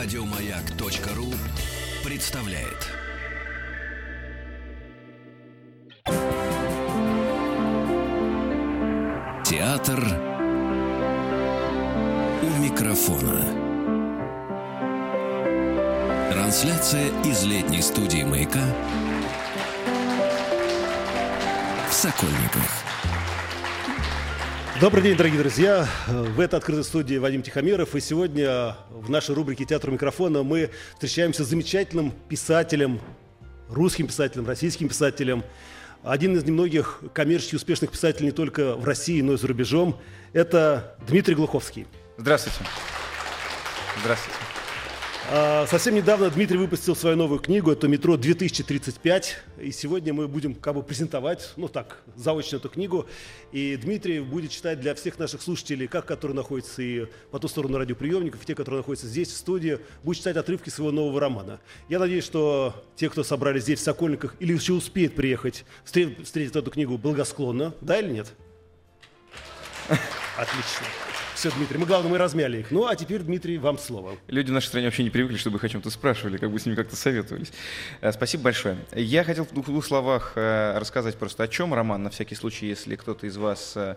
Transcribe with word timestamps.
Радиомаяк.ру 0.00 1.34
представляет. 2.04 2.86
Театр 9.44 10.00
у 12.42 12.62
микрофона. 12.62 13.42
Трансляция 16.30 17.08
из 17.24 17.42
летней 17.42 17.82
студии 17.82 18.22
«Маяка» 18.22 18.62
в 21.90 21.92
Сокольниках. 21.92 22.77
Добрый 24.80 25.02
день, 25.02 25.16
дорогие 25.16 25.40
друзья. 25.40 25.88
В 26.06 26.38
этой 26.38 26.54
открытой 26.54 26.84
студии 26.84 27.16
Вадим 27.16 27.42
Тихомиров. 27.42 27.96
И 27.96 28.00
сегодня 28.00 28.76
в 28.90 29.10
нашей 29.10 29.34
рубрике 29.34 29.64
«Театр 29.64 29.90
микрофона» 29.90 30.44
мы 30.44 30.70
встречаемся 30.94 31.44
с 31.44 31.48
замечательным 31.48 32.12
писателем, 32.28 33.00
русским 33.68 34.06
писателем, 34.06 34.46
российским 34.46 34.88
писателем. 34.88 35.42
Один 36.04 36.36
из 36.36 36.44
немногих 36.44 37.02
коммерчески 37.12 37.56
успешных 37.56 37.90
писателей 37.90 38.26
не 38.26 38.32
только 38.32 38.76
в 38.76 38.84
России, 38.84 39.20
но 39.20 39.32
и 39.32 39.36
за 39.36 39.48
рубежом. 39.48 39.98
Это 40.32 40.96
Дмитрий 41.08 41.34
Глуховский. 41.34 41.88
Здравствуйте. 42.16 42.60
Здравствуйте. 44.00 44.38
А, 45.30 45.66
совсем 45.66 45.94
недавно 45.94 46.30
Дмитрий 46.30 46.56
выпустил 46.56 46.96
свою 46.96 47.14
новую 47.14 47.38
книгу, 47.38 47.70
это 47.70 47.86
«Метро 47.86 48.16
2035», 48.16 49.24
и 49.60 49.72
сегодня 49.72 50.14
мы 50.14 50.26
будем 50.26 50.54
как 50.54 50.74
бы 50.74 50.82
презентовать, 50.82 51.52
ну 51.56 51.68
так, 51.68 52.02
заочно 52.16 52.56
эту 52.56 52.70
книгу, 52.70 53.06
и 53.52 53.76
Дмитрий 53.76 54.20
будет 54.20 54.52
читать 54.52 54.80
для 54.80 54.94
всех 54.94 55.18
наших 55.18 55.42
слушателей, 55.42 55.86
как 55.86 56.06
которые 56.06 56.34
находятся 56.34 56.80
и 56.80 57.08
по 57.30 57.38
ту 57.38 57.46
сторону 57.46 57.76
радиоприемников, 57.76 58.42
и 58.42 58.46
те, 58.46 58.54
которые 58.54 58.78
находятся 58.78 59.06
здесь, 59.06 59.28
в 59.28 59.36
студии, 59.36 59.80
будет 60.02 60.16
читать 60.16 60.38
отрывки 60.38 60.70
своего 60.70 60.92
нового 60.92 61.20
романа. 61.20 61.60
Я 61.90 61.98
надеюсь, 61.98 62.24
что 62.24 62.82
те, 62.96 63.10
кто 63.10 63.22
собрались 63.22 63.64
здесь, 63.64 63.80
в 63.80 63.82
Сокольниках, 63.82 64.34
или 64.40 64.54
еще 64.54 64.72
успеет 64.72 65.14
приехать, 65.14 65.66
встретить 65.84 66.56
эту 66.56 66.70
книгу 66.70 66.96
благосклонно, 66.96 67.74
да 67.82 68.00
или 68.00 68.12
нет? 68.12 68.32
Отлично. 70.38 70.86
Все, 71.38 71.52
Дмитрий, 71.52 71.78
мы, 71.78 71.86
главное, 71.86 72.10
мы 72.10 72.18
размяли 72.18 72.58
их. 72.58 72.72
Ну, 72.72 72.88
а 72.88 72.96
теперь, 72.96 73.22
Дмитрий, 73.22 73.58
вам 73.58 73.78
слово. 73.78 74.16
Люди 74.26 74.50
в 74.50 74.54
нашей 74.54 74.66
стране 74.66 74.88
вообще 74.88 75.04
не 75.04 75.10
привыкли, 75.10 75.36
чтобы 75.36 75.58
их 75.58 75.62
о 75.62 75.68
чем-то 75.68 75.88
спрашивали, 75.88 76.36
как 76.36 76.50
бы 76.50 76.58
с 76.58 76.66
ними 76.66 76.74
как-то 76.74 76.96
советовались. 76.96 77.52
Э, 78.00 78.10
спасибо 78.10 78.42
большое. 78.42 78.76
Я 78.92 79.22
хотел 79.22 79.44
в 79.44 79.52
двух, 79.52 79.86
словах 79.86 80.32
э, 80.34 80.76
рассказать 80.76 81.16
просто 81.16 81.44
о 81.44 81.46
чем 81.46 81.72
роман, 81.72 82.02
на 82.02 82.10
всякий 82.10 82.34
случай, 82.34 82.66
если 82.66 82.96
кто-то 82.96 83.28
из 83.28 83.36
вас 83.36 83.74
э, 83.76 83.94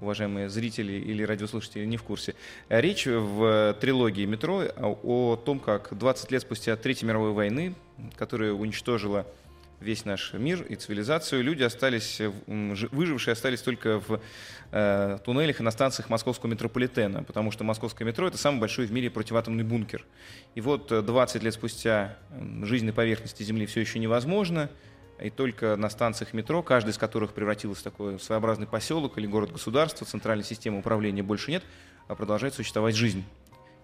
уважаемые 0.00 0.48
зрители 0.48 0.92
или 0.92 1.24
радиослушатели 1.24 1.84
не 1.84 1.96
в 1.96 2.04
курсе. 2.04 2.36
Речь 2.68 3.06
в 3.06 3.76
трилогии 3.80 4.24
«Метро» 4.24 4.62
о 4.76 5.34
том, 5.34 5.58
как 5.58 5.98
20 5.98 6.30
лет 6.30 6.42
спустя 6.42 6.76
Третьей 6.76 7.08
мировой 7.08 7.32
войны, 7.32 7.74
которая 8.14 8.52
уничтожила 8.52 9.26
весь 9.80 10.04
наш 10.04 10.32
мир 10.32 10.62
и 10.62 10.76
цивилизацию, 10.76 11.42
люди 11.42 11.62
остались, 11.62 12.20
выжившие 12.46 13.32
остались 13.32 13.62
только 13.62 14.00
в 14.00 14.20
э, 14.72 15.18
туннелях 15.24 15.60
и 15.60 15.62
на 15.62 15.70
станциях 15.70 16.08
московского 16.08 16.50
метрополитена, 16.50 17.22
потому 17.22 17.50
что 17.50 17.64
московское 17.64 18.06
метро— 18.06 18.26
это 18.28 18.38
самый 18.38 18.60
большой 18.60 18.86
в 18.86 18.92
мире 18.92 19.10
противоатомный 19.10 19.64
бункер. 19.64 20.04
И 20.54 20.60
вот 20.60 20.88
20 20.88 21.36
э, 21.36 21.44
лет 21.44 21.54
спустя 21.54 22.16
жизнь 22.62 22.86
на 22.86 22.92
поверхности 22.92 23.42
Земли 23.42 23.66
все 23.66 23.80
еще 23.80 23.98
невозможно, 23.98 24.70
и 25.20 25.30
только 25.30 25.76
на 25.76 25.88
станциях 25.88 26.32
метро, 26.32 26.62
каждый 26.62 26.90
из 26.90 26.98
которых 26.98 27.32
превратился 27.32 27.80
в 27.80 27.84
такой 27.84 28.18
своеобразный 28.18 28.66
поселок 28.66 29.16
или 29.18 29.26
город-государство, 29.26 30.06
центральной 30.06 30.44
системы 30.44 30.78
управления 30.78 31.22
больше 31.22 31.50
нет, 31.50 31.62
а 32.08 32.14
продолжает 32.14 32.54
существовать 32.54 32.96
жизнь 32.96 33.24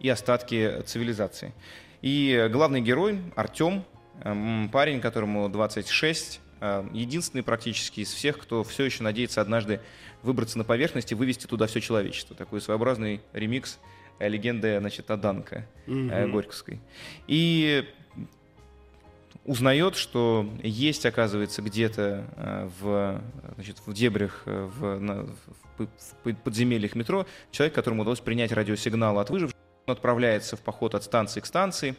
и 0.00 0.08
остатки 0.08 0.82
цивилизации. 0.86 1.52
И 2.02 2.48
главный 2.50 2.80
герой, 2.80 3.20
Артем, 3.36 3.84
парень, 4.72 5.00
которому 5.00 5.48
26, 5.48 6.40
э, 6.60 6.84
единственный 6.92 7.42
практически 7.42 8.00
из 8.00 8.12
всех, 8.12 8.38
кто 8.38 8.62
все 8.64 8.84
еще 8.84 9.02
надеется 9.02 9.40
однажды 9.40 9.80
выбраться 10.22 10.58
на 10.58 10.64
поверхность 10.64 11.12
и 11.12 11.14
вывести 11.14 11.46
туда 11.46 11.66
все 11.66 11.80
человечество. 11.80 12.36
Такой 12.36 12.60
своеобразный 12.60 13.20
ремикс 13.32 13.78
э, 14.18 14.28
легенды 14.28 14.78
значит, 14.78 15.06
Таданка 15.06 15.66
угу. 15.86 16.08
Горьковской. 16.08 16.80
И 17.26 17.88
узнает, 19.44 19.96
что 19.96 20.48
есть, 20.62 21.06
оказывается, 21.06 21.62
где-то 21.62 22.70
в, 22.80 23.22
значит, 23.54 23.78
в 23.84 23.92
дебрях, 23.94 24.42
в, 24.44 25.00
на, 25.00 25.26
в 25.78 26.34
подземельях 26.44 26.94
метро 26.94 27.26
человек, 27.50 27.74
которому 27.74 28.02
удалось 28.02 28.20
принять 28.20 28.52
радиосигнал 28.52 29.18
от 29.18 29.30
выживших. 29.30 29.56
Он 29.86 29.92
отправляется 29.92 30.56
в 30.56 30.60
поход 30.60 30.94
от 30.94 31.04
станции 31.04 31.40
к 31.40 31.46
станции, 31.46 31.96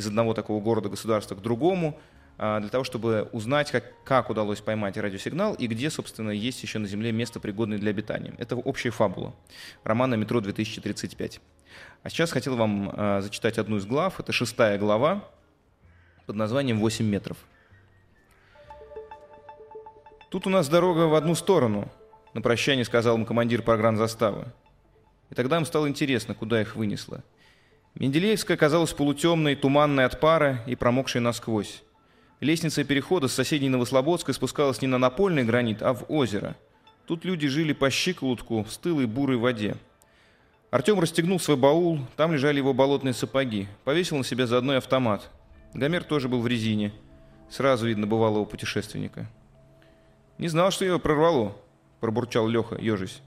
из 0.00 0.06
одного 0.06 0.34
такого 0.34 0.60
города-государства 0.60 1.36
к 1.36 1.42
другому, 1.42 1.98
а, 2.38 2.58
для 2.58 2.70
того, 2.70 2.84
чтобы 2.84 3.28
узнать, 3.32 3.70
как, 3.70 3.84
как 4.02 4.30
удалось 4.30 4.60
поймать 4.60 4.96
радиосигнал 4.96 5.54
и 5.54 5.66
где, 5.66 5.90
собственно, 5.90 6.30
есть 6.30 6.62
еще 6.62 6.78
на 6.78 6.88
Земле 6.88 7.12
место, 7.12 7.38
пригодное 7.38 7.78
для 7.78 7.90
обитания. 7.90 8.34
Это 8.38 8.56
общая 8.56 8.90
фабула 8.90 9.34
романа 9.84 10.14
«Метро 10.14 10.40
2035». 10.40 11.40
А 12.02 12.08
сейчас 12.08 12.32
хотел 12.32 12.56
вам 12.56 12.90
а, 12.92 13.20
зачитать 13.20 13.58
одну 13.58 13.76
из 13.76 13.84
глав. 13.84 14.18
Это 14.18 14.32
шестая 14.32 14.78
глава 14.78 15.22
под 16.26 16.36
названием 16.36 16.82
«8 16.84 17.02
метров». 17.02 17.36
«Тут 20.30 20.46
у 20.46 20.50
нас 20.50 20.68
дорога 20.68 21.08
в 21.08 21.14
одну 21.14 21.34
сторону»,— 21.34 21.90
на 22.34 22.40
прощание 22.40 22.84
сказал 22.84 23.16
им 23.16 23.26
командир 23.26 23.62
погранзаставы. 23.62 24.46
И 25.28 25.34
тогда 25.34 25.58
им 25.58 25.66
стало 25.66 25.88
интересно, 25.88 26.34
куда 26.34 26.60
их 26.62 26.74
вынесло— 26.74 27.22
Менделеевская 27.94 28.56
оказалась 28.56 28.92
полутемной, 28.92 29.56
туманной 29.56 30.04
от 30.04 30.20
пара 30.20 30.62
и 30.66 30.76
промокшей 30.76 31.20
насквозь. 31.20 31.82
Лестница 32.40 32.84
перехода 32.84 33.28
с 33.28 33.34
соседней 33.34 33.68
Новослободской 33.68 34.32
спускалась 34.32 34.80
не 34.80 34.88
на 34.88 34.96
напольный 34.96 35.44
гранит, 35.44 35.82
а 35.82 35.92
в 35.92 36.04
озеро. 36.08 36.56
Тут 37.06 37.24
люди 37.24 37.48
жили 37.48 37.72
по 37.72 37.90
щиколотку 37.90 38.62
в 38.62 38.72
стылой 38.72 39.06
бурой 39.06 39.36
воде. 39.36 39.76
Артем 40.70 41.00
расстегнул 41.00 41.40
свой 41.40 41.56
баул, 41.56 42.06
там 42.16 42.32
лежали 42.32 42.58
его 42.58 42.72
болотные 42.72 43.12
сапоги, 43.12 43.66
повесил 43.84 44.16
на 44.16 44.24
себя 44.24 44.46
заодно 44.46 44.74
и 44.74 44.76
автомат. 44.76 45.28
Гомер 45.74 46.04
тоже 46.04 46.28
был 46.28 46.40
в 46.40 46.46
резине. 46.46 46.92
Сразу 47.50 47.86
видно 47.88 48.06
бывалого 48.06 48.44
путешественника. 48.44 49.28
«Не 50.38 50.46
знал, 50.48 50.70
что 50.70 50.84
его 50.84 51.00
прорвало»,– 51.00 51.56
пробурчал 52.00 52.46
Леха, 52.46 52.76
ежись. 52.76 53.20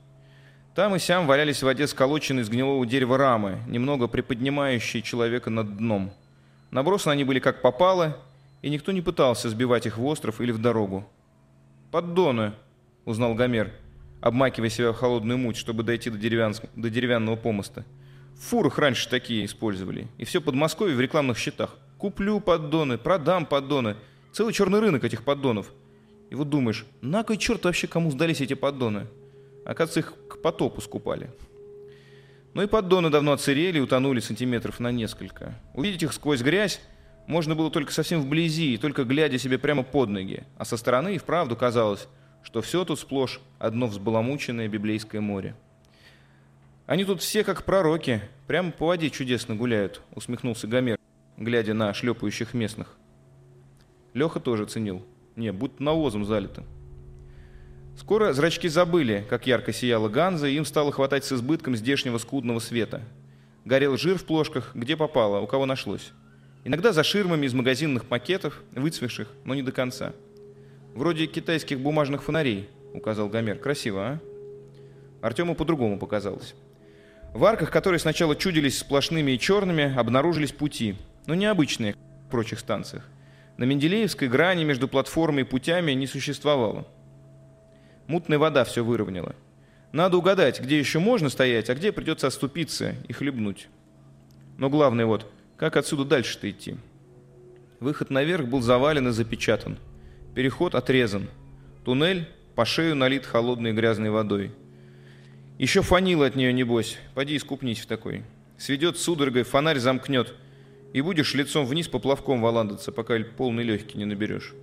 Там 0.76 0.96
и 0.96 1.00
сям 1.00 1.28
валялись 1.28 1.60
в 1.60 1.64
воде 1.64 1.86
сколоченные 1.86 2.42
из 2.42 2.50
гнилого 2.50 2.84
дерева 2.86 3.18
рамы, 3.18 3.60
немного 3.68 4.08
приподнимающие 4.08 5.04
человека 5.04 5.52
над 5.52 5.78
дном. 5.78 6.12
Набросаны 6.72 7.14
они 7.14 7.24
были 7.24 7.40
как 7.40 7.62
попало, 7.62 8.18
и 8.64 8.72
никто 8.72 8.92
не 8.92 9.02
пытался 9.02 9.50
сбивать 9.50 9.86
их 9.86 10.00
в 10.00 10.06
остров 10.06 10.42
или 10.42 10.52
в 10.52 10.58
дорогу. 10.58 11.08
«Поддоны»,— 11.92 12.54
узнал 13.06 13.36
Гомер, 13.36 13.72
обмакивая 14.20 14.70
себя 14.70 14.94
в 14.94 14.96
холодную 14.96 15.38
муть, 15.38 15.58
чтобы 15.58 15.84
дойти 15.84 16.10
до, 16.10 16.18
деревян... 16.18 16.56
до 16.76 16.90
деревянного 16.90 17.36
помоста. 17.36 17.86
В 18.36 18.42
фурах 18.42 18.80
раньше 18.80 19.08
такие 19.08 19.46
использовали, 19.46 20.08
и 20.18 20.26
все 20.26 20.42
Подмосковье 20.42 20.96
в 20.96 21.02
рекламных 21.02 21.38
щитах. 21.38 21.78
Куплю 22.00 22.40
поддоны, 22.40 22.98
продам 22.98 23.46
поддоны. 23.46 23.96
Целый 24.32 24.54
черный 24.54 24.80
рынок 24.80 25.04
этих 25.04 25.24
поддонов. 25.24 25.68
И 26.32 26.36
вот 26.36 26.50
думаешь, 26.50 26.86
на 27.02 27.24
кой 27.24 27.38
черт 27.38 27.64
вообще 27.64 27.86
кому 27.86 28.10
сдались 28.10 28.42
эти 28.42 28.56
поддоны? 28.56 29.06
Оказывается, 29.66 30.00
их 30.02 30.14
к 30.28 30.42
потопу 30.42 30.82
скупали. 30.82 31.30
Ну 32.54 32.62
и 32.62 32.68
поддоны 32.68 33.10
давно 33.10 33.32
отсырели 33.32 33.80
и 33.80 33.82
утонули 33.82 34.20
сантиметров 34.20 34.80
на 34.80 34.92
несколько. 34.92 35.56
Увидеть 35.74 36.04
их 36.04 36.14
сквозь 36.14 36.42
грязь 36.42 36.82
можно 37.26 37.56
было 37.56 37.72
только 37.72 37.92
совсем 37.92 38.22
вблизи, 38.22 38.78
только 38.78 39.06
глядя 39.06 39.38
себе 39.38 39.58
прямо 39.58 39.84
под 39.84 40.10
ноги. 40.10 40.44
А 40.58 40.66
со 40.66 40.78
стороны 40.78 41.16
и 41.16 41.18
вправду 41.18 41.56
казалось, 41.56 42.08
что 42.44 42.62
все 42.62 42.86
тут 42.86 43.00
сплошь 43.00 43.40
одно 43.60 43.88
взбаламученное 43.88 44.68
библейское 44.68 45.22
море. 45.22 45.56
«Они 46.86 47.06
тут 47.06 47.22
все 47.22 47.46
как 47.46 47.64
пророки, 47.64 48.22
прямо 48.46 48.72
по 48.72 48.88
воде 48.88 49.10
чудесно 49.10 49.56
гуляют»,— 49.56 50.02
усмехнулся 50.16 50.68
Гомер, 50.68 50.98
глядя 51.38 51.74
на 51.74 51.94
шлепающих 51.94 52.54
местных. 52.54 52.98
Леха 54.14 54.40
тоже 54.40 54.66
ценил. 54.66 55.04
Не, 55.36 55.52
будто 55.52 55.82
навозом 55.82 56.26
залито. 56.26 56.64
Скоро 57.98 58.34
зрачки 58.34 58.68
забыли, 58.68 59.26
как 59.30 59.46
ярко 59.46 59.72
сияла 59.72 60.10
Ганза, 60.10 60.48
и 60.48 60.56
им 60.56 60.66
стало 60.66 60.92
хватать 60.92 61.26
с 61.26 61.32
избытком 61.32 61.76
здешнего 61.76 62.18
скудного 62.18 62.60
света. 62.60 63.02
Горел 63.66 63.98
жир 63.98 64.18
в 64.18 64.26
плошках, 64.26 64.72
где 64.74 64.98
попало, 64.98 65.40
у 65.40 65.48
кого 65.48 65.66
нашлось. 65.66 66.12
Иногда 66.66 66.92
за 66.92 67.04
ширмами 67.04 67.46
из 67.46 67.54
магазинных 67.54 68.06
пакетов, 68.06 68.62
выцвевших, 68.72 69.28
но 69.46 69.54
не 69.54 69.62
до 69.62 69.72
конца. 69.72 70.14
«Вроде 70.96 71.28
китайских 71.28 71.80
бумажных 71.80 72.24
фонарей»,— 72.24 72.70
указал 72.94 73.30
Гомер. 73.30 73.58
«Красиво, 73.58 74.02
а?» 74.02 74.20
Артему 75.22 75.56
по-другому 75.56 75.98
показалось. 75.98 76.56
В 77.34 77.46
арках, 77.46 77.72
которые 77.72 78.00
сначала 78.00 78.36
чудились 78.36 78.78
сплошными 78.78 79.32
и 79.32 79.40
черными, 79.40 79.96
обнаружились 79.96 80.52
пути, 80.52 80.96
но 81.26 81.34
необычные, 81.34 81.94
как 81.94 82.02
в 82.28 82.30
прочих 82.30 82.60
станциях. 82.60 83.08
На 83.58 83.64
Менделеевской 83.64 84.28
грани 84.28 84.64
между 84.64 84.88
платформой 84.88 85.44
и 85.44 85.46
путями 85.46 85.94
не 85.94 86.06
существовало. 86.06 86.86
Мутная 88.08 88.38
вода 88.38 88.64
все 88.64 88.84
выровняла. 88.84 89.36
Надо 89.92 90.18
угадать, 90.18 90.60
где 90.60 90.80
еще 90.80 91.00
можно 91.00 91.30
стоять, 91.30 91.70
а 91.70 91.76
где 91.76 91.92
придется 91.92 92.28
оступиться 92.28 92.96
и 93.08 93.14
хлебнуть. 93.14 93.68
Но 94.58 94.70
главное 94.70 95.06
вот, 95.06 95.32
Как 95.56 95.78
отсюда 95.78 96.04
дальше-то 96.04 96.50
идти? 96.50 96.76
Выход 97.80 98.10
наверх 98.10 98.48
был 98.48 98.62
завален 98.62 99.08
и 99.08 99.12
запечатан. 99.12 99.78
Переход 100.36 100.74
отрезан. 100.74 101.30
Туннель 101.86 102.28
по 102.56 102.66
шею 102.66 102.96
налит 102.96 103.26
холодной 103.26 103.72
грязной 103.72 104.10
водой. 104.10 104.52
Еще 105.60 105.82
фанило 105.82 106.26
от 106.26 106.36
нее, 106.36 106.52
небось. 106.52 106.98
Поди 107.14 107.38
искупнись 107.38 107.80
в 107.80 107.86
такой. 107.86 108.24
Сведет 108.58 108.98
судорогой, 108.98 109.44
фонарь 109.44 109.80
замкнет. 109.80 110.34
И 110.94 111.02
будешь 111.02 111.34
лицом 111.34 111.66
вниз 111.66 111.88
поплавком 111.88 112.42
валандаться, 112.42 112.92
пока 112.92 113.20
полный 113.38 113.64
легкий 113.64 113.98
не 113.98 114.06
наберешь. 114.06 114.54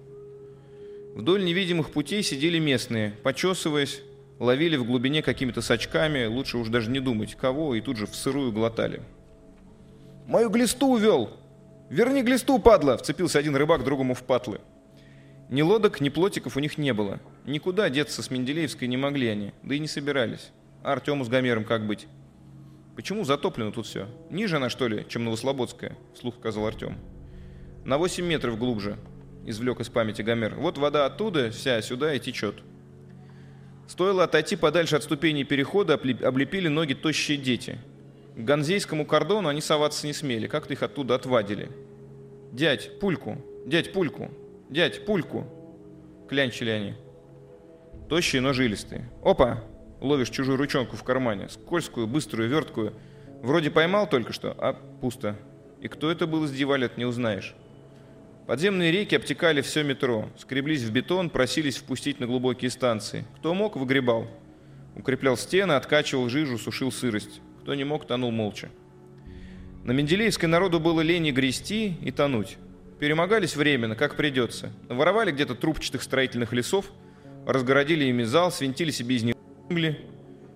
Вдоль 1.14 1.44
невидимых 1.44 1.90
путей 1.90 2.22
сидели 2.22 2.58
местные, 2.58 3.10
почесываясь, 3.22 4.02
ловили 4.38 4.76
в 4.76 4.84
глубине 4.84 5.22
какими-то 5.22 5.60
сачками, 5.60 6.26
лучше 6.26 6.58
уж 6.58 6.68
даже 6.68 6.90
не 6.90 7.00
думать, 7.00 7.34
кого, 7.34 7.74
и 7.74 7.80
тут 7.80 7.96
же 7.96 8.06
в 8.06 8.14
сырую 8.14 8.52
глотали. 8.52 9.02
«Мою 10.26 10.48
глисту 10.48 10.92
увел! 10.92 11.30
Верни 11.90 12.22
глисту, 12.22 12.58
падла!»— 12.58 12.96
вцепился 12.98 13.38
один 13.38 13.56
рыбак 13.56 13.84
другому 13.84 14.14
в 14.14 14.22
патлы. 14.22 14.60
Ни 15.50 15.62
лодок, 15.62 16.00
ни 16.00 16.08
плотиков 16.08 16.56
у 16.56 16.60
них 16.60 16.78
не 16.78 16.94
было. 16.94 17.18
Никуда 17.44 17.90
деться 17.90 18.22
с 18.22 18.30
Менделеевской 18.30 18.86
не 18.86 18.96
могли 18.96 19.26
они, 19.26 19.52
да 19.64 19.74
и 19.74 19.80
не 19.80 19.88
собирались. 19.88 20.52
А 20.84 20.92
Артему 20.92 21.24
с 21.24 21.28
Гомером 21.28 21.64
как 21.64 21.86
быть? 21.86 22.06
Почему 22.94 23.24
затоплено 23.24 23.72
тут 23.72 23.86
все? 23.86 24.06
Ниже 24.30 24.56
она, 24.56 24.70
что 24.70 24.86
ли, 24.86 25.04
чем 25.08 25.24
Новослободская? 25.24 25.98
Вслух 26.14 26.36
сказал 26.36 26.66
Артем. 26.66 26.96
На 27.84 27.98
8 27.98 28.24
метров 28.24 28.58
глубже, 28.58 28.96
извлек 29.46 29.80
из 29.80 29.88
памяти 29.88 30.22
Гомер. 30.22 30.54
Вот 30.56 30.78
вода 30.78 31.06
оттуда 31.06 31.50
вся 31.50 31.80
сюда 31.82 32.14
и 32.14 32.20
течет. 32.20 32.56
Стоило 33.86 34.24
отойти 34.24 34.56
подальше 34.56 34.96
от 34.96 35.02
ступеней 35.02 35.44
перехода, 35.44 35.94
облепили 35.94 36.68
ноги 36.68 36.94
тощие 36.94 37.36
дети. 37.36 37.78
К 38.36 38.40
ганзейскому 38.40 39.04
кордону 39.04 39.48
они 39.48 39.60
соваться 39.60 40.06
не 40.06 40.12
смели, 40.12 40.46
как-то 40.46 40.72
их 40.74 40.82
оттуда 40.82 41.16
отвадили. 41.16 41.70
«Дядь, 42.52 42.98
пульку! 43.00 43.36
Дядь, 43.66 43.92
пульку! 43.92 44.30
Дядь, 44.68 45.04
пульку!» 45.04 45.46
Клянчили 46.28 46.70
они. 46.70 46.94
Тощие, 48.08 48.40
но 48.40 48.52
жилистые. 48.52 49.10
«Опа!» 49.24 49.62
Ловишь 50.00 50.30
чужую 50.30 50.56
ручонку 50.56 50.96
в 50.96 51.04
кармане, 51.04 51.48
скользкую, 51.48 52.06
быструю, 52.06 52.48
верткую. 52.48 52.94
Вроде 53.42 53.70
поймал 53.70 54.08
только 54.08 54.32
что, 54.32 54.54
а 54.58 54.72
пусто. 54.72 55.36
И 55.80 55.88
кто 55.88 56.10
это 56.10 56.26
был 56.26 56.44
из 56.44 56.52
дьяволет, 56.52 56.96
не 56.96 57.04
узнаешь. 57.04 57.54
Подземные 58.50 58.90
реки 58.90 59.14
обтекали 59.14 59.60
все 59.60 59.84
метро, 59.84 60.28
скреблись 60.36 60.82
в 60.82 60.90
бетон, 60.90 61.30
просились 61.30 61.76
впустить 61.76 62.18
на 62.18 62.26
глубокие 62.26 62.68
станции. 62.68 63.24
Кто 63.36 63.54
мог, 63.54 63.76
выгребал. 63.76 64.26
Укреплял 64.96 65.36
стены, 65.36 65.74
откачивал 65.74 66.28
жижу, 66.28 66.58
сушил 66.58 66.90
сырость. 66.90 67.40
Кто 67.60 67.76
не 67.76 67.84
мог, 67.84 68.08
тонул 68.08 68.32
молча. 68.32 68.68
На 69.84 69.92
Менделеевской 69.92 70.48
народу 70.48 70.80
было 70.80 71.00
лень 71.00 71.30
грести 71.30 71.94
и 72.02 72.10
тонуть. 72.10 72.56
Перемогались 72.98 73.54
временно, 73.54 73.94
как 73.94 74.16
придется. 74.16 74.72
Воровали 74.88 75.30
где-то 75.30 75.54
трубчатых 75.54 76.02
строительных 76.02 76.52
лесов, 76.52 76.86
разгородили 77.46 78.06
ими 78.06 78.24
зал, 78.24 78.50
свинтили 78.50 78.90
себе 78.90 79.14
из 79.14 79.22
них 79.22 79.36
угли, 79.68 80.00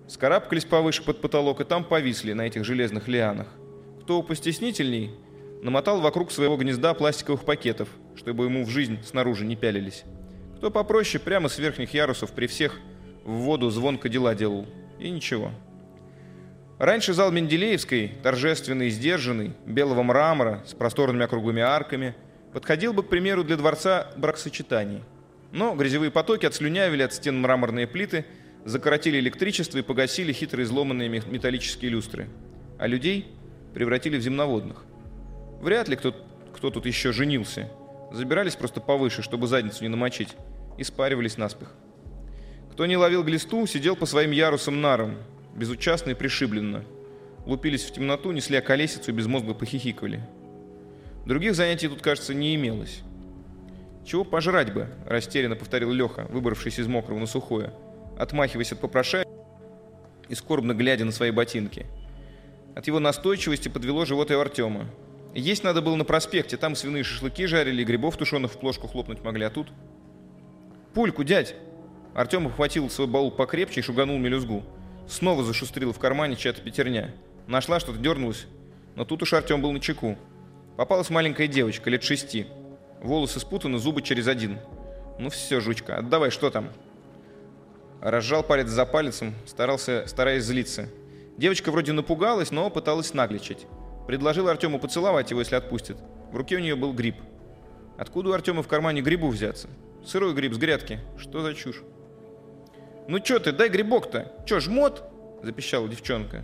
скарабкались 0.09 0.65
повыше 0.65 1.01
под 1.01 1.21
потолок 1.21 1.61
и 1.61 1.63
там 1.63 1.85
повисли 1.85 2.33
на 2.33 2.41
этих 2.41 2.65
железных 2.65 3.07
лианах. 3.07 3.47
Кто 4.01 4.21
постеснительней, 4.21 5.11
намотал 5.65 5.99
вокруг 5.99 6.31
своего 6.31 6.57
гнезда 6.57 6.93
пластиковых 6.93 7.43
пакетов, 7.43 7.89
чтобы 8.15 8.45
ему 8.45 8.63
в 8.63 8.69
жизнь 8.69 8.99
снаружи 9.03 9.45
не 9.45 9.55
пялились. 9.55 10.03
Кто 10.57 10.69
попроще, 10.69 11.21
прямо 11.21 11.49
с 11.49 11.57
верхних 11.57 11.91
ярусов 11.91 12.33
при 12.33 12.45
всех 12.45 12.79
в 13.23 13.31
воду 13.31 13.71
звонко 13.71 14.07
дела 14.07 14.35
делал. 14.35 14.67
И 14.99 15.09
ничего. 15.09 15.51
Раньше 16.77 17.13
зал 17.13 17.31
Менделеевской, 17.31 18.11
торжественный 18.21 18.87
и 18.87 18.91
сдержанный, 18.91 19.53
белого 19.65 20.03
мрамора, 20.03 20.63
с 20.67 20.75
просторными 20.75 21.25
округлыми 21.25 21.63
арками, 21.63 22.15
подходил 22.53 22.93
бы, 22.93 23.01
к 23.01 23.09
примеру, 23.09 23.43
для 23.43 23.57
дворца 23.57 24.11
бракосочетаний. 24.17 25.01
Но 25.51 25.73
грязевые 25.73 26.11
потоки 26.11 26.45
отслюнявили 26.45 27.01
от 27.01 27.13
стен 27.13 27.41
мраморные 27.41 27.87
плиты, 27.87 28.25
закоротили 28.65 29.17
электричество 29.17 29.79
и 29.79 29.81
погасили 29.81 30.31
хитро 30.31 30.61
изломанные 30.61 31.09
металлические 31.09 31.89
люстры. 31.89 32.27
А 32.77 32.85
людей 32.85 33.33
превратили 33.73 34.17
в 34.17 34.21
земноводных– 34.21 34.83
Вряд 35.61 35.87
ли 35.87 35.95
кто, 35.95 36.13
кто 36.53 36.69
тут 36.69 36.85
еще 36.85 37.11
женился. 37.11 37.69
Забирались 38.11 38.55
просто 38.55 38.81
повыше, 38.81 39.21
чтобы 39.21 39.47
задницу 39.47 39.83
не 39.83 39.89
намочить, 39.89 40.35
и 40.77 40.83
спаривались 40.83 41.37
наспех. 41.37 41.73
Кто 42.71 42.85
не 42.85 42.97
ловил 42.97 43.23
глисту, 43.23 43.65
сидел 43.67 43.95
по 43.95 44.05
своим 44.05 44.31
ярусам 44.31 44.81
нарам, 44.81 45.17
безучастно 45.55 46.11
и 46.11 46.13
пришибленно. 46.13 46.83
Лупились 47.45 47.83
в 47.83 47.93
темноту, 47.93 48.31
несли 48.31 48.57
околесицу 48.57 49.11
и 49.11 49.13
безмозгло 49.13 49.53
похихикали. 49.53 50.21
Других 51.25 51.55
занятий 51.55 51.87
тут, 51.87 52.01
кажется, 52.01 52.33
не 52.33 52.55
имелось. 52.55 53.01
«Чего 54.05 54.23
пожрать 54.23 54.71
бы?»– 54.71 54.87
растерянно 55.07 55.55
повторил 55.55 55.91
Леха, 55.91 56.27
выбравшись 56.29 56.79
из 56.79 56.87
мокрого 56.87 57.17
на 57.17 57.25
сухое, 57.25 57.73
отмахиваясь 58.19 58.71
от 58.71 58.79
попрошая 58.79 59.25
и 60.29 60.35
скорбно 60.35 60.73
глядя 60.73 61.05
на 61.05 61.11
свои 61.11 61.31
ботинки. 61.31 61.87
От 62.75 62.87
его 62.87 62.99
настойчивости 62.99 63.69
подвело 63.69 64.05
живот 64.05 64.29
и 64.31 64.33
Артема. 64.35 64.85
Есть 65.35 65.65
надо 65.65 65.81
было 65.81 65.97
на 65.97 66.05
проспекте, 66.05 66.55
там 66.55 66.75
свиные 66.75 67.03
шашлыки 67.03 67.45
жарили, 67.45 67.83
грибов 67.83 68.15
тушеных 68.15 68.53
в 68.53 68.57
плошку 68.57 68.87
хлопнуть 68.87 69.21
могли, 69.21 69.43
а 69.43 69.49
тут... 69.49 69.67
«Пульку, 70.93 71.25
дядь!» 71.25 71.55
Артем 72.13 72.47
обхватил 72.47 72.89
свой 72.89 73.05
баул 73.05 73.31
покрепче 73.31 73.81
и 73.81 73.83
шуганул 73.83 74.17
мелюзгу. 74.17 74.63
Снова 75.09 75.43
зашустрил 75.43 75.91
в 75.91 75.99
кармане 75.99 76.37
чья-то 76.37 76.61
пятерня. 76.61 77.13
Нашла 77.47 77.81
что-то, 77.81 77.99
дернулась. 77.99 78.47
Но 78.95 79.03
тут 79.03 79.23
уж 79.23 79.33
Артем 79.33 79.61
был 79.61 79.73
на 79.73 79.81
чеку. 79.81 80.17
Попалась 80.77 81.09
маленькая 81.09 81.47
девочка, 81.47 81.89
лет 81.89 82.01
шести. 82.01 82.47
Волосы 83.01 83.41
спутаны, 83.41 83.77
зубы 83.77 84.01
через 84.01 84.29
один. 84.29 84.59
«Ну 85.19 85.29
все, 85.29 85.59
жучка, 85.59 85.97
отдавай, 85.97 86.31
что 86.31 86.49
там?» 86.49 86.69
Разжал 88.01 88.41
палец 88.41 88.69
за 88.69 88.85
пальцем, 88.85 89.35
старался, 89.45 90.05
стараясь 90.07 90.45
злиться. 90.45 90.87
Девочка 91.37 91.71
вроде 91.71 91.91
напугалась, 91.91 92.51
но 92.51 92.69
пыталась 92.69 93.13
нагличать. 93.13 93.67
Предложил 94.07 94.47
Артему 94.47 94.79
поцеловать 94.79 95.31
его, 95.31 95.39
если 95.39 95.55
отпустит. 95.55 95.97
В 96.31 96.35
руке 96.35 96.57
у 96.57 96.59
нее 96.59 96.75
был 96.75 96.93
гриб. 96.93 97.15
Откуда 97.97 98.29
у 98.29 98.33
Артема 98.33 98.61
в 98.61 98.67
кармане 98.67 99.01
грибу 99.01 99.29
взяться? 99.29 99.69
Сырой 100.05 100.33
гриб 100.33 100.53
с 100.53 100.57
грядки. 100.57 100.99
Что 101.17 101.41
за 101.41 101.53
чушь? 101.53 101.81
«Ну 103.07 103.19
чё 103.19 103.39
ты, 103.39 103.51
дай 103.51 103.69
грибок-то! 103.69 104.31
Чё, 104.47 104.59
жмот?»– 104.59 105.03
запищала 105.43 105.87
девчонка. 105.87 106.43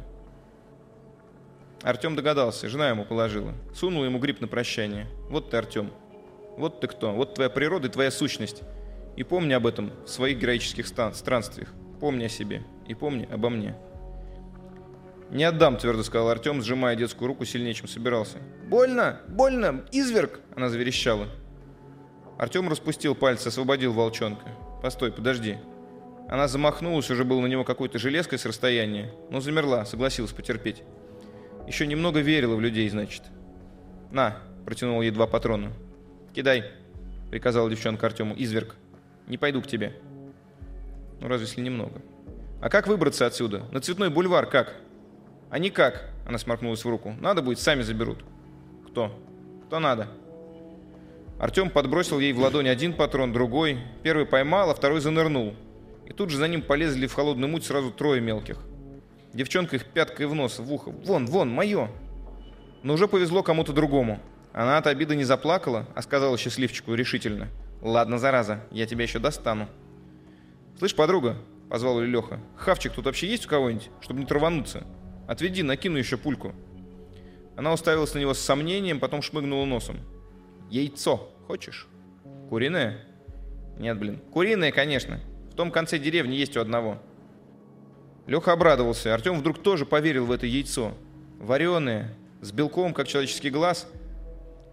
Артем 1.82 2.15
догадался, 2.15 2.70
жена 2.70 2.89
ему 2.89 3.03
положила. 3.03 3.53
Сунула 3.74 4.06
ему 4.06 4.20
гриб 4.20 4.41
на 4.41 4.48
прощание. 4.48 5.08
«Вот 5.30 5.50
ты, 5.50 5.58
Артем. 5.58 5.91
Вот 6.58 6.80
ты 6.80 6.88
кто. 6.88 7.13
Вот 7.13 7.34
твоя 7.34 7.50
природа 7.50 7.88
и 7.88 7.91
твоя 7.91 8.12
сущность. 8.12 8.62
И 9.18 9.24
помни 9.24 9.53
об 9.53 9.65
этом 9.65 9.91
в 10.06 10.10
своих 10.10 10.38
героических 10.38 10.88
странствиях. 10.88 11.70
Помни 12.00 12.25
о 12.25 12.30
себе. 12.30 12.63
И 12.88 12.94
помни 12.94 13.27
обо 13.32 13.50
мне». 13.50 13.75
«Не 15.31 15.45
отдам»,— 15.45 15.77
твердо 15.77 16.03
сказал 16.03 16.29
Артем, 16.29 16.61
сжимая 16.61 16.97
детскую 16.97 17.29
руку 17.29 17.45
сильнее, 17.45 17.73
чем 17.73 17.88
собирался. 17.88 18.38
«Больно! 18.67 19.21
Больно! 19.29 19.85
Изверг!»— 19.93 20.41
она 20.55 20.67
заверещала. 20.67 21.27
Артем 22.38 22.67
распустил 22.67 23.15
пальцы, 23.15 23.47
освободил 23.47 23.93
волчонка. 23.93 24.45
«Постой, 24.83 25.11
подожди». 25.11 25.57
Она 26.27 26.50
замахнулась, 26.50 27.09
уже 27.09 27.23
было 27.23 27.39
на 27.39 27.47
него 27.47 27.63
какой-то 27.63 27.97
железкой 27.97 28.39
с 28.39 28.45
расстояния, 28.45 29.13
но 29.29 29.39
замерла, 29.39 29.85
согласилась 29.85 30.31
потерпеть. 30.31 30.83
Еще 31.65 31.88
немного 31.88 32.19
верила 32.19 32.55
в 32.55 32.61
людей, 32.61 32.89
значит. 32.89 33.23
«На»,— 34.11 34.38
протянул 34.65 35.01
ей 35.01 35.11
два 35.11 35.27
патрона. 35.27 35.71
«Кидай»,— 36.33 36.65
приказала 37.31 37.69
девчонка 37.69 38.05
Артему. 38.05 38.35
«Изверг. 38.35 38.75
Не 39.27 39.38
пойду 39.38 39.61
к 39.61 39.67
тебе». 39.67 39.93
Ну, 41.21 41.29
разве 41.29 41.47
если 41.47 41.61
немного. 41.61 42.01
«А 42.61 42.69
как 42.69 42.88
выбраться 42.88 43.25
отсюда? 43.25 43.63
На 43.71 43.79
Цветной 43.79 44.09
бульвар 44.09 44.45
как?» 44.45 44.75
«А 45.51 45.60
никак»,— 45.60 46.10
она 46.25 46.38
сморкнулась 46.38 46.86
в 46.86 46.89
руку. 46.89 47.13
«Надо 47.20 47.41
будет, 47.41 47.60
сами 47.60 47.81
заберут». 47.81 48.24
«Кто?» 48.88 49.12
«Кто 49.67 49.79
надо?» 49.79 50.08
Артем 51.39 51.70
подбросил 51.70 52.20
ей 52.20 52.31
в 52.31 52.39
ладонь 52.39 52.70
один 52.70 52.93
патрон, 52.93 53.34
другой. 53.34 53.79
Первый 54.01 54.25
поймал, 54.25 54.70
а 54.70 54.75
второй 54.75 55.01
занырнул. 55.01 55.55
И 56.05 56.13
тут 56.13 56.29
же 56.29 56.38
за 56.38 56.48
ним 56.48 56.62
полезли 56.62 57.05
в 57.05 57.13
холодную 57.13 57.50
муть 57.50 57.65
сразу 57.65 57.91
трое 57.91 58.22
мелких. 58.22 58.60
Девчонка 59.34 59.75
их 59.75 59.86
пяткой 59.86 60.27
в 60.27 60.36
нос, 60.36 60.60
в 60.60 60.72
ухо. 60.72 60.91
«Вон, 60.91 61.25
вон, 61.25 61.50
мое!» 61.50 61.89
Но 62.84 62.93
уже 62.93 63.10
повезло 63.10 63.43
кому-то 63.43 63.74
другому. 63.74 64.20
Она 64.53 64.77
от 64.77 64.88
обиды 64.88 65.15
не 65.17 65.25
заплакала, 65.25 65.86
а 65.96 66.01
сказала 66.01 66.38
счастливчику 66.38 66.93
решительно. 66.93 67.50
«Ладно, 67.81 68.20
зараза, 68.20 68.63
я 68.72 68.86
тебя 68.86 69.03
еще 69.03 69.20
достану». 69.20 69.67
«Слышь, 70.79 70.96
подруга»,— 70.96 71.36
позвал 71.70 72.01
ее 72.01 72.08
Леха,— 72.08 72.39
«хавчик 72.55 72.93
тут 72.93 73.05
вообще 73.05 73.27
есть 73.27 73.48
у 73.48 73.50
кого-нибудь, 73.50 73.89
чтобы 74.01 74.22
не 74.22 74.25
травануться?» 74.25 74.86
Отведи, 75.31 75.63
накину 75.63 75.97
еще 75.97 76.17
пульку». 76.17 76.53
Она 77.55 77.71
уставилась 77.71 78.13
на 78.13 78.19
него 78.19 78.33
с 78.33 78.39
сомнением, 78.39 79.00
потом 79.00 79.21
шмыгнула 79.21 79.63
носом. 79.63 79.97
«Яйцо 80.69 81.31
хочешь?» 81.47 81.88
«Куриное?» 82.50 83.05
«Нет, 83.79 83.97
блин. 83.97 84.19
Куриное, 84.33 84.73
конечно. 84.73 85.21
В 85.53 85.55
том 85.55 85.71
конце 85.71 86.00
деревни 86.00 86.35
есть 86.35 86.57
у 86.57 86.59
одного». 86.59 87.01
Леха 88.27 88.51
обрадовался. 88.51 89.13
Артем 89.13 89.39
вдруг 89.39 89.63
тоже 89.63 89.85
поверил 89.85 90.25
в 90.25 90.31
это 90.31 90.45
яйцо. 90.45 90.91
Вареное, 91.39 92.13
с 92.41 92.51
белком, 92.51 92.93
как 92.93 93.07
человеческий 93.07 93.51
глаз, 93.51 93.88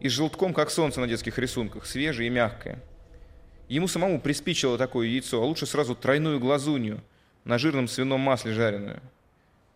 и 0.01 0.09
с 0.09 0.13
желтком, 0.13 0.53
как 0.53 0.71
солнце 0.71 0.99
на 0.99 1.07
детских 1.07 1.39
рисунках, 1.39 1.87
свежее 1.87 2.27
и 2.27 2.31
мягкое. 2.31 2.83
Ему 3.69 3.87
самому 3.87 4.21
приспичило 4.21 4.77
такое 4.77 5.07
яйцо, 5.07 5.41
а 5.41 5.47
лучше 5.47 5.67
сразу 5.67 5.95
тройную 5.95 6.41
глазунью, 6.41 7.01
на 7.45 7.59
жирном 7.59 7.87
свином 7.87 8.19
масле 8.21 8.53
жареную. 8.53 9.01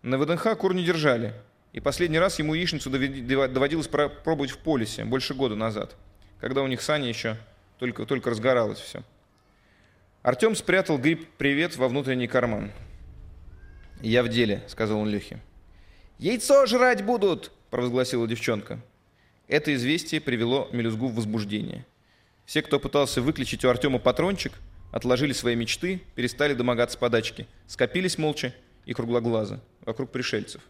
На 0.02 0.18
ВДНХ 0.18 0.58
кур 0.58 0.74
не 0.74 0.82
держали, 0.82 1.32
и 1.72 1.78
последний 1.78 2.18
раз 2.18 2.40
ему 2.40 2.54
яичницу 2.54 2.90
доводилось 2.90 3.86
пробовать 3.86 4.50
в 4.50 4.58
полисе 4.58 5.04
больше 5.04 5.32
года 5.32 5.54
назад, 5.54 5.94
когда 6.40 6.62
у 6.62 6.66
них 6.66 6.82
Саня 6.82 7.08
еще 7.08 7.36
только, 7.78 8.04
только 8.04 8.30
разгоралось 8.30 8.80
все. 8.80 9.04
Артем 10.22 10.56
спрятал 10.56 10.98
гриб-привет 10.98 11.76
во 11.76 11.86
внутренний 11.86 12.26
карман. 12.26 12.72
«Я 14.00 14.24
в 14.24 14.28
деле»,— 14.28 14.64
сказал 14.66 14.98
он 14.98 15.08
Лехе. 15.08 15.38
«Яйцо 16.18 16.66
жрать 16.66 17.04
будут!»— 17.04 17.52
провозгласила 17.70 18.26
девчонка. 18.26 18.80
Это 19.46 19.72
известие 19.72 20.20
привело 20.20 20.68
Мелюзгу 20.72 21.08
в 21.08 21.14
возбуждение. 21.14 21.86
Все, 22.44 22.62
кто 22.62 22.80
пытался 22.80 23.22
выключить 23.22 23.64
у 23.64 23.68
Артема 23.68 24.00
патрончик, 24.00 24.52
отложили 24.90 25.32
свои 25.32 25.54
мечты, 25.54 26.02
перестали 26.16 26.54
домогаться 26.54 26.98
подачки, 26.98 27.46
скопились 27.68 28.18
молча 28.18 28.52
и 28.84 28.94
круглоглазо 28.94 29.60
вокруг 29.84 30.10
пришельцев. 30.10 30.62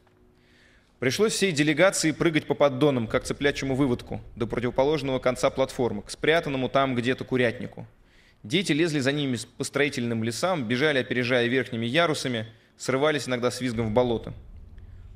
Пришлось 0.98 1.32
всей 1.32 1.52
делегации 1.52 2.12
прыгать 2.12 2.46
по 2.46 2.54
поддонам, 2.54 3.08
как 3.08 3.24
цыплячьему 3.24 3.74
выводку, 3.74 4.20
до 4.36 4.46
противоположного 4.46 5.18
конца 5.18 5.50
платформы, 5.50 6.02
к 6.02 6.10
спрятанному 6.10 6.68
там 6.68 6.94
где-то 6.94 7.24
курятнику— 7.24 7.86
Дети 8.42 8.72
лезли 8.72 8.98
за 8.98 9.12
ними 9.12 9.38
по 9.56 9.62
строительным 9.62 10.24
лесам, 10.24 10.66
бежали, 10.66 10.98
опережая 10.98 11.46
верхними 11.46 11.86
ярусами, 11.86 12.46
срывались 12.76 13.28
иногда 13.28 13.52
с 13.52 13.60
визгом 13.60 13.90
в 13.90 13.92
болото. 13.92 14.32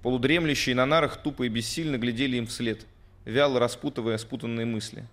Полудремлющие 0.03 0.77
на 0.77 0.87
нарах 0.87 1.21
тупо 1.21 1.43
и 1.43 1.49
бессильно 1.49 1.99
глядели 1.99 2.37
им 2.37 2.47
вслед, 2.47 2.87
вяло 3.25 3.59
распутывая 3.59 4.19
спутанные 4.19 4.65
мысли. 4.65 5.05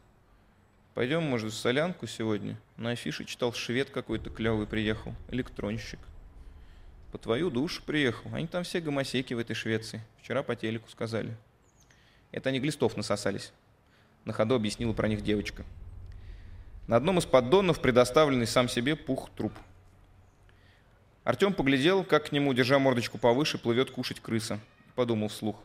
«Пойдем, 0.94 1.24
может, 1.24 1.54
в 1.54 1.58
солянку 1.58 2.06
сегодня?» 2.06 2.56
На 2.78 2.92
афише 2.92 3.26
читал 3.26 3.52
швед 3.52 3.90
какой-то 3.90 4.30
клевый 4.30 4.68
приехал, 4.68 5.16
электронщик. 5.32 5.98
«По 7.14 7.20
твою 7.20 7.52
душу 7.52 7.84
приехал. 7.86 8.34
Они 8.34 8.48
там 8.48 8.64
все 8.64 8.82
гомосеки 8.82 9.36
в 9.36 9.38
этой 9.38 9.54
Швеции. 9.54 10.02
Вчера 10.20 10.42
по 10.42 10.56
телеку 10.56 10.90
сказали». 10.90 11.38
Это 12.32 12.50
они 12.50 12.60
глистов 12.60 12.98
насосались. 12.98 13.54
На 14.26 14.34
ходу 14.34 14.56
объяснила 14.56 14.94
про 14.94 15.08
них 15.08 15.22
девочка. 15.22 15.64
На 16.88 16.96
одном 16.96 17.20
из 17.20 17.28
поддонов 17.28 17.82
предоставленный 17.82 18.48
сам 18.48 18.68
себе 18.68 18.96
пух 18.96 19.30
труп. 19.36 19.54
Артем 21.24 21.54
поглядел, 21.54 22.04
как 22.04 22.30
к 22.30 22.32
нему, 22.32 22.52
держа 22.52 22.80
мордочку 22.80 23.20
повыше, 23.20 23.60
плывет 23.60 23.92
кушать 23.92 24.20
крыса. 24.20 24.60
Подумал 24.96 25.28
вслух. 25.28 25.58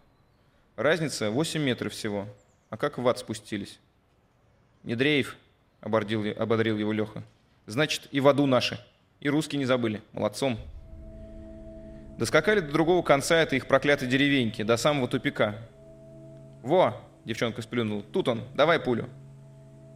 Разница 0.77 1.31
8 1.31 1.63
метров 1.63 1.95
всего. 1.95 2.29
А 2.69 2.77
как 2.77 2.99
в 2.99 3.09
ад 3.09 3.19
спустились? 3.19 3.81
«Не 4.83 4.97
дрейф»,— 4.97 5.39
ободрил, 5.81 6.77
его 6.77 6.93
Леха. 6.93 7.23
«Значит, 7.65 8.07
и 8.11 8.21
в 8.21 8.29
аду 8.29 8.45
наши. 8.45 8.79
И 9.21 9.31
русские 9.31 9.61
не 9.61 9.65
забыли. 9.65 10.03
Молодцом». 10.13 10.59
Доскакали 12.19 12.59
до 12.59 12.73
другого 12.73 13.03
конца 13.03 13.37
этой 13.37 13.59
их 13.59 13.69
проклятой 13.69 14.09
деревеньки, 14.09 14.63
до 14.63 14.77
самого 14.77 15.07
тупика. 15.07 15.55
«Во!»— 16.63 17.01
девчонка 17.25 17.63
сплюнула. 17.63 18.03
«Тут 18.03 18.27
он. 18.27 18.43
Давай 18.57 18.81
пулю». 18.81 19.09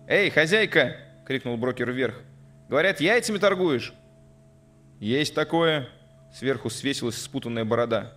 «Эй, 0.06 0.30
хозяйка!»— 0.30 0.96
крикнул 1.26 1.56
брокер 1.56 1.90
вверх. 1.90 2.14
«Говорят, 2.68 3.00
яйцами 3.00 3.38
торгуешь?» 3.38 3.92
«Есть 5.00 5.34
такое!»— 5.34 5.88
сверху 6.32 6.70
свесилась 6.70 7.20
спутанная 7.20 7.64
борода. 7.64 8.12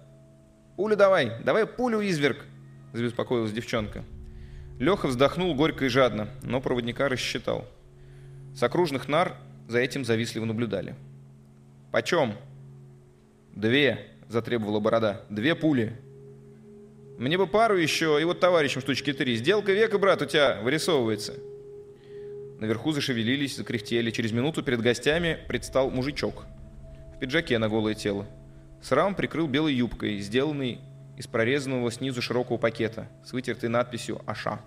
«Пулю 0.75 0.95
давай! 0.95 1.31
Давай 1.43 1.65
пулю, 1.65 2.01
изверг!»— 2.01 2.45
забеспокоилась 2.93 3.51
девчонка. 3.51 4.03
Леха 4.77 5.07
вздохнул 5.07 5.55
горько 5.55 5.85
и 5.85 5.87
жадно, 5.87 6.27
но 6.43 6.61
проводника 6.61 7.09
рассчитал. 7.09 7.65
С 8.55 8.61
окружных 8.61 9.07
нар 9.07 9.35
за 9.67 9.79
этим 9.79 10.05
завистливо 10.05 10.45
наблюдали. 10.45 10.95
«Почем?» 11.91 12.35
«Две!»— 13.55 14.07
затребовала 14.27 14.79
борода. 14.79 15.21
«Две 15.29 15.55
пули!» 15.55 15.93
«Мне 17.17 17.37
бы 17.37 17.47
пару 17.47 17.77
еще, 17.77 18.19
и 18.21 18.25
вот 18.25 18.41
товарищам 18.41 18.81
штучки 18.81 19.13
три. 19.13 19.35
Сделка 19.37 19.71
века, 19.71 19.97
брат, 19.97 20.21
у 20.21 20.25
тебя 20.25 20.59
вырисовывается!» 20.61 21.33
Наверху 22.59 22.91
зашевелились, 22.91 23.55
закряхтели. 23.55 24.11
Через 24.11 24.31
минуту 24.31 24.63
перед 24.63 24.81
гостями 24.81 25.39
предстал 25.47 25.89
мужичок. 25.89 26.45
В 27.15 27.19
пиджаке 27.19 27.57
на 27.57 27.69
голое 27.69 27.93
тело. 27.93 28.25
Срам 28.81 29.15
прикрыл 29.15 29.47
белой 29.47 29.73
юбкой, 29.73 30.19
сделанной 30.19 30.79
из 31.17 31.27
прорезанного 31.27 31.91
снизу 31.91 32.21
широкого 32.21 32.57
пакета 32.57 33.07
с 33.25 33.31
вытертой 33.31 33.69
надписью 33.69 34.21
«Аша». 34.25 34.59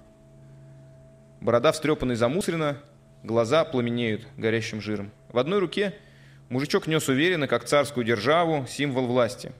Борода 1.40 1.72
встрепанной 1.72 2.16
замусорена, 2.16 2.78
глаза 3.22 3.64
пламенеют 3.64 4.26
горящим 4.36 4.80
жиром. 4.80 5.12
В 5.30 5.38
одной 5.38 5.60
руке 5.60 5.94
мужичок 6.48 6.86
нес 6.86 7.08
уверенно, 7.08 7.46
как 7.46 7.64
царскую 7.64 8.04
державу, 8.04 8.66
символ 8.68 9.06
власти. 9.06 9.52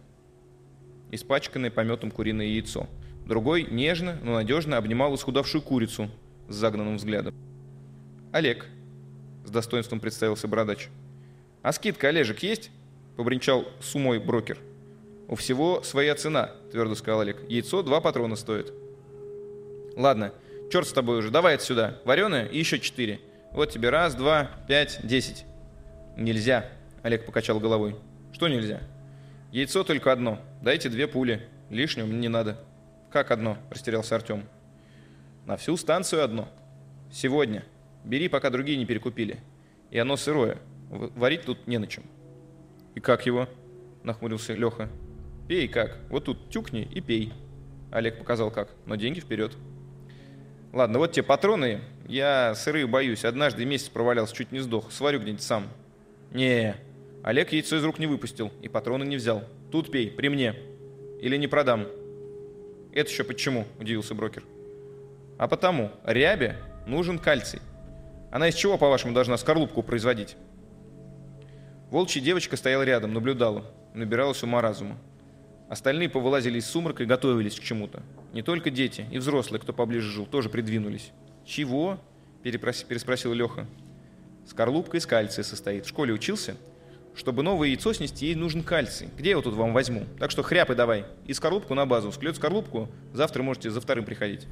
Испачканное 1.11 1.71
пометом 1.71 2.11
куриное 2.11 2.47
яйцо. 2.47 2.87
Другой 3.27 3.65
нежно, 3.71 4.19
но 4.23 4.35
надежно 4.35 4.77
обнимал 4.77 5.15
исхудавшую 5.15 5.63
курицу 5.63 6.11
с 6.49 6.55
загнанным 6.55 6.97
взглядом. 6.97 7.35
«Олег»,— 8.33 8.67
с 9.45 9.51
достоинством 9.51 10.01
представился 10.01 10.49
бородач. 10.49 10.89
«А 11.63 11.73
скидка, 11.73 12.09
Олежек, 12.09 12.43
есть?»— 12.43 12.71
побренчал 13.17 13.67
сумой 13.81 14.19
брокер. 14.19 14.59
«У 15.29 15.35
всего 15.35 15.83
своя 15.83 16.15
цена»,— 16.15 16.53
твердо 16.73 16.95
сказал 16.95 17.21
Олег. 17.21 17.37
«Яйцо 17.49 17.83
два 17.83 18.01
патрона 18.01 18.37
стоит». 18.37 18.73
«Ладно, 19.97 20.33
черт 20.71 20.87
с 20.87 20.93
тобой 20.93 21.19
уже, 21.19 21.31
давай 21.31 21.57
это 21.57 21.65
сюда. 21.65 21.99
Вареное 22.05 22.47
и 22.47 22.59
еще 22.59 22.79
четыре. 22.79 23.21
Вот 23.53 23.71
тебе 23.71 23.91
раз, 23.91 24.15
два, 24.15 24.51
пять, 24.69 25.01
десять». 25.03 25.45
«Нельзя»,— 26.17 26.71
Олег 27.03 27.27
покачал 27.27 27.61
головой. 27.61 27.97
«Что 28.33 28.49
нельзя?» 28.49 28.81
«Яйцо 29.53 29.85
только 29.85 30.13
одно. 30.13 30.39
Дайте 30.63 30.89
две 30.89 31.07
пули. 31.07 31.49
Лишнего 31.71 32.07
мне 32.07 32.19
не 32.19 32.29
надо». 32.29 32.59
«Как 33.11 33.31
одно?»— 33.31 33.57
растерялся 33.71 34.17
Артем. 34.17 34.45
«На 35.47 35.57
всю 35.57 35.77
станцию 35.77 36.25
одно. 36.25 36.49
Сегодня». 37.11 37.65
Бери, 38.05 38.29
пока 38.29 38.49
другие 38.49 38.79
не 38.79 38.87
перекупили. 38.87 39.39
И 39.91 39.99
оно 39.99 40.17
сырое. 40.17 40.59
Варить 40.91 41.43
тут 41.43 41.67
не 41.67 41.79
на 41.79 41.87
чем. 41.87 42.05
И 42.95 43.01
как 43.01 43.27
его? 43.27 43.49
Нахмурился 44.03 44.55
Леха. 44.55 44.89
Пей 45.47 45.69
как. 45.69 45.99
Вот 46.09 46.25
тут 46.25 46.51
тюкни 46.51 46.83
и 46.83 47.03
пей. 47.03 47.33
Олег 47.91 48.19
показал 48.19 48.51
как. 48.51 48.71
Но 48.87 48.97
деньги 48.97 49.21
вперед. 49.21 49.53
Ладно, 50.73 50.99
вот 50.99 51.13
те 51.13 51.23
патроны. 51.23 51.81
Я 52.07 52.55
сырые 52.55 52.87
боюсь. 52.87 53.25
Однажды 53.27 53.67
месяц 53.67 53.89
провалялся, 53.89 54.35
чуть 54.35 54.53
не 54.53 54.61
сдох. 54.61 54.91
Сварю 54.91 55.21
где-нибудь 55.21 55.43
сам. 55.43 55.69
Не, 56.31 56.77
Олег 57.23 57.53
яйцо 57.53 57.77
из 57.77 57.85
рук 57.85 57.99
не 57.99 58.07
выпустил 58.07 58.53
и 58.63 58.69
патроны 58.69 59.05
не 59.05 59.17
взял. 59.17 59.45
Тут 59.71 59.91
пей, 59.91 60.11
при 60.11 60.29
мне. 60.29 60.55
Или 61.21 61.37
не 61.37 61.47
продам. 61.47 61.87
Это 62.93 63.11
еще 63.11 63.25
почему? 63.25 63.67
Удивился 63.79 64.15
брокер. 64.15 64.45
А 65.37 65.49
потому, 65.49 65.91
рябе 66.05 66.57
нужен 66.87 67.19
кальций. 67.19 67.61
Она 68.31 68.49
из 68.49 68.55
чего, 68.55 68.79
по-вашему, 68.79 69.15
должна 69.15 69.37
скорлупку 69.37 69.83
производить? 69.83 70.37
Волчья 71.91 72.21
девочка 72.21 72.57
стояла 72.57 72.83
рядом, 72.83 73.15
наблюдала, 73.15 73.65
набиралась 73.95 74.43
ума 74.43 74.61
разума. 74.61 74.99
Остальные 75.69 76.09
повылазили 76.09 76.59
из 76.59 76.67
сумрака 76.67 77.03
и 77.03 77.07
готовились 77.07 77.59
к 77.59 77.63
чему-то. 77.63 78.03
Не 78.33 78.43
только 78.43 78.71
дети, 78.71 79.07
и 79.11 79.19
взрослые, 79.19 79.61
кто 79.61 79.73
поближе 79.73 80.11
жил, 80.11 80.27
тоже 80.27 80.49
придвинулись. 80.49 81.13
«Чего?»– 81.45 81.99
переспросил 82.43 83.33
Леха. 83.33 83.67
«Скорлупка 84.47 84.97
из 84.97 85.07
кальция 85.07 85.43
состоит. 85.43 85.87
В 85.87 85.89
школе 85.89 86.13
учился? 86.13 86.57
Чтобы 87.19 87.43
новое 87.43 87.69
яйцо 87.69 87.93
снести, 87.93 88.27
ей 88.27 88.37
нужен 88.37 88.63
кальций. 88.63 89.09
Где 89.19 89.31
я 89.31 89.33
его 89.33 89.43
тут 89.43 89.55
вам 89.55 89.73
возьму? 89.73 90.05
Так 90.21 90.31
что 90.31 90.45
хряпы 90.45 90.77
давай. 90.77 91.05
И 91.27 91.35
скорлупку 91.35 91.75
на 91.75 91.85
базу. 91.85 92.13
Склет 92.13 92.37
скорлупку, 92.37 92.89
завтра 93.13 93.43
можете 93.43 93.71
за 93.71 93.81
вторым 93.81 94.05
приходить». 94.05 94.47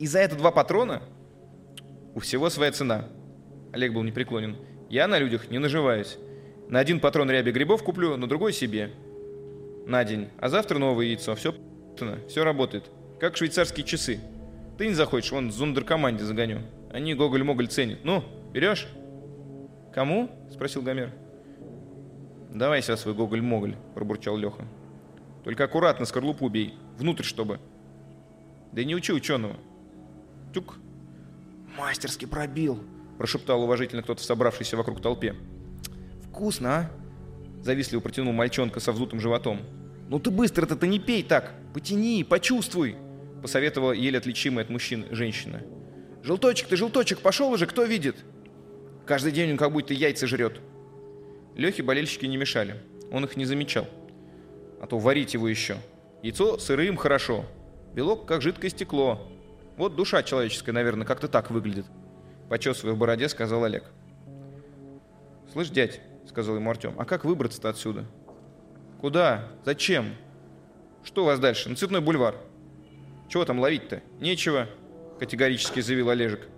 «И 0.00 0.08
за 0.08 0.18
это 0.18 0.34
два 0.34 0.50
патрона?» 0.50 1.02
У 2.16 2.18
всего 2.18 2.50
своя 2.50 2.72
цена. 2.72 3.06
Олег 3.72 3.92
был 3.92 4.02
непреклонен. 4.02 4.56
Я 4.90 5.06
на 5.06 5.18
людях 5.18 5.50
не 5.50 5.58
наживаюсь. 5.58 6.18
На 6.68 6.80
один 6.80 6.98
патрон 6.98 7.30
ряби 7.30 7.52
грибов 7.52 7.84
куплю, 7.84 8.16
на 8.16 8.28
другой 8.28 8.52
себе. 8.52 8.90
На 9.86 10.04
день. 10.04 10.28
А 10.38 10.48
завтра 10.48 10.78
новое 10.78 11.06
яйцо. 11.06 11.36
Все 11.36 11.54
все 12.28 12.44
работает. 12.44 12.90
Как 13.20 13.36
швейцарские 13.36 13.86
часы. 13.86 14.18
Ты 14.78 14.88
не 14.88 14.94
захочешь, 14.94 15.30
вон 15.30 15.52
зундеркоманде 15.52 16.24
загоню. 16.24 16.62
Они 16.92 17.14
гоголь-моголь 17.14 17.68
ценят. 17.68 18.00
Ну, 18.02 18.24
берешь? 18.52 18.88
Кому? 19.92 20.28
Спросил 20.52 20.82
Гомер. 20.82 21.12
Давай 22.54 22.80
сейчас 22.80 23.00
свой 23.00 23.14
гоголь-моголь, 23.14 23.76
пробурчал 23.94 24.36
Леха. 24.36 24.64
Только 25.42 25.64
аккуратно 25.64 26.06
скорлупу 26.06 26.48
бей. 26.48 26.74
Внутрь, 26.96 27.24
чтобы. 27.24 27.58
Да 28.72 28.82
не 28.84 28.94
учи 28.94 29.12
ученого. 29.12 29.56
Тюк. 30.54 30.76
«Мастерски 31.76 32.24
пробил»,– 32.24 32.78
прошептал 33.18 33.62
уважительно 33.64 34.02
кто-то 34.02 34.22
в 34.22 34.24
собравшейся 34.24 34.76
вокруг 34.76 35.02
толпе. 35.02 35.34
«Вкусно, 36.28 36.76
а?»– 36.76 36.90
завистливо 37.62 38.00
протянул 38.00 38.32
мальчонка 38.32 38.78
со 38.78 38.92
вздутым 38.92 39.18
животом. 39.18 39.60
«Ну 40.08 40.20
ты 40.20 40.30
быстро-то 40.30 40.76
ты 40.76 40.86
не 40.86 41.00
пей 41.00 41.24
так! 41.24 41.52
Потяни, 41.74 42.22
почувствуй!» 42.22 42.96
посоветовала 43.42 43.92
еле 43.92 44.18
отличимая 44.18 44.64
от 44.64 44.70
мужчин 44.70 45.04
женщина. 45.10 45.62
«Желточек 46.22 46.68
ты, 46.68 46.76
желточек, 46.76 47.18
пошел 47.18 47.50
уже, 47.50 47.66
кто 47.66 47.84
видит?» 47.84 48.16
«Каждый 49.04 49.32
день 49.32 49.50
он 49.50 49.56
как 49.58 49.72
будто 49.72 49.92
яйца 49.92 50.26
жрет». 50.26 50.60
Лехе 51.56 51.82
болельщики 51.82 52.26
не 52.26 52.36
мешали, 52.36 52.76
он 53.10 53.24
их 53.24 53.36
не 53.36 53.44
замечал. 53.44 53.86
А 54.80 54.86
то 54.86 54.98
варить 54.98 55.34
его 55.34 55.48
еще. 55.48 55.76
Яйцо 56.22 56.58
сырым 56.58 56.96
хорошо, 56.96 57.44
белок 57.94 58.26
как 58.26 58.42
жидкое 58.42 58.70
стекло. 58.70 59.30
Вот 59.76 59.94
душа 59.94 60.22
человеческая, 60.22 60.72
наверное, 60.72 61.06
как-то 61.06 61.28
так 61.28 61.50
выглядит. 61.50 61.86
Почесывая 62.48 62.94
в 62.94 62.98
бороде, 62.98 63.28
сказал 63.28 63.64
Олег. 63.64 63.84
«Слышь, 65.52 65.70
дядь»,— 65.70 66.00
сказал 66.28 66.56
ему 66.56 66.70
Артем,— 66.70 66.94
«а 66.98 67.04
как 67.04 67.24
выбраться-то 67.24 67.68
отсюда?» 67.68 68.04
«Куда? 69.00 69.48
Зачем? 69.64 70.14
Что 71.04 71.22
у 71.22 71.26
вас 71.26 71.38
дальше? 71.38 71.68
На 71.68 71.76
Цветной 71.76 72.00
бульвар?» 72.00 72.36
«Чего 73.28 73.44
там 73.44 73.60
ловить-то? 73.60 74.02
Нечего»,— 74.20 74.66
категорически 75.20 75.80
заявил 75.80 76.10
Олежек. 76.10 76.48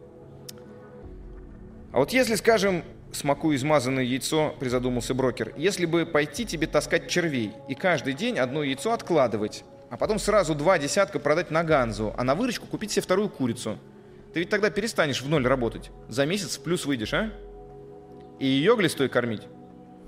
«А 1.93 1.99
вот 1.99 2.13
если, 2.13 2.35
скажем, 2.37 2.85
смакуя 3.13 3.57
измазанное 3.57 4.05
яйцо, 4.05 4.55
призадумался 4.59 5.15
брокер, 5.15 5.53
если 5.57 5.87
бы 5.87 6.07
пойти 6.07 6.45
тебе 6.45 6.67
таскать 6.67 7.09
червей 7.09 7.53
и 7.69 7.75
каждый 7.75 8.13
день 8.13 8.39
одно 8.39 8.63
яйцо 8.63 8.93
откладывать, 8.93 9.65
а 9.91 9.97
потом 9.97 10.19
сразу 10.19 10.55
два 10.55 10.79
десятка 10.79 11.19
продать 11.19 11.51
на 11.51 11.65
Ганзу, 11.65 12.15
а 12.17 12.25
на 12.25 12.35
выручку 12.35 12.67
купить 12.67 12.93
себе 12.93 13.03
вторую 13.03 13.29
курицу, 13.29 13.79
ты 14.35 14.41
ведь 14.41 14.51
тогда 14.51 14.71
перестанешь 14.71 15.23
в 15.23 15.29
ноль 15.29 15.47
работать. 15.47 15.91
За 16.09 16.27
месяц 16.27 16.59
в 16.59 16.63
плюс 16.63 16.85
выйдешь, 16.85 17.15
а? 17.15 17.33
И 18.39 18.47
ее 18.47 18.77
глистой 18.77 19.09
кормить. 19.09 19.43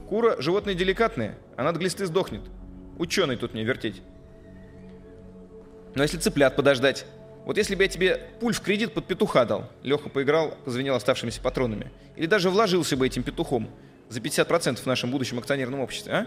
Кура– 0.08 0.36
животное 0.38 0.74
деликатное, 0.74 1.38
она 1.56 1.70
от 1.70 1.76
глисты 1.76 2.06
сдохнет. 2.06 2.42
Ученый 2.98 3.36
тут 3.36 3.54
мне 3.54 3.64
вертеть. 3.64 4.02
Но 5.94 6.02
если 6.02 6.18
цыплят 6.18 6.56
подождать, 6.56 7.06
вот 7.48 7.56
если 7.56 7.74
бы 7.74 7.82
я 7.82 7.88
тебе 7.88 8.20
пуль 8.40 8.52
в 8.52 8.60
кредит 8.60 8.92
под 8.92 9.06
петуха 9.06 9.46
дал, 9.46 9.70
Леха 9.82 10.10
поиграл, 10.10 10.54
позвенел 10.66 10.96
оставшимися 10.96 11.40
патронами, 11.40 11.90
или 12.14 12.26
даже 12.26 12.50
вложился 12.50 12.94
бы 12.94 13.06
этим 13.06 13.22
петухом 13.22 13.70
за 14.10 14.20
50% 14.20 14.76
в 14.76 14.84
нашем 14.84 15.10
будущем 15.10 15.38
акционерном 15.38 15.80
обществе, 15.80 16.12
а? 16.12 16.26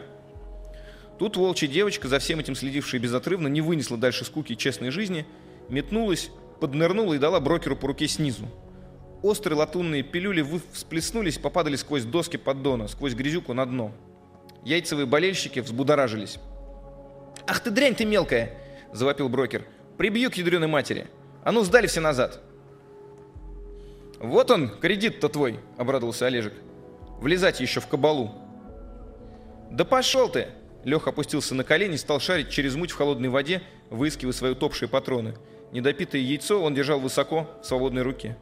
Тут 1.19 1.37
волчья 1.37 1.67
девочка, 1.67 2.07
за 2.07 2.17
всем 2.17 2.39
этим 2.39 2.55
следившая 2.55 2.99
безотрывно, 2.99 3.47
не 3.47 3.61
вынесла 3.61 3.97
дальше 3.97 4.25
скуки 4.25 4.55
честной 4.55 4.89
жизни, 4.89 5.27
метнулась, 5.69 6.31
поднырнула 6.59 7.13
и 7.13 7.19
дала 7.19 7.39
брокеру 7.39 7.75
по 7.75 7.89
руке 7.89 8.07
снизу. 8.07 8.47
Острые 9.21 9.59
латунные 9.59 10.01
пилюли 10.01 10.43
всплеснулись, 10.73 11.37
попадали 11.37 11.75
сквозь 11.75 12.03
доски 12.03 12.37
поддона, 12.37 12.87
сквозь 12.87 13.13
грязюку 13.13 13.53
на 13.53 13.67
дно. 13.67 13.91
Яйцевые 14.65 15.05
болельщики 15.05 15.59
взбудоражились. 15.59 16.39
«Ах 17.45 17.59
ты 17.59 17.69
дрянь 17.69 17.93
ты 17.93 18.05
мелкая!»– 18.05 18.57
завопил 18.91 19.29
брокер. 19.29 19.67
Прибью 20.01 20.31
к 20.31 20.33
ядреной 20.33 20.67
матери. 20.67 21.05
А 21.43 21.51
ну, 21.51 21.63
сдали 21.63 21.85
все 21.85 22.01
назад. 22.01 22.41
Вот 24.19 24.49
он, 24.49 24.69
кредит-то 24.69 25.29
твой, 25.29 25.59
обрадовался 25.77 26.25
Олежек. 26.25 26.53
Влезать 27.19 27.59
еще 27.59 27.81
в 27.81 27.85
кабалу. 27.85 28.31
Да 29.69 29.85
пошел 29.85 30.27
ты! 30.27 30.47
Леха 30.85 31.11
опустился 31.11 31.53
на 31.53 31.63
колени 31.63 31.93
и 31.93 31.97
стал 31.97 32.19
шарить 32.19 32.49
через 32.49 32.73
муть 32.73 32.89
в 32.89 32.95
холодной 32.95 33.29
воде, 33.29 33.61
выискивая 33.91 34.33
свои 34.33 34.53
утопшие 34.53 34.89
патроны. 34.89 35.35
Недопитое 35.71 36.19
яйцо 36.19 36.59
он 36.59 36.73
держал 36.73 36.99
высоко, 36.99 37.47
в 37.61 37.67
свободной 37.67 38.01
руке. 38.01 38.39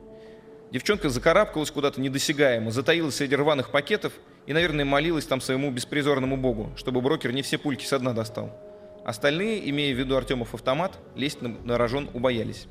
Девчонка 0.72 1.10
закарабкалась 1.10 1.72
куда-то 1.72 2.00
недосягаемо, 2.00 2.72
затаилась 2.72 3.16
среди 3.16 3.36
рваных 3.36 3.70
пакетов 3.70 4.14
и, 4.46 4.54
наверное, 4.54 4.86
молилась 4.86 5.26
там 5.26 5.42
своему 5.42 5.72
беспризорному 5.72 6.38
богу, 6.38 6.72
чтобы 6.78 7.02
брокер 7.02 7.34
не 7.34 7.42
все 7.42 7.58
пульки 7.58 7.84
со 7.84 8.00
дна 8.00 8.14
достал. 8.14 8.69
Остальные, 9.06 9.70
имея 9.70 9.94
в 9.94 9.98
виду 9.98 10.16
Артемов 10.16 10.54
автомат, 10.54 11.00
лезть 11.16 11.42
на, 11.42 11.78
рожон 11.78 12.10
убоялись. 12.14 12.68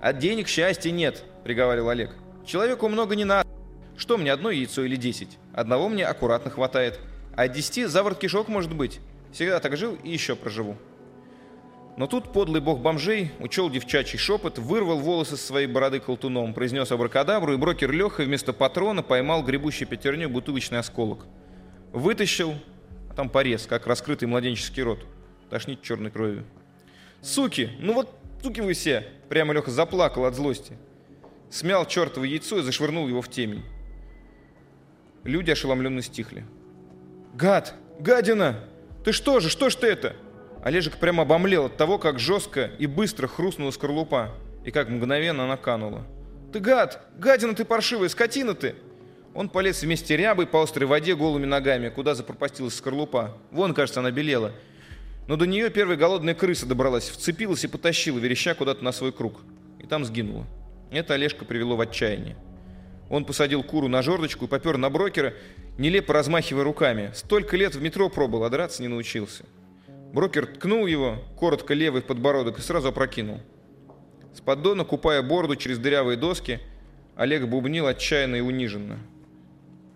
«От 0.00 0.18
денег 0.18 0.48
счастья 0.48 0.90
нет»,— 0.90 1.24
приговаривал 1.44 1.90
Олег. 1.90 2.10
«Человеку 2.44 2.88
много 2.88 3.14
не 3.16 3.24
надо. 3.24 3.48
Что 3.96 4.16
мне, 4.16 4.32
одно 4.32 4.50
яйцо 4.50 4.82
или 4.84 4.96
десять? 4.96 5.38
Одного 5.52 5.88
мне 5.88 6.06
аккуратно 6.06 6.50
хватает. 6.50 6.98
А 7.36 7.42
от 7.42 7.52
десяти 7.52 7.84
заворот 7.84 8.18
кишок 8.18 8.48
может 8.48 8.74
быть. 8.74 9.00
Всегда 9.32 9.60
так 9.60 9.76
жил 9.76 9.96
и 10.02 10.10
еще 10.10 10.36
проживу». 10.36 10.76
Но 11.96 12.06
тут 12.06 12.32
подлый 12.32 12.62
бог 12.62 12.80
бомжей 12.80 13.30
учел 13.40 13.68
девчачий 13.68 14.18
шепот, 14.18 14.58
вырвал 14.58 15.00
волосы 15.00 15.36
с 15.36 15.42
своей 15.42 15.66
бороды 15.66 16.00
колтуном, 16.00 16.54
произнес 16.54 16.90
абракадабру, 16.90 17.52
и 17.52 17.56
брокер 17.58 17.92
Леха 17.92 18.22
вместо 18.22 18.54
патрона 18.54 19.02
поймал 19.02 19.42
гребущий 19.42 19.84
пятерню 19.84 20.30
бутылочный 20.30 20.78
осколок. 20.78 21.26
Вытащил, 21.92 22.54
а 23.10 23.14
там 23.14 23.28
порез, 23.28 23.66
как 23.66 23.86
раскрытый 23.86 24.28
младенческий 24.28 24.82
рот. 24.82 25.04
Тошнит 25.50 25.82
черной 25.82 26.10
кровью. 26.10 26.44
«Суки! 27.20 27.70
Ну 27.80 27.92
вот 27.92 28.14
суки 28.42 28.60
вы 28.60 28.72
все!» 28.72 29.06
Прямо 29.28 29.52
Леха 29.52 29.70
заплакал 29.70 30.24
от 30.24 30.34
злости. 30.34 30.78
Смял 31.50 31.84
чертово 31.86 32.24
яйцо 32.24 32.58
и 32.58 32.62
зашвырнул 32.62 33.08
его 33.08 33.20
в 33.20 33.28
темень. 33.28 33.64
Люди 35.24 35.50
ошеломленно 35.50 36.02
стихли. 36.02 36.46
«Гад! 37.34 37.74
Гадина! 37.98 38.64
Ты 39.04 39.12
что 39.12 39.40
же? 39.40 39.50
Что 39.50 39.68
ж 39.70 39.74
ты 39.74 39.88
это?» 39.88 40.16
Олежек 40.62 40.98
прямо 40.98 41.22
обомлел 41.22 41.66
от 41.66 41.76
того, 41.76 41.98
как 41.98 42.18
жестко 42.18 42.70
и 42.78 42.86
быстро 42.86 43.26
хрустнула 43.26 43.70
скорлупа, 43.70 44.34
и 44.64 44.70
как 44.70 44.88
мгновенно 44.88 45.44
она 45.44 45.56
канула. 45.56 46.06
«Ты 46.52 46.60
гад! 46.60 47.04
Гадина 47.18 47.54
ты 47.54 47.64
паршивая! 47.64 48.08
Скотина 48.08 48.54
ты!» 48.54 48.76
Он 49.34 49.48
полез 49.48 49.82
вместе 49.82 50.16
рябой 50.16 50.46
по 50.46 50.62
острой 50.62 50.86
воде 50.86 51.14
голыми 51.14 51.46
ногами, 51.46 51.88
куда 51.88 52.14
запропастилась 52.14 52.74
скорлупа. 52.74 53.36
Вон, 53.50 53.74
кажется, 53.74 54.00
она 54.00 54.10
белела. 54.10 54.52
Но 55.30 55.36
до 55.36 55.46
нее 55.46 55.70
первая 55.70 55.96
голодная 55.96 56.34
крыса 56.34 56.66
добралась, 56.66 57.08
вцепилась 57.08 57.62
и 57.62 57.68
потащила 57.68 58.18
вереща 58.18 58.52
куда-то 58.54 58.82
на 58.82 58.90
свой 58.90 59.12
круг. 59.12 59.42
И 59.78 59.86
там 59.86 60.04
сгинула. 60.04 60.44
Это 60.90 61.14
Олежка 61.14 61.44
привело 61.44 61.76
в 61.76 61.80
отчаяние. 61.80 62.36
Он 63.08 63.24
посадил 63.24 63.62
куру 63.62 63.86
на 63.86 64.02
жердочку 64.02 64.46
и 64.46 64.48
попер 64.48 64.76
на 64.76 64.90
брокера, 64.90 65.34
нелепо 65.78 66.14
размахивая 66.14 66.64
руками. 66.64 67.12
Столько 67.14 67.56
лет 67.56 67.76
в 67.76 67.80
метро 67.80 68.08
пробыл, 68.08 68.42
а 68.42 68.50
драться 68.50 68.82
не 68.82 68.88
научился. 68.88 69.44
Брокер 70.12 70.46
ткнул 70.46 70.88
его, 70.88 71.22
коротко 71.38 71.74
левый 71.74 72.02
в 72.02 72.06
подбородок, 72.06 72.58
и 72.58 72.62
сразу 72.62 72.88
опрокинул. 72.88 73.40
С 74.34 74.40
поддона, 74.40 74.84
купая 74.84 75.22
бороду 75.22 75.54
через 75.54 75.78
дырявые 75.78 76.16
доски, 76.16 76.58
Олег 77.14 77.46
бубнил 77.46 77.86
отчаянно 77.86 78.34
и 78.34 78.40
униженно. 78.40 78.98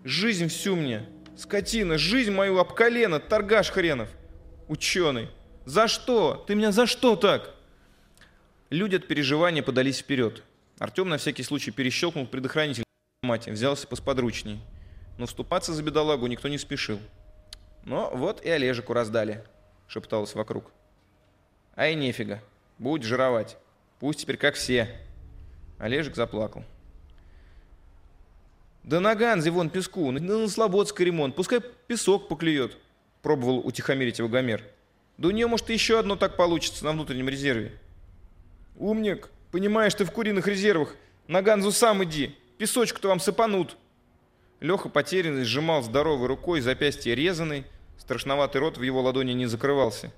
«Жизнь 0.05 0.47
всю 0.47 0.77
мне! 0.77 1.09
Скотина! 1.37 1.99
Жизнь 1.99 2.31
мою 2.31 2.61
об 2.61 2.73
колено! 2.73 3.19
Торгаш 3.19 3.71
хренов!» 3.71 4.09
Ученый. 4.69 5.29
За 5.67 5.89
что? 5.89 6.43
Ты 6.47 6.55
меня 6.55 6.73
за 6.73 6.87
что 6.87 7.17
так? 7.17 7.55
Люди 8.71 8.97
от 8.97 9.07
переживания 9.07 9.63
подались 9.63 9.99
вперед. 9.99 10.43
Артем 10.79 11.09
на 11.09 11.19
всякий 11.19 11.43
случай 11.43 11.71
перещелкнул 11.71 12.27
предохранитель 12.27 12.85
мать, 13.23 13.47
взялся 13.47 13.87
посподручней. 13.87 14.61
Но 15.19 15.27
вступаться 15.27 15.73
за 15.73 15.83
бедолагу 15.83 16.27
никто 16.27 16.49
не 16.49 16.59
спешил. 16.59 16.99
Но 17.85 18.11
вот 18.15 18.45
и 18.45 18.49
Олежику 18.49 18.93
раздали, 18.93 19.45
шепталось 19.87 20.35
вокруг. 20.35 20.73
Ай, 21.77 21.95
нефига, 21.95 22.43
будь 22.79 23.03
жировать. 23.03 23.57
Пусть 24.01 24.21
теперь 24.21 24.39
как 24.39 24.55
все. 24.55 24.89
Олежик 25.79 26.17
заплакал. 26.17 26.65
Да 28.83 29.01
на 29.01 29.15
Ганзе 29.15 29.51
вон 29.51 29.71
песку, 29.71 30.11
на 30.11 30.49
Слободской 30.49 31.07
ремонт, 31.07 31.37
пускай 31.37 31.61
песок 31.61 32.29
поклюет 32.29 32.77
пробовал 33.25 33.67
утихомирить 33.67 34.19
его 34.19 34.29
Гомер. 34.29 34.63
Да 35.17 35.29
у 35.29 35.31
нее, 35.31 35.47
может, 35.47 35.71
еще 35.71 35.99
одно 35.99 36.15
так 36.15 36.37
получится 36.37 36.85
на 36.85 36.93
внутреннем 36.93 37.29
резерве. 37.29 37.73
Умник, 38.77 39.31
понимаешь, 39.51 39.95
ты 39.95 40.05
в 40.05 40.11
куриных 40.11 40.47
резервах. 40.47 40.95
На 41.27 41.41
Ганзу 41.41 41.73
сам 41.73 42.05
иди, 42.05 42.37
песочку-то 42.59 43.09
вам 43.09 43.21
сыпанут. 43.21 43.79
Леха 44.61 44.91
потерянный 44.91 45.45
сжимал 45.45 45.83
здоровой 45.83 46.29
рукой 46.29 46.61
запястье 46.61 47.15
резаной, 47.15 47.65
страшноватый 47.99 48.61
рот 48.61 48.77
в 48.77 48.83
его 48.83 49.01
ладони 49.01 49.33
не 49.33 49.47
закрывался. 49.47 50.13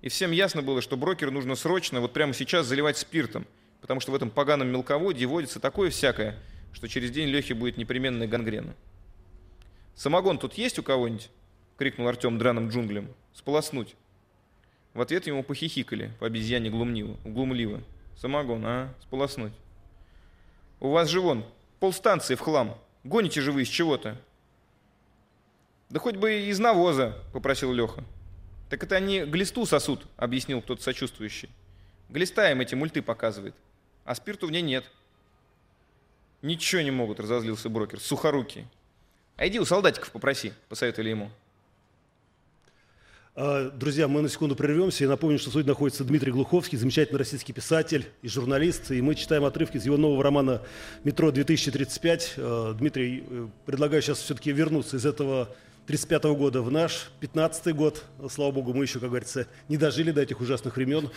И 0.00 0.08
всем 0.08 0.30
ясно 0.30 0.62
было, 0.62 0.80
что 0.80 0.96
брокеру 0.96 1.32
нужно 1.32 1.56
срочно, 1.56 2.00
вот 2.00 2.12
прямо 2.12 2.34
сейчас, 2.34 2.66
заливать 2.66 2.98
спиртом, 2.98 3.46
потому 3.80 3.98
что 3.98 4.12
в 4.12 4.14
этом 4.14 4.30
поганом 4.30 4.68
мелководье 4.68 5.26
водится 5.26 5.58
такое 5.58 5.90
всякое, 5.90 6.38
что 6.72 6.86
через 6.86 7.10
день 7.10 7.30
Лехе 7.30 7.54
будет 7.54 7.78
непременная 7.78 8.28
гангрена. 8.28 8.74
«Самогон 9.96 10.38
тут 10.38 10.54
есть 10.54 10.78
у 10.78 10.84
кого-нибудь?»— 10.84 11.30
крикнул 11.78 12.08
Артем 12.08 12.38
драным 12.38 12.68
джунглям. 12.68 13.08
«Сполоснуть!» 13.32 13.94
В 14.94 15.00
ответ 15.00 15.26
ему 15.26 15.44
похихикали, 15.44 16.12
по 16.18 16.26
обезьяне 16.26 16.70
глумливо. 16.70 17.16
глумливо. 17.24 17.82
«Самогон, 18.16 18.66
а? 18.66 18.94
Сполоснуть!» 19.00 19.52
«У 20.80 20.90
вас 20.90 21.08
же 21.08 21.20
вон, 21.20 21.44
полстанции 21.78 22.34
в 22.34 22.40
хлам. 22.40 22.76
Гоните 23.04 23.40
же 23.40 23.52
вы 23.52 23.62
из 23.62 23.68
чего-то!» 23.68 24.20
«Да 25.88 26.00
хоть 26.00 26.16
бы 26.16 26.48
из 26.48 26.58
навоза!»— 26.58 27.16
попросил 27.32 27.72
Леха. 27.72 28.04
«Так 28.68 28.82
это 28.82 28.96
они 28.96 29.20
глисту 29.20 29.64
сосут»,— 29.64 30.04
объяснил 30.16 30.60
кто-то 30.60 30.82
сочувствующий. 30.82 31.48
«Глиста 32.08 32.50
им 32.50 32.60
эти 32.60 32.74
мульты 32.74 33.02
показывает, 33.02 33.54
а 34.04 34.14
спирту 34.14 34.48
в 34.48 34.50
ней 34.50 34.62
нет». 34.62 34.84
«Ничего 36.42 36.82
не 36.82 36.90
могут»,— 36.90 37.20
разозлился 37.20 37.68
брокер,— 37.68 38.00
«сухоруки». 38.00 38.66
«А 39.36 39.46
иди 39.46 39.60
у 39.60 39.64
солдатиков 39.64 40.10
попроси»,— 40.10 40.52
посоветовали 40.68 41.10
ему. 41.10 41.30
А, 43.40 43.70
друзья, 43.70 44.08
мы 44.08 44.20
на 44.20 44.28
секунду 44.28 44.56
прервемся. 44.56 45.04
Я 45.04 45.10
напомню, 45.10 45.38
что 45.38 45.50
студии 45.50 45.68
находится 45.68 46.02
Дмитрий 46.02 46.32
Глуховский, 46.32 46.76
замечательный 46.76 47.18
российский 47.18 47.52
писатель 47.52 48.08
и 48.20 48.26
журналист. 48.26 48.90
И 48.90 49.00
мы 49.00 49.14
читаем 49.14 49.44
отрывки 49.44 49.76
из 49.76 49.86
его 49.86 49.96
нового 49.96 50.24
романа 50.24 50.60
«Метро-2035». 51.04 52.20
А, 52.36 52.74
Дмитрий, 52.74 53.22
э, 53.30 53.46
предлагаю 53.64 54.02
сейчас 54.02 54.18
все-таки 54.18 54.50
вернуться 54.50 54.96
из 54.96 55.06
этого 55.06 55.54
35 55.86 56.24
-го 56.24 56.36
года 56.36 56.62
в 56.62 56.72
наш 56.72 57.12
15 57.20 57.72
год. 57.76 58.02
Слава 58.28 58.50
богу, 58.50 58.74
мы 58.74 58.82
еще, 58.82 58.98
как 58.98 59.10
говорится, 59.10 59.46
не 59.68 59.76
дожили 59.76 60.10
до 60.10 60.20
этих 60.20 60.40
ужасных 60.40 60.74
времен. 60.74 61.08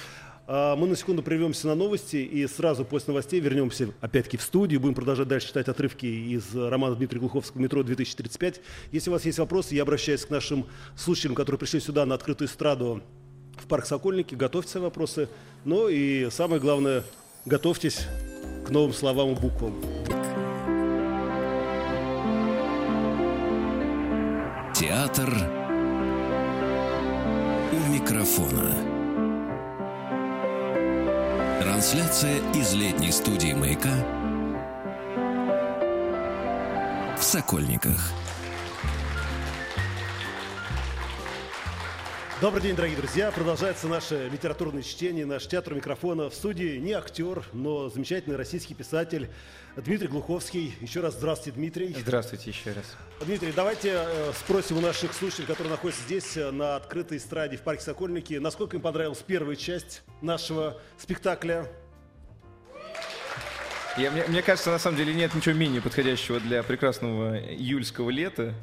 А, 0.48 0.76
мы 0.76 0.88
на 0.88 0.96
секунду 0.96 1.24
прервемся 1.24 1.68
на 1.68 1.76
новости 1.76 2.18
и 2.18 2.46
сразу 2.48 2.84
после 2.86 3.12
новостей 3.12 3.40
вернемся 3.40 3.90
опять-таки 4.02 4.38
в 4.38 4.42
студию. 4.42 4.80
Будем 4.80 4.96
продолжать 4.96 5.28
дальше 5.28 5.48
читать 5.48 5.68
отрывки 5.68 6.06
из 6.06 6.56
романа 6.56 6.96
Дмитрия 6.96 7.20
Глуховского 7.20 7.62
«Метро-2035». 7.62 8.60
Если 8.92 9.10
у 9.10 9.14
вас 9.14 9.26
есть 9.26 9.40
вопросы, 9.40 9.76
я 9.76 9.84
обращаюсь 9.84 10.26
к 10.26 10.30
нашим 10.30 10.66
слушателям, 10.96 11.36
которые 11.36 11.60
пришли 11.60 11.80
сюда 11.80 12.06
на 12.06 12.16
открытую 12.16 12.48
эстраду 12.48 13.02
в 13.58 13.68
парк 13.68 13.86
Сокольники. 13.86 14.36
Готовьте 14.36 14.72
свои 14.72 14.84
вопросы. 14.84 15.30
Ну 15.66 15.88
и 15.88 16.30
самое 16.32 16.60
главное, 16.60 17.04
готовьтесь 17.46 18.08
к 18.66 18.70
новым 18.70 18.94
словам 18.94 19.34
и 19.34 19.36
буквам. 19.40 19.82
Театр 24.74 25.30
у 27.72 27.94
микрофона. 27.94 28.91
Трансляция 31.82 32.38
из 32.54 32.76
летней 32.76 33.12
студии 33.12 33.54
«Маяка» 33.54 33.90
в 37.18 37.24
Сокольниках. 37.24 38.12
Добрый 42.42 42.64
день, 42.64 42.76
дорогие 42.76 42.98
друзья. 42.98 43.30
Продолжается 43.30 43.88
наше 43.88 44.28
литературное 44.28 44.82
чтение, 44.82 45.28
наш 45.28 45.46
театр 45.46 45.76
микрофона. 45.76 46.28
В 46.28 46.34
студии 46.34 46.78
не 46.78 46.92
актер, 46.94 47.44
но 47.54 47.88
замечательный 47.90 48.36
российский 48.36 48.74
писатель 48.74 49.30
Дмитрий 49.76 50.08
Глуховский. 50.08 50.74
Еще 50.82 51.02
раз 51.02 51.14
здравствуйте, 51.14 51.56
Дмитрий. 51.56 51.96
Здравствуйте 52.00 52.50
еще 52.50 52.72
раз. 52.72 52.98
Дмитрий, 53.24 53.52
давайте 53.56 53.92
э, 53.94 54.32
спросим 54.34 54.80
у 54.80 54.82
наших 54.82 55.14
слушателей, 55.14 55.46
которые 55.46 55.70
находятся 55.70 56.02
здесь, 56.02 56.36
э, 56.36 56.50
на 56.50 56.78
открытой 56.78 57.20
эстраде 57.20 57.58
в 57.58 57.62
парке 57.62 57.84
Сокольники, 57.84 58.34
насколько 58.34 58.76
им 58.76 58.82
понравилась 58.82 59.20
первая 59.20 59.56
часть 59.56 60.02
нашего 60.24 60.82
спектакля 60.98 61.70
я, 63.98 64.10
мне, 64.10 64.24
мне 64.30 64.42
кажется, 64.42 64.72
на 64.72 64.80
самом 64.80 64.96
деле 64.96 65.14
нет 65.14 65.36
ничего 65.36 65.54
менее 65.54 65.82
подходящего 65.82 66.40
для 66.40 66.64
прекрасного 66.64 67.38
июльского 67.38 68.10
лета 68.10 68.56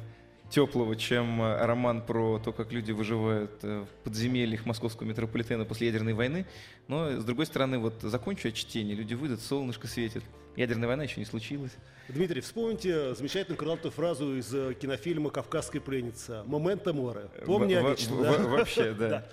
теплого, 0.49 0.95
чем 0.95 1.41
э, 1.41 1.65
роман 1.65 2.01
про 2.01 2.39
то, 2.39 2.51
как 2.51 2.71
люди 2.71 2.91
выживают 2.91 3.51
э, 3.63 3.85
в 3.85 4.03
подземельях 4.03 4.65
московского 4.65 5.07
метрополитена 5.07 5.65
после 5.65 5.87
ядерной 5.87 6.13
войны. 6.13 6.45
Но, 6.87 7.19
с 7.19 7.23
другой 7.23 7.45
стороны, 7.45 7.77
вот 7.77 8.01
закончу 8.01 8.47
я 8.47 8.51
чтение, 8.51 8.95
люди 8.95 9.13
выйдут, 9.13 9.41
солнышко 9.41 9.87
светит. 9.87 10.23
Ядерная 10.55 10.87
война 10.87 11.03
еще 11.03 11.19
не 11.19 11.25
случилась. 11.25 11.71
Дмитрий, 12.09 12.41
вспомните 12.41 13.13
замечательную 13.13 13.57
крылатую 13.57 13.91
фразу 13.91 14.37
из 14.37 14.53
э, 14.53 14.73
кинофильма 14.73 15.29
«Кавказская 15.29 15.81
пленница». 15.81 16.43
«Момента 16.47 16.93
море». 16.93 17.29
Помни 17.45 17.75
о 17.75 17.89
вечном. 17.89 18.49
Вообще, 18.49 18.93
да. 18.93 19.25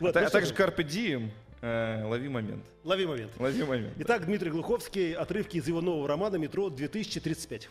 А, 0.00 0.08
а 0.08 0.30
также 0.30 0.54
«Карпе 0.54 0.82
Дием». 0.82 1.30
Лови 1.60 2.28
момент. 2.28 2.64
Лови 2.82 3.06
момент. 3.06 3.30
Лови 3.38 3.62
момент. 3.62 3.94
Итак, 3.98 4.26
Дмитрий 4.26 4.50
Глуховский, 4.50 5.12
отрывки 5.12 5.58
из 5.58 5.68
его 5.68 5.80
нового 5.80 6.08
романа 6.08 6.34
«Метро 6.34 6.68
2035». 6.68 7.68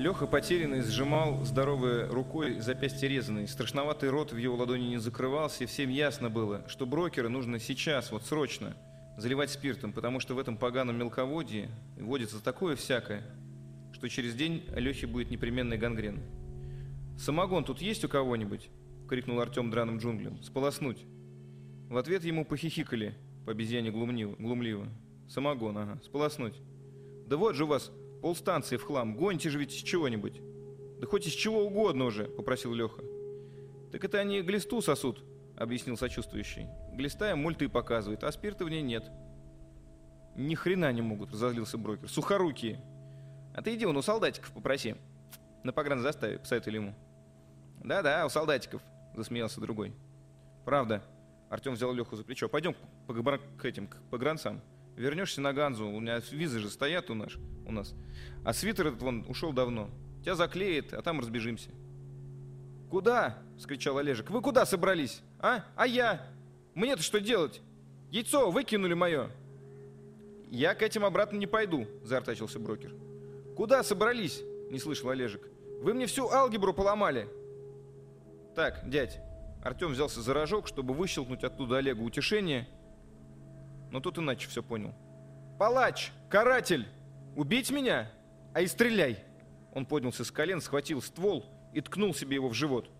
Леха 0.00 0.26
потерянный 0.26 0.80
сжимал 0.80 1.44
здоровой 1.44 2.06
рукой 2.06 2.60
запястье 2.60 3.06
резаной. 3.06 3.46
Страшноватый 3.46 4.08
рот 4.08 4.32
в 4.32 4.36
его 4.38 4.56
ладони 4.56 4.84
не 4.84 4.96
закрывался, 4.96 5.64
и 5.64 5.66
всем 5.66 5.90
ясно 5.90 6.30
было, 6.30 6.64
что 6.68 6.86
брокера 6.86 7.28
нужно 7.28 7.58
сейчас, 7.58 8.10
вот 8.10 8.24
срочно, 8.24 8.74
заливать 9.18 9.50
спиртом, 9.50 9.92
потому 9.92 10.18
что 10.18 10.34
в 10.34 10.38
этом 10.38 10.56
поганом 10.56 10.96
мелководье 10.96 11.68
водится 11.98 12.42
такое 12.42 12.76
всякое, 12.76 13.22
что 13.92 14.08
через 14.08 14.34
день 14.34 14.64
Лехе 14.74 15.06
будет 15.06 15.30
непременный 15.30 15.76
гангрен. 15.76 16.22
«Самогон 17.18 17.64
тут 17.64 17.82
есть 17.82 18.02
у 18.02 18.08
кого-нибудь?»— 18.08 18.70
крикнул 19.06 19.38
Артем 19.38 19.70
драным 19.70 19.98
джунглям. 19.98 20.42
«Сполоснуть». 20.42 21.04
В 21.90 21.98
ответ 21.98 22.24
ему 22.24 22.46
похихикали, 22.46 23.18
по 23.44 23.52
обезьяне 23.52 23.90
глумливо. 23.90 24.88
«Самогон, 25.28 25.76
ага, 25.76 26.00
сполоснуть». 26.02 26.54
«Да 27.26 27.36
вот 27.36 27.54
же 27.54 27.64
у 27.64 27.66
вас 27.66 27.92
Полстанции 28.22 28.76
в 28.76 28.84
хлам. 28.84 29.16
Гоньте 29.16 29.50
же 29.50 29.58
ведь 29.58 29.72
с 29.72 29.82
чего-нибудь. 29.82 30.40
Да 31.00 31.06
хоть 31.06 31.26
из 31.26 31.32
чего 31.32 31.64
угодно 31.64 32.04
уже, 32.04 32.24
попросил 32.24 32.74
Леха. 32.74 33.02
Так 33.90 34.04
это 34.04 34.18
они 34.18 34.42
глисту 34.42 34.82
сосут, 34.82 35.24
объяснил 35.56 35.96
сочувствующий. 35.96 36.66
Глиста 36.92 37.30
им 37.30 37.38
мульты 37.38 37.68
показывает, 37.68 38.22
а 38.22 38.30
спирта 38.32 38.64
в 38.64 38.70
ней 38.70 38.82
нет. 38.82 39.10
Ни 40.36 40.54
хрена 40.54 40.92
не 40.92 41.02
могут, 41.02 41.32
разозлился 41.32 41.78
брокер. 41.78 42.08
Сухорукие. 42.08 42.80
А 43.54 43.62
ты 43.62 43.74
иди 43.74 43.86
вон 43.86 43.96
у 43.96 44.02
солдатиков 44.02 44.52
попроси. 44.52 44.94
На 45.64 45.72
погранзаставе, 45.72 46.38
посоветовали 46.38 46.76
ему. 46.76 46.94
Да-да, 47.82 48.24
у 48.26 48.28
солдатиков, 48.28 48.82
засмеялся 49.14 49.60
другой. 49.60 49.94
Правда. 50.64 51.02
Артем 51.48 51.72
взял 51.72 51.92
Леху 51.92 52.14
за 52.14 52.22
плечо. 52.22 52.48
Пойдем 52.48 52.76
по, 53.06 53.38
к 53.58 53.64
этим, 53.64 53.88
к 53.88 53.96
погранцам. 54.10 54.60
Вернешься 55.00 55.40
на 55.40 55.54
Ганзу, 55.54 55.88
у 55.88 55.98
меня 55.98 56.20
визы 56.30 56.58
же 56.58 56.68
стоят 56.68 57.08
у 57.08 57.14
нас. 57.14 57.32
У 57.66 57.72
нас. 57.72 57.94
А 58.44 58.52
свитер 58.52 58.88
этот 58.88 59.00
вон 59.00 59.24
ушел 59.28 59.50
давно. 59.50 59.88
Тебя 60.22 60.34
заклеит, 60.34 60.92
а 60.92 61.00
там 61.00 61.20
разбежимся. 61.20 61.70
«Куда?»— 62.90 63.38
скричал 63.58 63.96
Олежек. 63.96 64.28
«Вы 64.28 64.42
куда 64.42 64.66
собрались? 64.66 65.22
А? 65.38 65.64
А 65.74 65.86
я? 65.86 66.26
Мне-то 66.74 67.02
что 67.02 67.18
делать? 67.18 67.62
Яйцо 68.10 68.50
выкинули 68.50 68.92
мое!» 68.92 69.30
«Я 70.50 70.74
к 70.74 70.82
этим 70.82 71.06
обратно 71.06 71.38
не 71.38 71.46
пойду»,— 71.46 71.86
заортачился 72.04 72.58
брокер. 72.58 72.92
«Куда 73.56 73.82
собрались?»— 73.82 74.42
не 74.70 74.78
слышал 74.78 75.08
Олежек. 75.08 75.48
«Вы 75.80 75.94
мне 75.94 76.04
всю 76.08 76.28
алгебру 76.28 76.74
поломали!» 76.74 77.26
«Так, 78.54 78.82
дядь». 78.86 79.18
Артем 79.64 79.92
взялся 79.92 80.20
за 80.20 80.34
рожок, 80.34 80.66
чтобы 80.66 80.92
выщелкнуть 80.92 81.42
оттуда 81.42 81.78
Олегу 81.78 82.04
утешение— 82.04 82.68
но 83.90 84.00
тут 84.00 84.18
иначе 84.18 84.48
все 84.48 84.62
понял. 84.62 84.94
«Палач! 85.58 86.12
Каратель! 86.28 86.86
Убить 87.36 87.70
меня? 87.70 88.10
А 88.54 88.60
и 88.60 88.66
стреляй!» 88.66 89.18
Он 89.74 89.86
поднялся 89.86 90.24
с 90.24 90.30
колен, 90.30 90.60
схватил 90.60 91.02
ствол 91.02 91.44
и 91.74 91.80
ткнул 91.80 92.14
себе 92.14 92.36
его 92.36 92.48
в 92.48 92.54
живот. 92.54 92.90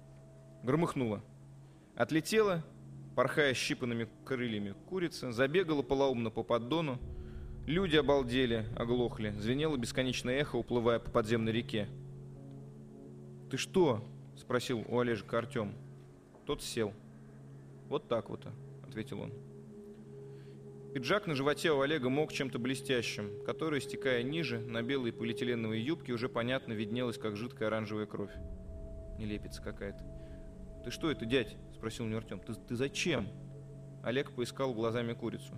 Громыхнуло. 0.62 1.22
Отлетела, 1.96 2.62
порхая 3.16 3.54
щипанными 3.54 4.08
крыльями, 4.24 4.74
курица, 4.88 5.32
забегала 5.32 5.82
полоумно 5.82 6.30
по 6.30 6.42
поддону. 6.42 6.98
Люди 7.66 7.96
обалдели, 7.96 8.66
оглохли. 8.76 9.30
Звенело 9.38 9.76
бесконечное 9.76 10.38
эхо, 10.38 10.56
уплывая 10.56 10.98
по 10.98 11.10
подземной 11.10 11.52
реке. 11.52 11.88
«Ты 13.50 13.56
что?»— 13.56 14.04
спросил 14.36 14.84
у 14.88 14.98
Олежка 14.98 15.38
Артем. 15.38 15.74
Тот 16.46 16.62
сел. 16.62 16.94
«Вот 17.88 18.08
так 18.08 18.30
вот»,— 18.30 18.46
ответил 18.88 19.20
он. 19.20 19.32
Пиджак 20.92 21.28
на 21.28 21.36
животе 21.36 21.70
у 21.70 21.80
Олега 21.82 22.08
мог 22.08 22.32
чем-то 22.32 22.58
блестящим, 22.58 23.44
который, 23.44 23.80
стекая 23.80 24.24
ниже, 24.24 24.58
на 24.58 24.82
белой 24.82 25.12
полиэтиленовой 25.12 25.80
юбке 25.80 26.12
уже 26.12 26.28
понятно 26.28 26.72
виднелась, 26.72 27.16
как 27.16 27.36
жидкая 27.36 27.68
оранжевая 27.68 28.06
кровь. 28.06 28.32
Нелепица 29.16 29.62
какая-то. 29.62 30.04
«Ты 30.84 30.90
что 30.90 31.08
это, 31.08 31.26
дядь?»— 31.26 31.56
спросил 31.74 32.06
меня 32.06 32.16
Артем. 32.16 32.40
«Ты, 32.40 32.54
«Ты 32.54 32.74
зачем?» 32.74 33.28
Олег 34.02 34.32
поискал 34.32 34.74
глазами 34.74 35.12
курицу. 35.12 35.54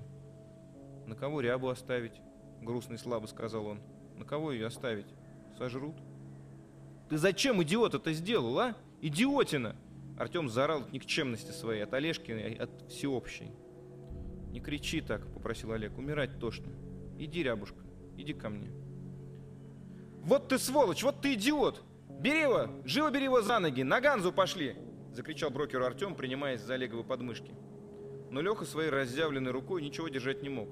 «На 1.07 1.15
кого 1.15 1.41
рябу 1.41 1.69
оставить?»— 1.69 2.21
грустно 2.61 2.95
и 2.95 2.99
слабо 2.99 3.27
сказал 3.27 3.67
он. 3.67 3.81
«На 4.19 4.27
кого 4.27 4.53
ее 4.53 4.67
оставить? 4.67 5.07
Сожрут?» 5.57 5.97
«Ты 7.09 7.17
зачем, 7.17 7.63
идиот, 7.63 7.95
это 7.95 8.13
сделал, 8.13 8.59
а? 8.59 8.77
Идиотина!» 9.01 9.77
Артем 10.19 10.51
заорал 10.51 10.83
от 10.83 10.93
никчемности 10.93 11.53
своей, 11.53 11.85
от 11.85 11.95
Олежки, 11.95 12.33
от 12.33 12.71
всеобщей. 12.91 13.51
«Не 14.53 14.61
кричи 14.61 15.01
так»,— 15.01 15.27
попросил 15.35 15.73
Олег,— 15.73 15.97
«умирать 15.99 16.39
тошно. 16.39 16.71
Иди, 17.19 17.43
рябушка, 17.43 17.81
иди 18.19 18.35
ко 18.35 18.51
мне». 18.51 18.71
«Вот 20.23 20.49
ты 20.49 20.59
сволочь, 20.59 21.03
вот 21.03 21.23
ты 21.23 21.35
идиот! 21.35 21.83
Бери 22.21 22.43
его, 22.43 22.69
живо 22.85 23.11
бери 23.11 23.25
его 23.25 23.41
за 23.41 23.59
ноги, 23.59 23.83
на 23.83 24.01
Ганзу 24.01 24.31
пошли!»— 24.31 24.77
закричал 25.13 25.51
брокеру 25.51 25.87
Артем, 25.87 26.15
принимаясь 26.15 26.61
за 26.61 26.75
Олеговы 26.75 27.03
подмышки. 27.03 27.55
Но 28.31 28.43
Леха 28.43 28.67
своей 28.67 28.91
разъявленной 28.91 29.51
рукой 29.51 29.83
ничего 29.83 30.09
держать 30.09 30.43
не 30.43 30.51
мог. 30.51 30.69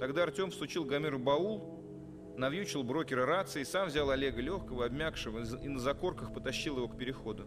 Тогда 0.00 0.24
Артем 0.24 0.50
всучил 0.50 0.84
Гомеру 0.84 1.20
баул, 1.20 2.34
навьючил 2.36 2.82
брокера 2.82 3.24
рации, 3.24 3.62
сам 3.62 3.86
взял 3.88 4.10
Олега 4.10 4.40
легкого, 4.40 4.84
обмякшего, 4.84 5.44
и 5.62 5.68
на 5.68 5.78
закорках 5.78 6.34
потащил 6.34 6.76
его 6.76 6.88
к 6.88 6.98
переходу. 6.98 7.46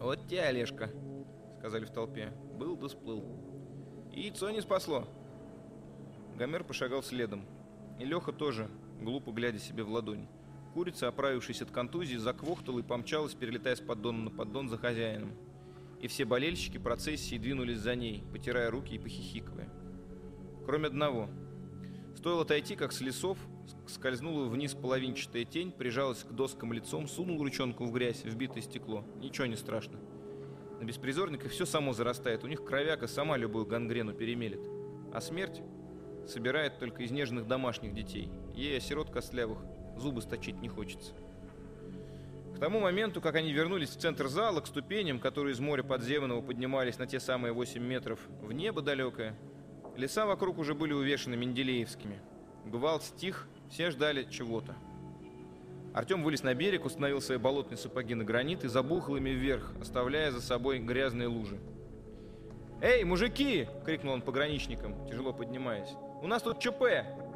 «Вот 0.00 0.26
тебе, 0.26 0.42
Олежка»,— 0.42 0.90
сказали 1.58 1.84
в 1.84 1.90
толпе. 1.90 2.32
«Был 2.58 2.76
да 2.76 2.88
сплыл». 2.88 3.45
Яйцо 4.16 4.48
не 4.48 4.62
спасло. 4.62 5.06
Гомер 6.38 6.64
пошагал 6.64 7.02
следом. 7.02 7.44
И 8.00 8.04
Леха 8.06 8.32
тоже, 8.32 8.70
глупо 9.02 9.30
глядя 9.30 9.58
себе 9.58 9.82
в 9.82 9.90
ладонь. 9.90 10.26
Курица, 10.72 11.08
оправившись 11.08 11.60
от 11.60 11.70
контузии, 11.70 12.16
заквохтала 12.16 12.78
и 12.78 12.82
помчалась, 12.82 13.34
перелетая 13.34 13.76
с 13.76 13.80
поддона 13.80 14.24
на 14.24 14.30
поддон 14.30 14.70
за 14.70 14.78
хозяином. 14.78 15.32
И 16.00 16.08
все 16.08 16.24
болельщики 16.24 16.78
процессии 16.78 17.36
двинулись 17.36 17.78
за 17.78 17.94
ней, 17.94 18.24
потирая 18.32 18.70
руки 18.70 18.94
и 18.94 18.98
похихикывая. 18.98 19.68
Кроме 20.64 20.86
одного. 20.86 21.28
Стоило 22.16 22.40
отойти, 22.40 22.74
как 22.74 22.92
с 22.92 23.02
лесов 23.02 23.36
скользнула 23.86 24.46
вниз 24.46 24.72
половинчатая 24.72 25.44
тень, 25.44 25.72
прижалась 25.72 26.24
к 26.24 26.32
доскам 26.32 26.72
лицом, 26.72 27.06
сунул 27.06 27.42
ручонку 27.42 27.84
в 27.84 27.92
грязь, 27.92 28.24
в 28.24 28.34
битое 28.34 28.62
стекло. 28.62 29.04
Ничего 29.20 29.46
не 29.46 29.56
страшно. 29.56 29.98
На 30.80 30.84
беспризорниках 30.84 31.50
все 31.52 31.64
само 31.64 31.92
зарастает, 31.92 32.44
у 32.44 32.46
них 32.46 32.64
кровяка 32.64 33.06
сама 33.06 33.36
любую 33.36 33.66
гангрену 33.66 34.12
перемелет. 34.12 34.60
А 35.12 35.20
смерть 35.20 35.62
собирает 36.28 36.78
только 36.78 37.02
из 37.02 37.10
нежных 37.10 37.46
домашних 37.46 37.94
детей. 37.94 38.30
Ей, 38.54 38.76
осирот 38.76 39.10
костлявых, 39.10 39.58
зубы 39.96 40.20
сточить 40.20 40.60
не 40.60 40.68
хочется. 40.68 41.14
К 42.54 42.58
тому 42.58 42.80
моменту, 42.80 43.20
как 43.20 43.34
они 43.34 43.52
вернулись 43.52 43.90
в 43.90 44.00
центр 44.00 44.28
зала, 44.28 44.60
к 44.60 44.66
ступеням, 44.66 45.20
которые 45.20 45.52
из 45.52 45.60
моря 45.60 45.82
подземного 45.82 46.40
поднимались 46.40 46.98
на 46.98 47.06
те 47.06 47.20
самые 47.20 47.52
8 47.52 47.82
метров 47.82 48.18
в 48.40 48.52
небо 48.52 48.80
далекое, 48.80 49.38
леса 49.96 50.24
вокруг 50.26 50.58
уже 50.58 50.74
были 50.74 50.92
увешаны 50.92 51.36
менделеевскими. 51.36 52.18
Гвалт 52.64 53.02
стих, 53.02 53.46
все 53.70 53.90
ждали 53.90 54.26
чего-то. 54.30 54.74
Артем 55.96 56.22
вылез 56.22 56.42
на 56.42 56.52
берег, 56.52 56.84
установил 56.84 57.22
свои 57.22 57.38
болотные 57.38 57.78
сапоги 57.78 58.14
на 58.14 58.22
гранит 58.22 58.64
и 58.64 58.68
забухал 58.68 59.16
ими 59.16 59.30
вверх, 59.30 59.72
оставляя 59.80 60.30
за 60.30 60.42
собой 60.42 60.78
грязные 60.78 61.26
лужи. 61.26 61.58
«Эй, 62.82 63.02
мужики!»— 63.02 63.66
крикнул 63.86 64.12
он 64.12 64.20
пограничникам, 64.20 65.06
тяжело 65.08 65.32
поднимаясь. 65.32 65.88
«У 66.20 66.26
нас 66.26 66.42
тут 66.42 66.60
ЧП! 66.60 66.82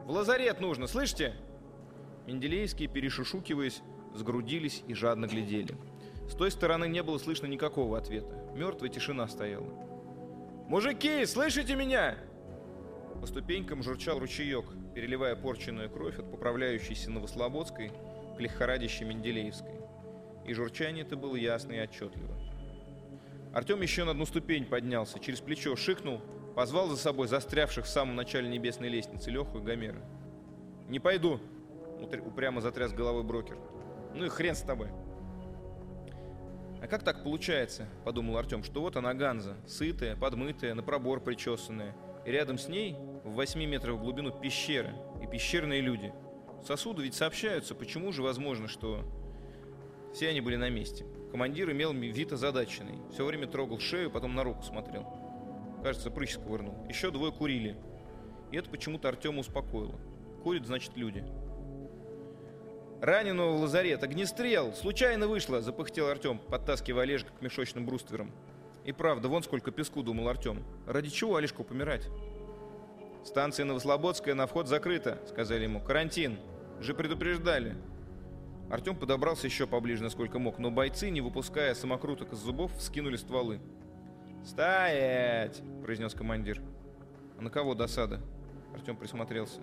В 0.04 0.10
лазарет 0.10 0.60
нужно, 0.60 0.88
слышите?» 0.88 1.32
Менделеевские, 2.26 2.90
перешушукиваясь, 2.90 3.80
сгрудились 4.14 4.84
и 4.86 4.92
жадно 4.92 5.26
глядели. 5.26 5.74
С 6.28 6.34
той 6.34 6.50
стороны 6.50 6.86
не 6.86 7.02
было 7.02 7.16
слышно 7.16 7.46
никакого 7.46 7.96
ответа. 7.96 8.44
Мертвая 8.54 8.90
тишина 8.90 9.26
стояла. 9.26 9.72
«Мужики, 10.68 11.24
слышите 11.24 11.76
меня?» 11.76 12.14
По 13.22 13.26
ступенькам 13.26 13.82
журчал 13.82 14.18
ручеек, 14.18 14.66
переливая 14.94 15.34
порченную 15.34 15.88
кровь 15.88 16.18
от 16.18 16.30
поправляющейся 16.30 17.10
Новослободской 17.10 17.90
к 18.36 18.40
лихорадящей 18.40 19.06
Менделеевской. 19.06 19.80
И 20.46 20.54
журчание 20.54 21.04
это 21.04 21.16
было 21.16 21.36
ясно 21.36 21.72
и 21.72 21.80
отчетливо. 21.80 22.34
Артем 23.52 23.80
еще 23.82 24.04
на 24.04 24.12
одну 24.12 24.26
ступень 24.26 24.64
поднялся, 24.64 25.18
через 25.18 25.40
плечо 25.40 25.74
шикнул, 25.76 26.20
позвал 26.54 26.88
за 26.88 26.96
собой 26.96 27.26
застрявших 27.26 27.84
в 27.84 27.88
самом 27.88 28.16
начале 28.16 28.48
небесной 28.48 28.88
лестницы 28.88 29.30
Леху 29.30 29.58
и 29.58 29.62
Гомера. 29.62 30.02
«Не 30.88 31.00
пойду!»— 31.00 31.40
упрямо 32.26 32.60
затряс 32.60 32.92
головой 32.92 33.22
брокер. 33.22 33.58
«Ну 34.14 34.24
и 34.24 34.28
хрен 34.28 34.54
с 34.54 34.62
тобой!» 34.62 34.88
«А 36.82 36.86
как 36.86 37.02
так 37.02 37.22
получается?»— 37.22 37.86
подумал 38.04 38.38
Артем, 38.38 38.62
что 38.62 38.80
вот 38.80 38.96
она 38.96 39.12
Ганза, 39.14 39.56
сытая, 39.66 40.16
подмытая, 40.16 40.74
на 40.74 40.82
пробор 40.82 41.20
причесанная, 41.20 41.94
и 42.24 42.30
рядом 42.30 42.58
с 42.58 42.68
ней, 42.68 42.96
в 43.24 43.32
8 43.32 43.62
метрах 43.64 43.96
в 43.96 44.00
глубину, 44.00 44.30
пещера 44.30 44.92
и 45.22 45.26
пещерные 45.26 45.80
люди. 45.80 46.12
Сосуды 46.64 47.02
ведь 47.02 47.14
сообщаются, 47.14 47.74
почему 47.74 48.12
же 48.12 48.22
возможно, 48.22 48.68
что 48.68 49.04
все 50.12 50.28
они 50.28 50.40
были 50.40 50.56
на 50.56 50.68
месте. 50.68 51.06
Командир 51.30 51.70
имел 51.70 51.92
вид 51.92 52.32
озадаченный. 52.32 52.98
Все 53.12 53.24
время 53.24 53.46
трогал 53.46 53.78
шею, 53.78 54.10
потом 54.10 54.34
на 54.34 54.44
руку 54.44 54.62
смотрел. 54.62 55.06
Кажется, 55.82 56.10
прыщ 56.10 56.34
сковырнул. 56.34 56.86
Еще 56.88 57.10
двое 57.10 57.32
курили. 57.32 57.76
И 58.50 58.56
это 58.56 58.68
почему-то 58.68 59.08
Артема 59.08 59.40
успокоило. 59.40 59.94
Курит, 60.42 60.66
значит, 60.66 60.96
люди. 60.96 61.24
«Раненого 63.00 63.56
в 63.56 63.60
лазарет! 63.62 64.02
Огнестрел! 64.02 64.74
Случайно 64.74 65.26
вышло!»– 65.26 65.60
запыхтел 65.62 66.08
Артем, 66.08 66.38
подтаскивая 66.38 67.04
Олежка 67.04 67.30
к 67.32 67.40
мешочным 67.40 67.86
брустверам. 67.86 68.30
И 68.84 68.92
правда, 68.92 69.28
вон 69.28 69.42
сколько 69.42 69.70
песку, 69.70 70.02
думал 70.02 70.28
Артем. 70.28 70.62
Ради 70.86 71.08
чего 71.08 71.36
Олежку 71.36 71.64
помирать? 71.64 72.08
«Станция 73.24 73.64
Новослободская 73.64 74.34
на 74.34 74.46
вход 74.46 74.66
закрыта»,— 74.66 75.18
сказали 75.28 75.64
ему. 75.64 75.80
«Карантин. 75.80 76.38
Же 76.80 76.94
предупреждали». 76.94 77.76
Артем 78.70 78.96
подобрался 78.96 79.46
еще 79.46 79.66
поближе, 79.66 80.02
насколько 80.02 80.38
мог, 80.38 80.58
но 80.58 80.70
бойцы, 80.70 81.10
не 81.10 81.20
выпуская 81.20 81.74
самокруток 81.74 82.32
из 82.32 82.38
зубов, 82.38 82.72
скинули 82.80 83.16
стволы. 83.16 83.60
«Стоять!»— 84.44 85.60
произнес 85.82 86.14
командир. 86.14 86.62
«А 87.36 87.42
на 87.42 87.50
кого 87.50 87.74
досада?» 87.74 88.20
Артем 88.72 88.96
присмотрелся. 88.96 89.60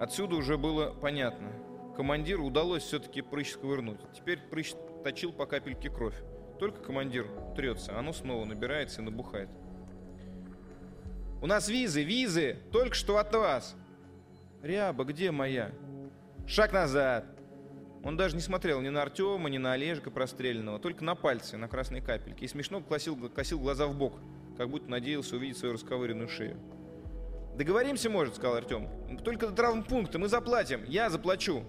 Отсюда 0.00 0.36
уже 0.36 0.56
было 0.56 0.92
понятно. 0.92 1.52
Командиру 1.94 2.46
удалось 2.46 2.82
все-таки 2.82 3.20
прыщ 3.20 3.52
сковырнуть. 3.52 4.00
Теперь 4.14 4.38
прыщ 4.38 4.72
точил 5.04 5.32
по 5.32 5.44
капельке 5.44 5.90
кровь. 5.90 6.16
Только 6.58 6.80
командир 6.82 7.26
трется, 7.54 7.98
оно 7.98 8.12
снова 8.14 8.46
набирается 8.46 9.02
и 9.02 9.04
набухает. 9.04 9.50
«У 11.42 11.46
нас 11.46 11.68
визы, 11.68 12.02
визы! 12.02 12.58
Только 12.70 12.94
что 12.94 13.18
от 13.18 13.34
вас!» 13.34 13.74
«Ряба, 14.62 15.04
где 15.04 15.30
моя?» 15.30 15.72
«Шаг 16.46 16.72
назад!» 16.72 17.24
Он 18.02 18.16
даже 18.16 18.34
не 18.34 18.42
смотрел 18.42 18.80
ни 18.80 18.88
на 18.88 19.02
Артема, 19.02 19.50
ни 19.50 19.58
на 19.58 19.72
Олежка 19.72 20.10
простреленного, 20.10 20.78
только 20.78 21.04
на 21.04 21.14
пальцы, 21.14 21.56
на 21.56 21.68
красные 21.68 22.02
капельки, 22.02 22.44
и 22.44 22.48
смешно 22.48 22.80
косил, 22.80 23.16
косил 23.28 23.58
глаза 23.58 23.86
в 23.86 23.96
бок, 23.96 24.14
как 24.56 24.70
будто 24.70 24.90
надеялся 24.90 25.36
увидеть 25.36 25.58
свою 25.58 25.74
расковыренную 25.74 26.28
шею. 26.28 26.58
«Договоримся, 27.56 28.08
может»,— 28.08 28.34
сказал 28.36 28.56
Артем. 28.56 28.88
«Только 29.24 29.48
до 29.48 29.52
травмпункта, 29.54 30.18
мы 30.18 30.28
заплатим, 30.28 30.82
я 30.86 31.10
заплачу». 31.10 31.64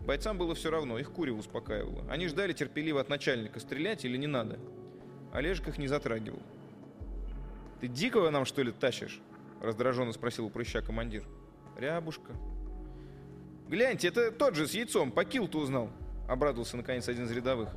Бойцам 0.00 0.36
было 0.36 0.54
все 0.56 0.70
равно, 0.70 0.98
их 0.98 1.12
Курева 1.12 1.38
успокаивало. 1.38 2.04
Они 2.10 2.26
ждали 2.26 2.52
терпеливо 2.52 3.00
от 3.00 3.08
начальника, 3.08 3.60
стрелять 3.60 4.04
или 4.04 4.16
не 4.16 4.26
надо. 4.26 4.58
Олежек 5.32 5.68
их 5.68 5.78
не 5.78 5.86
затрагивал. 5.86 6.42
«Ты 7.82 7.88
дикого 7.88 8.30
нам, 8.30 8.44
что 8.44 8.62
ли, 8.62 8.70
тащишь?»— 8.70 9.20
раздраженно 9.60 10.12
спросил 10.12 10.46
у 10.46 10.50
прыща 10.50 10.82
командир. 10.82 11.24
«Рябушка». 11.76 12.32
«Гляньте, 13.66 14.06
это 14.06 14.30
тот 14.30 14.54
же 14.54 14.68
с 14.68 14.72
яйцом, 14.72 15.10
по 15.10 15.24
килту 15.24 15.58
узнал»,— 15.58 15.90
обрадовался 16.28 16.76
наконец 16.76 17.08
один 17.08 17.24
из 17.24 17.32
рядовых. 17.32 17.70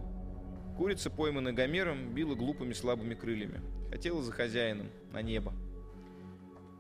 Курица, 0.78 1.10
пойманная 1.10 1.54
Гомером, 1.54 2.13
била 2.13 2.36
глупыми 2.36 2.74
слабыми 2.74 3.15
крыльями. 3.15 3.62
Хотела 3.89 4.22
за 4.22 4.32
хозяином, 4.32 4.91
на 5.12 5.24
небо. 5.24 5.54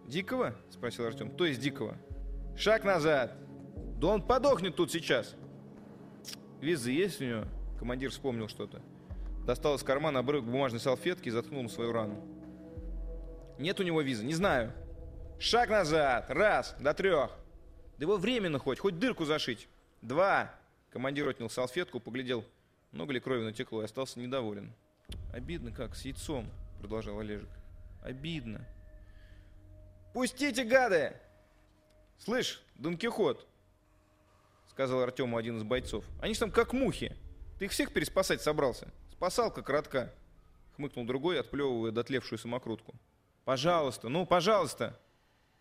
«Дикого?»— 0.05 0.53
спросил 0.69 1.05
Артем. 1.05 1.31
«То 1.31 1.47
есть 1.47 1.59
дикого?» 1.59 1.97
«Шаг 2.55 2.83
назад!» 2.83 3.35
«Да 3.99 4.09
он 4.09 4.21
подохнет 4.21 4.75
тут 4.75 4.91
сейчас!» 4.91 5.33
«Визы 6.61 6.91
есть 6.91 7.19
у 7.21 7.25
него?» 7.25 7.45
Командир 7.79 8.11
вспомнил 8.11 8.49
что-то. 8.49 8.83
Достал 9.47 9.73
из 9.77 9.81
кармана 9.81 10.19
обрывок 10.19 10.45
бумажной 10.45 10.79
салфетки 10.79 11.29
и 11.29 11.31
заткнул 11.31 11.67
свою 11.69 11.91
рану. 11.91 12.34
Нет 13.57 13.79
у 13.79 13.83
него 13.83 14.01
визы, 14.01 14.23
не 14.25 14.33
знаю. 14.33 14.73
Шаг 15.39 15.69
назад. 15.69 16.29
Раз, 16.29 16.75
до 16.79 16.93
трех. 16.93 17.31
Да 17.97 18.03
его 18.03 18.17
временно 18.17 18.59
хоть, 18.59 18.79
хоть 18.79 18.99
дырку 18.99 19.25
зашить. 19.25 19.67
Два. 20.01 20.53
Командир 20.89 21.27
отнял 21.27 21.49
салфетку, 21.49 21.99
поглядел, 21.99 22.45
много 22.91 23.13
ли 23.13 23.19
крови 23.19 23.43
натекло, 23.43 23.81
и 23.81 23.85
остался 23.85 24.19
недоволен. 24.19 24.73
Обидно 25.33 25.71
как, 25.71 25.95
с 25.95 26.05
яйцом, 26.05 26.49
продолжал 26.79 27.19
Олежек. 27.19 27.49
Обидно. 28.01 28.65
Пустите, 30.13 30.63
гады! 30.63 31.13
Слышь, 32.17 32.63
Дон 32.75 32.97
Кихот, 32.97 33.45
сказал 34.69 35.01
Артему 35.01 35.35
один 35.35 35.57
из 35.57 35.63
бойцов. 35.63 36.05
Они 36.21 36.33
ж 36.33 36.37
там 36.37 36.51
как 36.51 36.71
мухи. 36.71 37.15
Ты 37.59 37.65
их 37.65 37.71
всех 37.71 37.91
переспасать 37.91 38.41
собрался? 38.41 38.87
Спасалка 39.11 39.61
коротка. 39.61 40.13
Хмыкнул 40.75 41.05
другой, 41.05 41.39
отплевывая 41.39 41.91
дотлевшую 41.91 42.39
самокрутку. 42.39 42.95
Пожалуйста, 43.45 44.09
ну, 44.09 44.25
пожалуйста. 44.25 44.99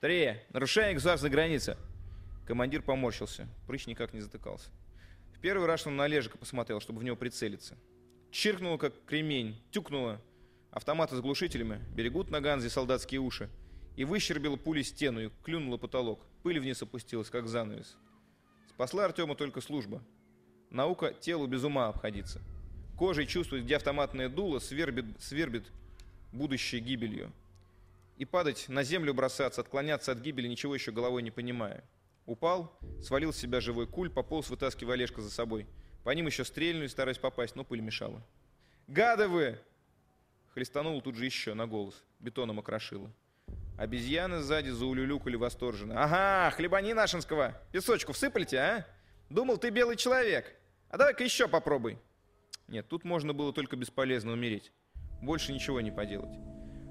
Три. 0.00 0.38
Нарушение 0.50 0.94
государственной 0.94 1.30
границы. 1.30 1.76
Командир 2.46 2.80
поморщился. 2.80 3.46
Прыщ 3.66 3.86
никак 3.86 4.14
не 4.14 4.20
затыкался. 4.20 4.70
В 5.34 5.40
первый 5.40 5.66
раз 5.66 5.86
он 5.86 5.96
на 5.96 6.04
Олежика 6.04 6.38
посмотрел, 6.38 6.80
чтобы 6.80 7.00
в 7.00 7.04
него 7.04 7.14
прицелиться. 7.14 7.76
Чиркнуло, 8.30 8.78
как 8.78 8.94
кремень, 9.04 9.62
тюкнуло. 9.70 10.18
Автоматы 10.70 11.14
с 11.16 11.20
глушителями 11.20 11.78
берегут 11.94 12.30
на 12.30 12.40
Ганзе 12.40 12.70
солдатские 12.70 13.20
уши. 13.20 13.50
И 13.96 14.04
выщербила 14.04 14.56
пули 14.56 14.82
стену 14.82 15.20
и 15.20 15.30
клюнула 15.44 15.76
потолок. 15.76 16.20
Пыль 16.42 16.60
вниз 16.60 16.80
опустилась, 16.82 17.28
как 17.28 17.48
занавес. 17.48 17.96
Спасла 18.70 19.04
Артема 19.04 19.34
только 19.34 19.60
служба. 19.60 20.02
Наука 20.70 21.12
телу 21.12 21.46
без 21.46 21.62
ума 21.64 21.88
обходиться. 21.88 22.40
Кожей 22.96 23.26
чувствует, 23.26 23.64
где 23.64 23.76
автоматное 23.76 24.30
дуло 24.30 24.58
свербит, 24.58 25.04
свербит 25.20 25.66
будущее 26.32 26.80
гибелью 26.80 27.30
и 28.16 28.24
падать, 28.24 28.68
на 28.68 28.82
землю 28.82 29.12
бросаться, 29.14 29.60
отклоняться 29.60 30.12
от 30.12 30.18
гибели, 30.18 30.48
ничего 30.48 30.74
еще 30.74 30.92
головой 30.92 31.22
не 31.22 31.30
понимая. 31.30 31.84
Упал, 32.26 32.78
свалил 33.02 33.32
с 33.32 33.36
себя 33.36 33.60
живой 33.60 33.86
куль, 33.86 34.10
пополз, 34.10 34.48
вытаскивая 34.48 34.94
Олежка 34.94 35.20
за 35.20 35.30
собой. 35.30 35.66
По 36.04 36.10
ним 36.10 36.26
еще 36.26 36.44
стрельнули, 36.44 36.86
стараясь 36.86 37.18
попасть, 37.18 37.56
но 37.56 37.64
пыль 37.64 37.80
мешала. 37.80 38.22
«Гады 38.86 39.28
вы!» 39.28 39.58
Хлестанул 40.54 41.00
тут 41.02 41.16
же 41.16 41.24
еще 41.24 41.54
на 41.54 41.66
голос. 41.66 42.02
Бетоном 42.20 42.60
окрошило. 42.60 43.10
Обезьяны 43.76 44.38
сзади 44.38 44.70
заулюлюкали 44.70 45.36
восторженно. 45.36 46.02
«Ага, 46.02 46.54
хлебани 46.56 46.94
нашинского! 46.94 47.60
Песочку 47.72 48.12
всыпальте, 48.12 48.58
а? 48.58 48.86
Думал, 49.30 49.58
ты 49.58 49.70
белый 49.70 49.96
человек. 49.96 50.54
А 50.90 50.96
давай-ка 50.96 51.24
еще 51.24 51.48
попробуй!» 51.48 51.98
Нет, 52.68 52.88
тут 52.88 53.04
можно 53.04 53.34
было 53.34 53.52
только 53.52 53.76
бесполезно 53.76 54.32
умереть. 54.32 54.72
Больше 55.20 55.52
ничего 55.52 55.80
не 55.80 55.90
поделать. 55.90 56.38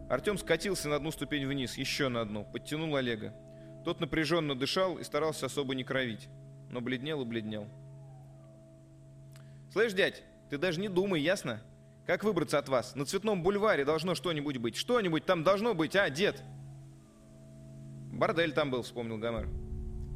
Артем 0.09 0.37
скатился 0.37 0.89
на 0.89 0.97
одну 0.97 1.11
ступень 1.11 1.45
вниз, 1.45 1.77
еще 1.77 2.09
на 2.09 2.21
одну, 2.21 2.45
подтянул 2.45 2.95
Олега. 2.95 3.33
Тот 3.83 3.99
напряженно 3.99 4.55
дышал 4.55 4.97
и 4.97 5.03
старался 5.03 5.47
особо 5.47 5.75
не 5.75 5.83
кровить, 5.83 6.29
но 6.69 6.81
бледнел 6.81 7.21
и 7.21 7.25
бледнел. 7.25 7.67
«Слышь, 9.71 9.93
дядь, 9.93 10.23
ты 10.49 10.57
даже 10.57 10.79
не 10.79 10.87
думай, 10.87 11.19
ясно? 11.19 11.61
Как 12.05 12.23
выбраться 12.23 12.59
от 12.59 12.69
вас? 12.69 12.95
На 12.95 13.05
Цветном 13.05 13.43
бульваре 13.43 13.85
должно 13.85 14.13
что-нибудь 14.13 14.57
быть. 14.57 14.75
Что-нибудь 14.75 15.25
там 15.25 15.43
должно 15.43 15.73
быть, 15.73 15.95
а, 15.95 16.09
дед?» 16.09 16.43
«Бордель 18.11 18.53
там 18.53 18.69
был»,— 18.69 18.81
вспомнил 18.83 19.17
Гомер. 19.17 19.47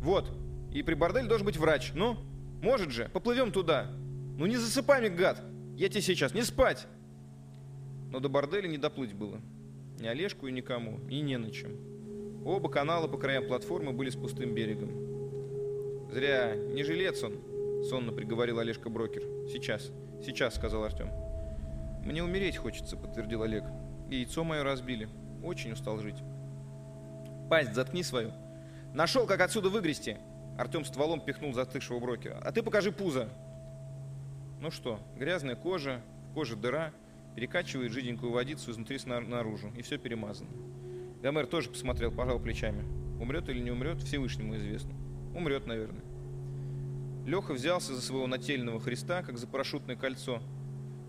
«Вот, 0.01 0.31
и 0.71 0.83
при 0.83 0.93
борделе 0.93 1.27
должен 1.27 1.45
быть 1.45 1.57
врач. 1.57 1.91
Ну, 1.93 2.17
может 2.61 2.91
же, 2.91 3.09
поплывем 3.09 3.51
туда. 3.51 3.87
Ну 3.89 4.45
не 4.45 4.57
засыпай 4.57 4.99
мне, 5.01 5.09
гад! 5.09 5.41
Я 5.75 5.89
тебе 5.89 6.01
сейчас 6.01 6.33
не 6.33 6.43
спать!» 6.43 6.87
Но 8.11 8.19
до 8.19 8.29
борделя 8.29 8.67
не 8.67 8.77
доплыть 8.77 9.13
было. 9.13 9.41
Ни 9.99 10.07
Олежку 10.07 10.47
и 10.47 10.51
никому, 10.51 10.99
и 11.09 11.21
не 11.21 11.37
на 11.37 11.51
чем. 11.51 11.71
Оба 12.45 12.69
канала 12.69 13.07
по 13.07 13.17
краям 13.17 13.47
платформы 13.47 13.91
были 13.91 14.09
с 14.09 14.15
пустым 14.15 14.53
берегом. 14.53 16.09
«Зря, 16.11 16.55
не 16.55 16.83
жилец 16.83 17.23
он»,— 17.23 17.83
сонно 17.89 18.11
приговорил 18.11 18.59
Олежка 18.59 18.89
Брокер. 18.89 19.23
«Сейчас, 19.51 19.91
сейчас»,— 20.23 20.55
сказал 20.55 20.83
Артем. 20.83 21.09
«Мне 22.05 22.23
умереть 22.23 22.57
хочется»,— 22.57 22.95
подтвердил 22.97 23.43
Олег. 23.43 23.63
«И 24.09 24.17
яйцо 24.17 24.43
мое 24.43 24.63
разбили. 24.63 25.09
Очень 25.43 25.73
устал 25.73 25.99
жить». 25.99 26.17
«Пасть 27.49 27.73
заткни 27.73 28.03
свою». 28.03 28.31
«Нашел, 28.93 29.25
как 29.25 29.41
отсюда 29.41 29.69
выгрести!» 29.69 30.17
Артем 30.57 30.85
стволом 30.85 31.19
пихнул 31.19 31.53
застывшего 31.53 31.99
брокера. 31.99 32.39
«А 32.43 32.51
ты 32.51 32.63
покажи 32.63 32.91
пузо!» 32.91 33.29
Ну 34.59 34.71
что, 34.71 34.99
грязная 35.15 35.55
кожа, 35.55 36.01
кожа 36.33 36.55
дыра, 36.55 36.91
перекачивает 37.37 37.91
жиденькую 37.91 38.31
водицу 38.31 38.71
изнутри 38.71 38.97
наружу, 39.05 39.71
и 39.77 39.83
все 39.83 39.99
перемазано. 39.99 40.49
Гомер 41.21 41.45
тоже 41.45 41.69
посмотрел, 41.69 42.11
пожал 42.11 42.39
плечами. 42.39 42.83
Умрет 43.21 43.47
или 43.49 43.59
не 43.59 43.69
умрет, 43.69 44.01
Всевышнему 44.01 44.55
известно. 44.55 44.95
Умрет, 45.35 45.67
наверное. 45.67 46.01
Леха 47.27 47.53
взялся 47.53 47.93
за 47.93 48.01
своего 48.01 48.25
нательного 48.25 48.79
Христа, 48.79 49.21
как 49.21 49.37
за 49.37 49.45
парашютное 49.45 49.95
кольцо. 49.95 50.41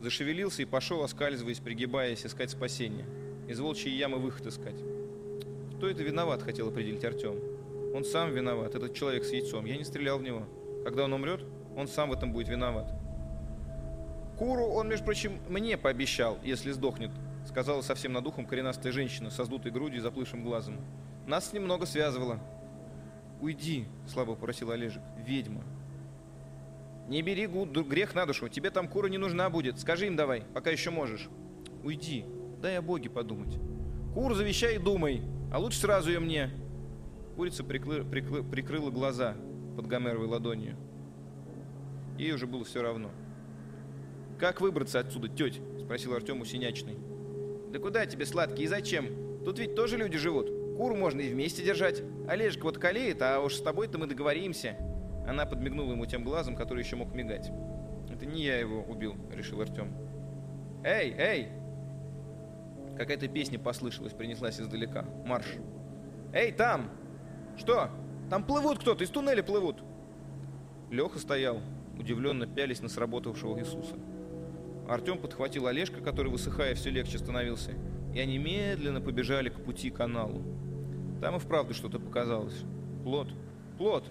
Зашевелился 0.03 0.61
и 0.61 0.67
пошел, 0.67 1.03
оскальзываясь, 1.03 1.61
пригибаясь, 1.61 2.27
искать 2.27 2.51
спасения. 2.51 3.07
Из 3.49 3.59
волчьей 3.59 3.97
ямы 3.97 4.19
выход 4.19 4.49
искать. 4.49 4.77
Кто 5.79 5.89
это 5.89 6.03
виноват, 6.03 6.43
хотел 6.43 6.69
определить 6.69 7.07
Артем. 7.07 7.37
Он 7.95 8.05
сам 8.05 8.33
виноват, 8.33 8.75
этот 8.75 8.93
человек 8.93 9.25
с 9.25 9.33
яйцом. 9.33 9.65
Я 9.65 9.79
не 9.79 9.85
стрелял 9.85 10.19
в 10.19 10.23
него. 10.23 10.47
Когда 10.85 11.05
он 11.05 11.13
умрет, 11.15 11.41
он 11.75 11.89
сам 11.89 12.11
в 12.11 12.13
этом 12.13 12.35
будет 12.35 12.49
виноват. 12.49 12.93
Куру 14.39 14.67
он, 14.67 14.89
между 14.89 15.05
прочим, 15.05 15.41
мне 15.49 15.77
пообещал, 15.77 16.39
если 16.45 16.71
сдохнет, 16.71 17.11
сказала 17.47 17.83
совсем 17.83 18.13
над 18.13 18.27
ухом 18.27 18.47
коренастая 18.47 18.93
женщина 18.93 19.31
со 19.31 19.45
сдутой 19.45 19.73
грудью 19.73 19.99
и 19.99 20.03
заплывшим 20.03 20.45
глазом. 20.45 20.77
Нас 21.27 21.53
немного 21.53 21.87
связывало. 21.87 22.39
«Уйди»,— 23.41 23.87
слабо 24.09 24.35
попросил 24.35 24.71
Олежек. 24.71 25.03
«Ведьма». 25.27 25.65
«Не 27.09 27.23
бери 27.23 27.47
грех 27.47 28.15
на 28.15 28.27
душу, 28.27 28.49
тебе 28.49 28.71
там 28.71 28.87
кура 28.87 29.09
не 29.09 29.19
нужна 29.19 29.51
будет. 29.51 29.81
Скажи 29.81 30.07
им 30.07 30.15
давай, 30.17 30.43
пока 30.55 30.71
еще 30.71 30.91
можешь». 30.91 31.29
«Уйди, 31.83 32.25
дай 32.61 32.79
о 32.79 32.83
Боге 32.83 33.11
подумать». 33.11 33.59
«Кур 34.15 34.35
завещай 34.35 34.77
и 34.77 34.79
думай, 34.79 35.23
а 35.53 35.59
лучше 35.59 35.79
сразу 35.79 36.11
ее 36.11 36.21
мне». 36.21 36.51
Курица 37.37 37.63
прикры, 37.63 38.05
прикры, 38.05 38.43
прикрыла 38.43 38.91
глаза 38.91 39.37
под 39.77 39.87
гомеровой 39.87 40.27
ладонью. 40.27 40.77
Ей 42.19 42.33
уже 42.33 42.47
было 42.47 42.65
все 42.65 42.83
равно. 42.83 43.11
«Как 44.39 44.61
выбраться 44.61 45.01
отсюда, 45.01 45.29
теть?»– 45.29 45.61
спросил 45.81 46.15
Артем 46.15 46.41
у 46.41 46.45
Синячной. 46.45 46.97
«Да 47.73 47.81
куда 47.81 48.07
тебе, 48.07 48.25
сладкий, 48.25 48.63
и 48.63 48.67
зачем? 48.69 49.43
Тут 49.45 49.59
ведь 49.59 49.75
тоже 49.75 49.97
люди 49.97 50.17
живут. 50.17 50.49
Куру 50.77 50.95
можно 50.95 51.21
и 51.21 51.33
вместе 51.33 51.65
держать. 51.65 52.03
Олежка 52.29 52.63
вот 52.63 52.79
колеет, 52.79 53.21
а 53.21 53.41
уж 53.41 53.55
с 53.55 53.61
тобой-то 53.61 53.99
мы 53.99 54.07
договоримся». 54.07 54.77
Она 55.27 55.45
подмигнула 55.45 55.93
ему 55.93 56.07
тем 56.07 56.23
глазом, 56.23 56.55
который 56.55 56.85
еще 56.85 56.95
мог 56.95 57.15
мигать. 57.15 57.51
«Это 58.09 58.27
не 58.27 58.45
я 58.45 58.59
его 58.59 58.83
убил»,— 58.83 59.17
решил 59.33 59.61
Артем. 59.61 59.93
«Эй, 60.85 61.13
эй!» 61.19 61.49
Какая-то 62.97 63.27
песня 63.29 63.59
послышалась, 63.59 64.13
принеслась 64.13 64.61
издалека. 64.61 65.05
Марш. 65.27 65.47
«Эй, 66.33 66.53
там! 66.53 66.91
Что? 67.57 67.91
Там 68.31 68.45
плывут 68.45 68.79
кто-то, 68.79 69.03
из 69.03 69.11
туннеля 69.11 69.43
плывут!» 69.43 69.83
Леха 70.91 71.19
стоял, 71.19 71.61
удивленно 71.99 72.47
пялись 72.47 72.81
на 72.81 72.89
сработавшего 72.89 73.59
Иисуса. 73.59 73.97
Артем 74.89 75.19
подхватил 75.19 75.67
Олежка, 75.67 76.01
который, 76.01 76.33
высыхая, 76.33 76.75
все 76.75 76.89
легче 76.89 77.19
становился, 77.19 77.73
и 78.15 78.21
они 78.21 78.39
медленно 78.39 79.03
побежали 79.03 79.51
к 79.51 79.61
пути 79.63 79.91
каналу. 79.91 80.43
Там 81.21 81.37
и 81.37 81.39
вправду 81.39 81.75
что-то 81.75 81.99
показалось. 82.01 82.65
Плот. 83.05 83.29
Плот. 83.77 84.05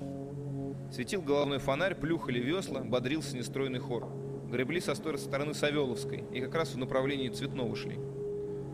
Светил 0.92 1.22
головной 1.24 1.58
фонарь, 1.58 1.96
плюхали 1.96 2.40
весла, 2.40 2.82
бодрился 2.82 3.36
нестройный 3.36 3.80
хор. 3.80 4.08
Гребли 4.52 4.80
со 4.80 4.94
стороны 4.94 5.54
Савеловской 5.54 6.24
и 6.32 6.40
как 6.40 6.54
раз 6.54 6.74
в 6.74 6.78
направлении 6.78 7.30
Цветного 7.30 7.76
шли. 7.76 7.98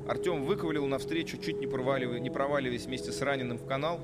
Артем 0.07 0.43
выковылил 0.43 0.85
навстречу, 0.85 1.37
чуть 1.37 1.59
не, 1.59 1.67
проваливая, 1.67 2.19
не 2.19 2.29
проваливаясь 2.29 2.85
вместе 2.85 3.11
с 3.11 3.21
раненым 3.21 3.57
в 3.57 3.65
канал, 3.65 4.01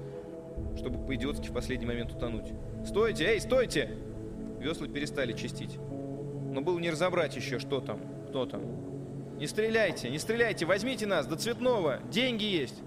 чтобы 0.78 1.06
по-идиотски 1.06 1.50
в 1.50 1.54
последний 1.54 1.86
момент 1.86 2.14
утонуть. 2.14 2.54
«Стойте! 2.86 3.26
Эй, 3.26 3.42
стойте!» 3.42 3.98
Весла 4.60 4.88
перестали 4.88 5.34
чистить 5.34 5.78
но 6.50 6.62
было 6.62 6.80
не 6.80 6.90
разобрать 6.90 7.36
еще, 7.36 7.60
что 7.60 7.80
там, 7.80 8.00
кто 8.30 8.46
там. 8.46 8.62
«Не 9.38 9.48
стреляйте, 9.48 10.10
не 10.10 10.20
стреляйте, 10.20 10.66
возьмите 10.66 11.06
нас, 11.06 11.26
до 11.26 11.38
цветного, 11.38 12.00
деньги 12.12 12.44
есть!» 12.44 12.82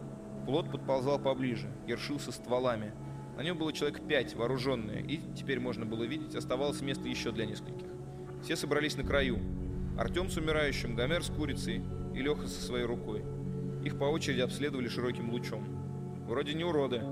Плот 0.45 0.71
подползал 0.71 1.19
поближе, 1.19 1.69
ершился 1.87 2.33
стволами. 2.33 2.93
На 3.37 3.43
нем 3.43 3.57
было 3.57 3.73
человек 3.73 4.07
пять, 4.07 4.35
вооруженные, 4.35 5.01
и, 5.03 5.21
теперь 5.35 5.61
можно 5.61 5.87
было 5.87 6.05
видеть, 6.05 6.35
оставалось 6.35 6.83
место 6.83 7.09
еще 7.09 7.33
для 7.33 7.47
нескольких. 7.47 7.87
Все 8.43 8.57
собрались 8.57 8.97
на 8.97 9.05
краю. 9.05 9.39
Артем 9.99 10.29
с 10.29 10.37
умирающим, 10.37 10.95
Гомер 10.95 11.23
с 11.23 11.31
курицей 11.31 11.83
и 12.15 12.19
Леха 12.21 12.47
со 12.47 12.61
своей 12.61 12.85
рукой. 12.85 13.25
Их 13.85 13.99
по 13.99 14.05
очереди 14.05 14.41
обследовали 14.41 14.89
широким 14.89 15.31
лучом. 15.31 15.65
Вроде 16.27 16.55
не 16.55 16.65
уроды. 16.65 17.03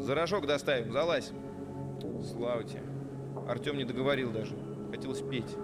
За 0.00 0.14
рожок 0.14 0.46
доставим, 0.46 0.92
залазь. 0.92 1.32
Слава 2.30 2.62
тебе. 2.62 2.82
Артем 3.48 3.76
не 3.76 3.84
договорил 3.84 4.30
даже. 4.30 4.56
Хотелось 4.90 5.22
петь. 5.22 5.56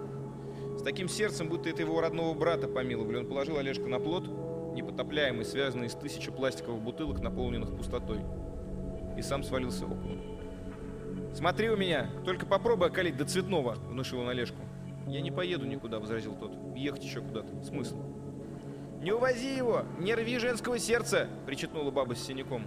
Таким 0.83 1.07
сердцем, 1.07 1.47
будто 1.47 1.69
это 1.69 1.81
его 1.81 2.01
родного 2.01 2.33
брата 2.33 2.67
помиловали, 2.67 3.17
он 3.17 3.25
положил 3.25 3.57
Олежка 3.57 3.87
на 3.87 3.99
плот, 3.99 4.27
непотопляемый, 4.73 5.45
связанный 5.45 5.87
из 5.87 5.93
тысячи 5.93 6.29
пластиковых 6.29 6.81
бутылок, 6.81 7.21
наполненных 7.21 7.73
пустотой. 7.75 8.19
И 9.17 9.21
сам 9.21 9.43
свалился 9.43 9.85
около. 9.85 10.17
«Смотри 11.33 11.69
у 11.69 11.77
меня! 11.77 12.09
Только 12.25 12.45
попробуй 12.45 12.87
околить 12.87 13.15
до 13.15 13.23
цветного!»— 13.23 13.77
внушил 13.89 14.19
он 14.19 14.29
Олежку. 14.29 14.59
«Я 15.07 15.21
не 15.21 15.31
поеду 15.31 15.65
никуда»,— 15.65 15.99
возразил 16.01 16.35
тот. 16.35 16.51
«Ехать 16.75 17.03
еще 17.03 17.21
куда-то. 17.21 17.63
Смысл?» 17.63 17.97
«Не 19.01 19.13
увози 19.13 19.55
его! 19.55 19.83
Не 19.99 20.15
рви 20.15 20.37
женского 20.37 20.79
сердца!»— 20.79 21.29
причетнула 21.45 21.91
баба 21.91 22.13
с 22.13 22.23
синяком. 22.23 22.65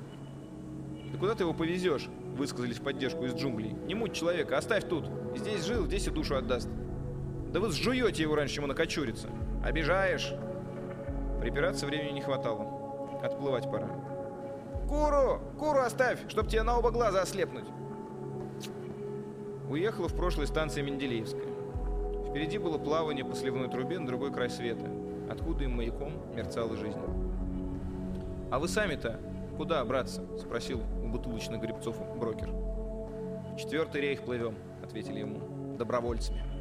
«Да 1.13 1.19
куда 1.19 1.35
ты 1.35 1.45
его 1.45 1.53
повезешь?»— 1.53 2.09
высказались 2.37 2.79
в 2.79 2.83
поддержку 2.83 3.25
из 3.25 3.35
джунглей. 3.35 3.73
«Не 3.87 3.95
муть 3.95 4.15
человека, 4.15 4.57
оставь 4.57 4.89
тут. 4.89 5.07
Здесь 5.37 5.65
жил, 5.65 5.87
здесь 5.87 6.07
и 6.07 6.11
душу 6.11 6.37
отдаст». 6.37 6.69
Да 7.57 7.61
вы 7.61 7.73
сжуете 7.73 8.23
его 8.23 8.35
раньше, 8.35 8.57
чем 8.57 8.65
он 8.65 8.73
окочурится. 8.73 9.31
Обижаешь. 9.65 10.35
Припираться 11.41 11.87
времени 11.87 12.13
не 12.13 12.21
хватало. 12.21 13.19
Отплывать 13.23 13.65
пора. 13.73 13.89
Куру! 14.87 15.41
Куру 15.59 15.81
оставь, 15.81 16.19
чтоб 16.29 16.47
тебе 16.47 16.65
на 16.65 16.79
оба 16.79 16.91
глаза 16.91 17.23
ослепнуть. 17.23 17.65
Уехала 19.71 20.07
в 20.07 20.15
прошлой 20.15 20.47
станция 20.47 20.83
Менделеевская. 20.83 21.49
Впереди 22.29 22.59
было 22.59 22.77
плавание 22.77 23.25
по 23.25 23.35
сливной 23.35 23.71
трубе 23.71 24.01
на 24.01 24.07
другой 24.07 24.35
край 24.35 24.51
света, 24.51 24.91
откуда 25.31 25.65
им 25.65 25.79
маяком 25.79 26.13
мерцала 26.35 26.77
жизнь. 26.77 27.01
«А 28.51 28.59
вы 28.59 28.69
сами-то 28.69 29.19
куда, 29.57 29.83
братцы?»— 29.87 30.21
спросил 30.39 30.83
у 31.03 31.09
бутылочных 31.09 31.63
грибцов 31.63 31.97
брокер. 32.19 32.51
«Четвертый 33.57 34.03
рейх 34.03 34.25
плывем»,— 34.25 34.57
ответили 34.85 35.21
ему,— 35.21 35.77
«добровольцами». 35.79 36.56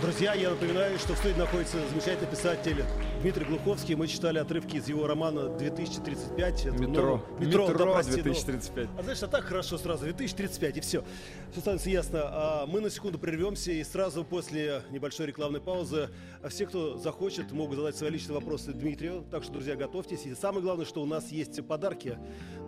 Друзья, 0.00 0.32
я 0.32 0.48
напоминаю, 0.48 0.98
что 0.98 1.14
в 1.14 1.18
студии 1.18 1.36
находится 1.36 1.76
замечательный 1.90 2.30
писатель 2.30 2.84
Дмитрий 3.20 3.44
Глуховский. 3.44 3.94
Мы 3.96 4.06
читали 4.06 4.38
отрывки 4.38 4.76
из 4.76 4.88
его 4.88 5.06
романа 5.06 5.40
«2035». 5.58 6.38
Это 6.38 6.70
Метро. 6.70 7.22
Метро, 7.38 7.68
Метро 7.68 7.84
да, 7.86 7.92
прости, 7.92 8.22
2035. 8.22 8.86
ну, 8.86 8.98
а 8.98 9.02
знаешь, 9.02 9.22
а 9.22 9.26
так 9.26 9.44
хорошо 9.44 9.76
сразу, 9.76 10.04
2035, 10.04 10.78
и 10.78 10.80
все. 10.80 11.04
Все 11.50 11.60
становится 11.60 11.90
ясно. 11.90 12.20
А 12.22 12.66
мы 12.66 12.80
на 12.80 12.88
секунду 12.88 13.18
прервемся, 13.18 13.72
и 13.72 13.84
сразу 13.84 14.24
после 14.24 14.82
небольшой 14.90 15.26
рекламной 15.26 15.60
паузы 15.60 16.08
а 16.42 16.48
все, 16.48 16.64
кто 16.64 16.96
захочет, 16.96 17.52
могут 17.52 17.76
задать 17.76 17.96
свои 17.96 18.10
личные 18.10 18.36
вопросы 18.36 18.72
Дмитрию. 18.72 19.26
Так 19.30 19.42
что, 19.42 19.52
друзья, 19.52 19.76
готовьтесь. 19.76 20.24
И 20.24 20.34
самое 20.34 20.62
главное, 20.62 20.86
что 20.86 21.02
у 21.02 21.06
нас 21.06 21.30
есть 21.30 21.62
подарки. 21.66 22.18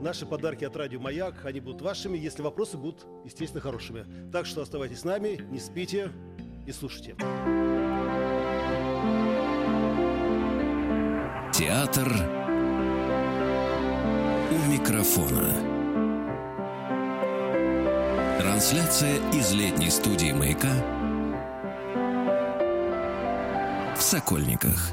Наши 0.03 0.27
подарки 0.27 0.65
от 0.65 0.77
Радио 0.77 1.01
Маяк. 1.01 1.47
Они 1.47 1.61
будут 1.61 1.81
вашими, 1.81 2.19
если 2.19 2.43
вопросы 2.43 2.77
будут, 2.77 3.07
естественно, 3.25 3.63
хорошими. 3.63 4.05
Так 4.31 4.45
что 4.45 4.61
оставайтесь 4.61 5.01
с 5.01 5.05
нами, 5.05 5.41
не 5.51 5.59
спите 5.59 6.11
и 6.67 6.73
слушайте. 6.73 7.15
Театр 11.53 12.09
у 14.51 14.71
микрофона. 14.71 15.53
Трансляция 18.39 19.19
из 19.33 19.53
летней 19.53 19.91
студии 19.91 20.33
«Маяка» 20.33 20.73
в 23.97 24.03
Сокольниках. 24.03 24.93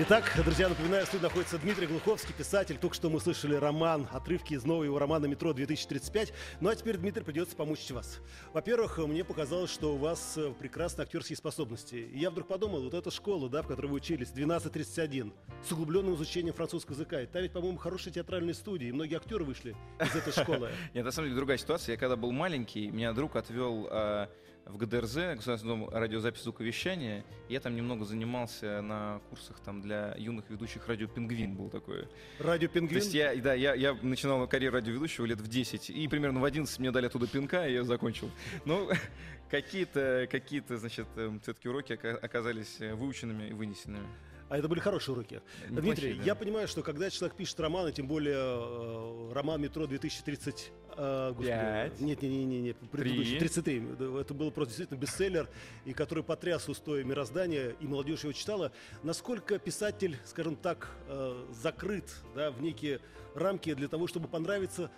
Итак, 0.00 0.32
друзья, 0.36 0.68
напоминаю, 0.68 1.04
в 1.04 1.08
студии 1.08 1.24
находится 1.24 1.58
Дмитрий 1.58 1.88
Глуховский, 1.88 2.32
писатель. 2.32 2.78
Только 2.78 2.94
что 2.94 3.10
мы 3.10 3.18
слышали 3.18 3.56
роман, 3.56 4.06
отрывки 4.12 4.54
из 4.54 4.64
нового 4.64 4.84
его 4.84 4.96
романа 5.00 5.26
«Метро-2035». 5.26 6.32
Ну 6.60 6.68
а 6.68 6.76
теперь, 6.76 6.98
Дмитрий, 6.98 7.24
придется 7.24 7.56
помучить 7.56 7.90
вас. 7.90 8.20
Во-первых, 8.52 8.98
мне 8.98 9.24
показалось, 9.24 9.72
что 9.72 9.94
у 9.94 9.96
вас 9.96 10.34
э, 10.36 10.52
прекрасные 10.56 11.02
актерские 11.02 11.36
способности. 11.36 11.96
И 11.96 12.16
я 12.20 12.30
вдруг 12.30 12.46
подумал, 12.46 12.84
вот 12.84 12.94
эта 12.94 13.10
школа, 13.10 13.48
да, 13.48 13.62
в 13.62 13.66
которой 13.66 13.88
вы 13.88 13.96
учились, 13.96 14.28
1231, 14.28 15.32
с 15.66 15.72
углубленным 15.72 16.14
изучением 16.14 16.54
французского 16.54 16.94
языка. 16.94 17.18
Там 17.32 17.42
ведь, 17.42 17.52
по-моему, 17.52 17.78
хорошие 17.78 18.12
театральные 18.12 18.54
студии. 18.54 18.86
И 18.86 18.92
многие 18.92 19.16
актеры 19.16 19.42
вышли 19.42 19.74
из 20.00 20.14
этой 20.14 20.32
школы. 20.32 20.70
Нет, 20.94 21.04
на 21.04 21.10
самом 21.10 21.26
деле 21.26 21.36
другая 21.36 21.58
ситуация. 21.58 21.94
Я 21.94 21.98
когда 21.98 22.14
был 22.14 22.30
маленький, 22.30 22.88
меня 22.92 23.12
друг 23.14 23.34
отвел 23.34 23.88
э, 23.90 24.28
в 24.68 24.76
ГДРЗ, 24.76 25.36
Государственный 25.36 25.76
дом 25.76 25.88
радиозаписи 25.90 26.44
звуковещания. 26.44 27.24
Я 27.48 27.60
там 27.60 27.74
немного 27.74 28.04
занимался 28.04 28.82
на 28.82 29.20
курсах 29.30 29.58
там 29.60 29.80
для 29.80 30.14
юных 30.18 30.50
ведущих 30.50 30.86
радио 30.86 31.08
«Пингвин» 31.08 31.54
был 31.54 31.70
такой. 31.70 32.08
Радио 32.38 32.68
То 32.68 32.74
«Пингвин». 32.74 32.98
есть 32.98 33.14
я, 33.14 33.34
да, 33.36 33.54
я, 33.54 33.74
я 33.74 33.94
начинал 34.02 34.46
карьеру 34.46 34.76
радиоведущего 34.76 35.24
лет 35.24 35.40
в 35.40 35.48
10, 35.48 35.90
и 35.90 36.08
примерно 36.08 36.40
в 36.40 36.44
11 36.44 36.78
мне 36.78 36.90
дали 36.90 37.06
оттуда 37.06 37.26
пинка, 37.26 37.66
и 37.66 37.72
я 37.72 37.84
закончил. 37.84 38.30
Ну, 38.64 38.90
какие-то, 39.50 40.28
какие-то, 40.30 40.76
значит, 40.76 41.06
все-таки 41.42 41.68
уроки 41.68 41.92
ока- 41.92 42.18
оказались 42.18 42.76
э, 42.80 42.94
выученными 42.94 43.48
и 43.48 43.52
вынесенными. 43.52 44.06
А 44.48 44.56
это 44.56 44.68
были 44.68 44.80
хорошие 44.80 45.14
уроки. 45.14 45.42
Неплохие, 45.68 45.80
Дмитрий, 45.80 46.14
да. 46.14 46.24
я 46.24 46.34
понимаю, 46.34 46.68
что 46.68 46.82
когда 46.82 47.10
человек 47.10 47.36
пишет 47.36 47.60
роман, 47.60 47.88
и 47.88 47.92
тем 47.92 48.06
более 48.06 48.36
э, 48.36 49.32
роман 49.32 49.60
«Метро 49.60 49.84
2030...» 49.84 50.70
э, 50.96 51.28
господи. 51.30 52.04
Нет, 52.04 52.22
нет, 52.22 52.22
нет, 52.22 52.62
нет, 52.62 52.76
предыдущий, 52.90 53.38
Три. 53.38 53.48
33. 53.48 53.80
Да, 53.98 54.20
Это 54.20 54.34
был 54.34 54.50
просто 54.50 54.70
действительно 54.70 54.98
бестселлер, 54.98 55.48
и 55.84 55.92
который 55.92 56.24
потряс 56.24 56.68
устои 56.68 57.02
мироздания, 57.02 57.74
и 57.80 57.86
молодежь 57.86 58.22
его 58.22 58.32
читала. 58.32 58.72
Насколько 59.02 59.58
писатель, 59.58 60.16
скажем 60.24 60.56
так, 60.56 60.88
э, 61.08 61.44
закрыт 61.52 62.10
да, 62.34 62.50
в 62.50 62.62
некие 62.62 63.00
рамки 63.34 63.74
для 63.74 63.88
того, 63.88 64.06
чтобы 64.06 64.28
понравиться 64.28 64.90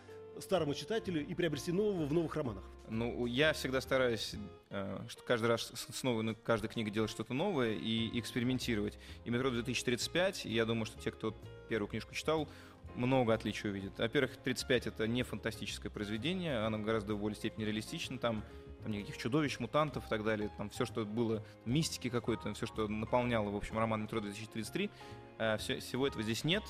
старому 0.43 0.74
читателю 0.74 1.26
и 1.26 1.34
приобрести 1.34 1.72
нового 1.72 2.07
в 2.07 2.12
новых 2.12 2.34
романах? 2.36 2.64
Ну, 2.88 3.24
я 3.26 3.53
всегда 3.53 3.80
стараюсь, 3.80 4.34
э, 4.70 5.05
что 5.09 5.22
каждый 5.22 5.47
раз 5.47 5.72
снова, 5.93 6.22
ну, 6.22 6.36
каждая 6.43 6.70
книга 6.70 6.91
делать 6.91 7.11
что-то 7.11 7.34
новое 7.34 7.74
и 7.74 8.18
экспериментировать. 8.18 8.99
И 9.24 9.30
«Метро 9.30 9.51
2035», 9.51 10.49
и 10.49 10.53
я 10.53 10.64
думаю, 10.64 10.86
что 10.86 11.01
те, 11.01 11.12
кто 11.12 11.34
первую 11.68 11.88
книжку 11.88 12.14
читал, 12.14 12.49
много 12.97 13.32
отличий 13.32 13.70
увидят. 13.70 13.97
Во-первых, 13.99 14.36
35 14.38 14.88
это 14.88 15.07
не 15.07 15.22
фантастическое 15.22 15.88
произведение, 15.88 16.59
оно 16.59 16.80
гораздо 16.80 17.14
в 17.14 17.20
более 17.20 17.36
степени 17.36 17.64
реалистично, 17.64 18.18
там, 18.18 18.43
там 18.82 18.91
никаких 18.91 19.18
чудовищ, 19.18 19.61
мутантов 19.61 20.07
и 20.07 20.09
так 20.09 20.24
далее, 20.24 20.51
там 20.57 20.70
все, 20.70 20.84
что 20.84 21.05
было 21.05 21.45
мистики 21.64 22.11
какой-то, 22.11 22.53
все, 22.55 22.66
что 22.66 22.88
наполняло, 22.88 23.51
в 23.51 23.57
общем, 23.57 23.78
роман 23.78 24.03
«Метро 24.03 24.20
2033», 24.20 24.91
э, 25.38 25.57
все, 25.59 25.78
всего 25.78 26.09
этого 26.09 26.24
здесь 26.24 26.43
нет, 26.43 26.64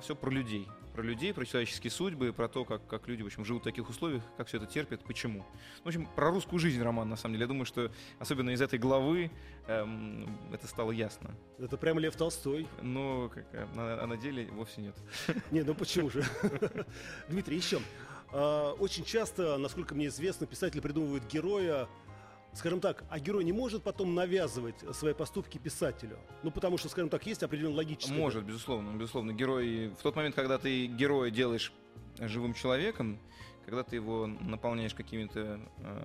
все 0.00 0.16
про 0.16 0.30
людей. 0.30 0.66
Про 0.98 1.04
людей, 1.04 1.32
про 1.32 1.46
человеческие 1.46 1.92
судьбы, 1.92 2.32
про 2.32 2.48
то, 2.48 2.64
как, 2.64 2.84
как 2.88 3.06
люди, 3.06 3.22
в 3.22 3.26
общем, 3.26 3.44
живут 3.44 3.62
в 3.62 3.64
таких 3.64 3.88
условиях, 3.88 4.20
как 4.36 4.48
все 4.48 4.56
это 4.56 4.66
терпят, 4.66 5.04
почему. 5.04 5.46
В 5.84 5.86
общем, 5.86 6.08
про 6.16 6.30
русскую 6.30 6.58
жизнь 6.58 6.82
роман, 6.82 7.08
на 7.08 7.14
самом 7.14 7.34
деле. 7.34 7.42
Я 7.42 7.46
думаю, 7.46 7.66
что 7.66 7.92
особенно 8.18 8.50
из 8.50 8.60
этой 8.60 8.80
главы 8.80 9.30
эм, 9.68 10.28
это 10.52 10.66
стало 10.66 10.90
ясно. 10.90 11.36
Это 11.60 11.76
прямо 11.76 12.00
Лев 12.00 12.16
Толстой. 12.16 12.66
Но 12.82 13.28
как, 13.28 13.46
э, 13.52 13.64
на, 13.76 14.02
а 14.02 14.06
на 14.08 14.16
деле 14.16 14.48
вовсе 14.50 14.80
нет. 14.80 14.96
Не, 15.52 15.62
ну 15.62 15.72
почему 15.72 16.10
же? 16.10 16.24
Дмитрий, 17.28 17.58
еще. 17.58 17.78
А, 18.32 18.72
Очень 18.72 19.04
часто, 19.04 19.56
насколько 19.56 19.94
мне 19.94 20.08
известно, 20.08 20.48
писатель 20.48 20.80
придумывает 20.80 21.24
героя, 21.28 21.86
скажем 22.58 22.80
так, 22.80 23.04
а 23.08 23.18
герой 23.18 23.44
не 23.44 23.52
может 23.52 23.82
потом 23.82 24.14
навязывать 24.14 24.76
свои 24.92 25.14
поступки 25.14 25.58
писателю. 25.58 26.18
Ну, 26.42 26.50
потому 26.50 26.76
что, 26.76 26.88
скажем 26.88 27.08
так, 27.08 27.24
есть 27.26 27.42
определенная 27.42 27.78
логическая... 27.78 28.16
Может, 28.16 28.44
безусловно, 28.44 28.96
безусловно. 28.96 29.32
Герой 29.32 29.88
в 29.98 30.02
тот 30.02 30.16
момент, 30.16 30.34
когда 30.34 30.58
ты 30.58 30.86
героя 30.86 31.30
делаешь 31.30 31.72
живым 32.18 32.54
человеком, 32.54 33.18
когда 33.64 33.82
ты 33.82 33.96
его 33.96 34.26
наполняешь 34.26 34.94
какими-то 34.94 35.60
э, 35.78 36.04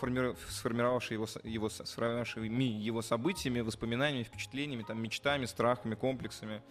формиров- 0.00 0.38
сформировавшими 0.48 1.14
его, 1.14 1.26
его, 1.44 1.68
сформировавшими 1.68 2.64
его 2.64 3.02
событиями, 3.02 3.60
воспоминаниями, 3.60 4.24
впечатлениями, 4.24 4.82
там, 4.82 5.02
мечтами, 5.02 5.46
страхами, 5.46 5.94
комплексами, 5.94 6.62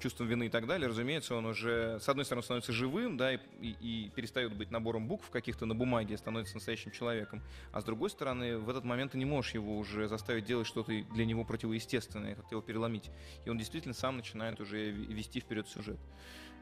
чувством 0.00 0.26
вины 0.26 0.46
и 0.46 0.48
так 0.48 0.66
далее, 0.66 0.88
разумеется, 0.88 1.34
он 1.34 1.46
уже, 1.46 1.98
с 2.00 2.08
одной 2.08 2.24
стороны, 2.24 2.42
становится 2.42 2.72
живым, 2.72 3.16
да, 3.16 3.34
и, 3.34 3.38
и- 3.60 3.76
и 3.80 4.10
перестает 4.10 4.54
быть 4.56 4.70
набором 4.70 5.06
букв 5.06 5.30
каких-то 5.30 5.66
на 5.66 5.74
бумаге, 5.74 6.16
становится 6.16 6.54
настоящим 6.54 6.90
человеком. 6.90 7.42
А 7.72 7.80
с 7.80 7.84
другой 7.84 8.10
стороны, 8.10 8.58
в 8.58 8.68
этот 8.68 8.84
момент 8.84 9.12
ты 9.12 9.18
не 9.18 9.24
можешь 9.24 9.54
его 9.54 9.76
уже 9.78 10.08
заставить 10.08 10.44
делать 10.44 10.66
что-то 10.66 10.92
для 10.92 11.24
него 11.24 11.44
противоестественное, 11.44 12.34
как-то 12.34 12.54
его 12.54 12.62
переломить. 12.62 13.10
И 13.44 13.50
он 13.50 13.58
действительно 13.58 13.94
сам 13.94 14.16
начинает 14.16 14.60
уже 14.60 14.90
вести 14.90 15.40
вперед 15.40 15.68
сюжет. 15.68 15.98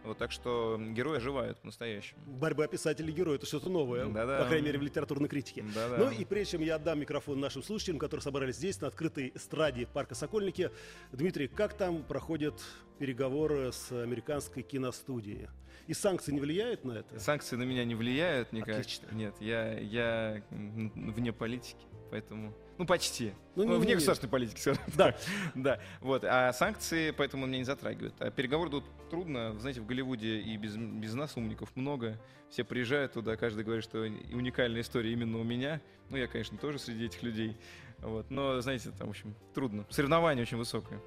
Вот 0.05 0.17
так 0.17 0.33
что 0.33 0.79
герои 0.81 1.19
оживают 1.19 1.59
по-настоящему. 1.59 2.21
Борьба 2.27 2.67
писателя 2.67 3.09
и 3.09 3.13
героя 3.13 3.37
это 3.37 3.47
что-то 3.47 3.69
новое, 3.69 4.07
Да-да. 4.07 4.39
по 4.43 4.47
крайней 4.47 4.67
мере, 4.67 4.79
в 4.79 4.83
литературной 4.83 5.29
критике. 5.29 5.63
Да-да. 5.75 5.99
Ну 5.99 6.11
и 6.11 6.25
прежде 6.25 6.53
чем 6.53 6.63
я 6.63 6.77
отдам 6.77 7.01
микрофон 7.01 7.39
нашим 7.39 7.63
слушателям, 7.63 7.99
которые 7.99 8.23
собрались 8.23 8.57
здесь, 8.57 8.81
на 8.81 8.89
открытой 8.89 9.33
эстраде 9.35 9.87
парка 9.87 10.15
Сокольники, 10.15 10.71
Дмитрий, 11.13 11.49
как 11.49 11.75
там 11.75 12.03
проходят 12.03 12.55
переговоры 12.99 13.73
с 13.73 13.93
американской 13.93 14.63
киностудией? 14.63 15.49
И 15.87 15.95
санкции 15.95 16.33
не 16.33 16.41
влияют 16.41 16.85
на 16.85 16.93
это? 16.93 17.19
Санкции 17.19 17.57
на 17.57 17.65
меня 17.65 17.85
не 17.85 17.95
влияют 17.95 18.53
никак. 18.53 18.79
Отлично. 18.79 19.09
Нет, 19.13 19.35
я, 19.41 19.79
я 19.79 20.43
вне 20.51 21.33
политики, 21.33 21.85
поэтому... 22.11 22.55
Ну, 22.81 22.87
почти. 22.87 23.35
Ну, 23.57 23.65
Ну, 23.67 23.75
не- 23.77 23.81
вне 23.83 23.95
государственной 23.97 24.31
политики, 24.31 24.59
скажем 24.59 24.83
Да. 24.97 25.13
так. 25.13 25.21
Да, 25.55 25.81
вот. 26.01 26.25
А 26.25 26.51
санкции 26.55 27.11
поэтому 27.11 27.45
меня 27.45 27.59
не 27.59 27.65
затрагивают. 27.65 28.15
А 28.21 28.31
переговоры 28.31 28.71
тут 28.71 28.85
трудно. 29.11 29.55
Знаете, 29.61 29.83
в 29.83 29.87
Голливуде 29.87 30.39
и 30.41 30.57
без, 30.57 30.77
без 30.79 31.13
нас 31.13 31.37
умников 31.37 31.77
много. 31.77 32.19
Все 32.49 32.65
приезжают 32.65 33.13
туда, 33.13 33.37
каждый 33.37 33.65
говорит, 33.65 33.85
что 33.85 33.99
уникальная 34.01 34.81
история 34.81 35.13
именно 35.13 35.39
у 35.39 35.45
меня. 35.45 35.83
Ну, 36.09 36.17
я, 36.17 36.27
конечно, 36.27 36.57
тоже 36.57 36.79
среди 36.79 37.05
этих 37.05 37.23
людей. 37.23 37.55
Вот. 37.99 38.31
Но, 38.31 38.59
знаете, 38.63 38.93
там, 38.99 39.09
в 39.09 39.11
общем, 39.11 39.35
трудно. 39.55 39.85
Соревнование 39.91 40.41
очень 40.45 40.57
высокое. 40.57 41.03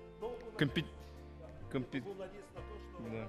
Компи... 0.59 0.85
компи- 1.71 2.03
Да. 3.11 3.27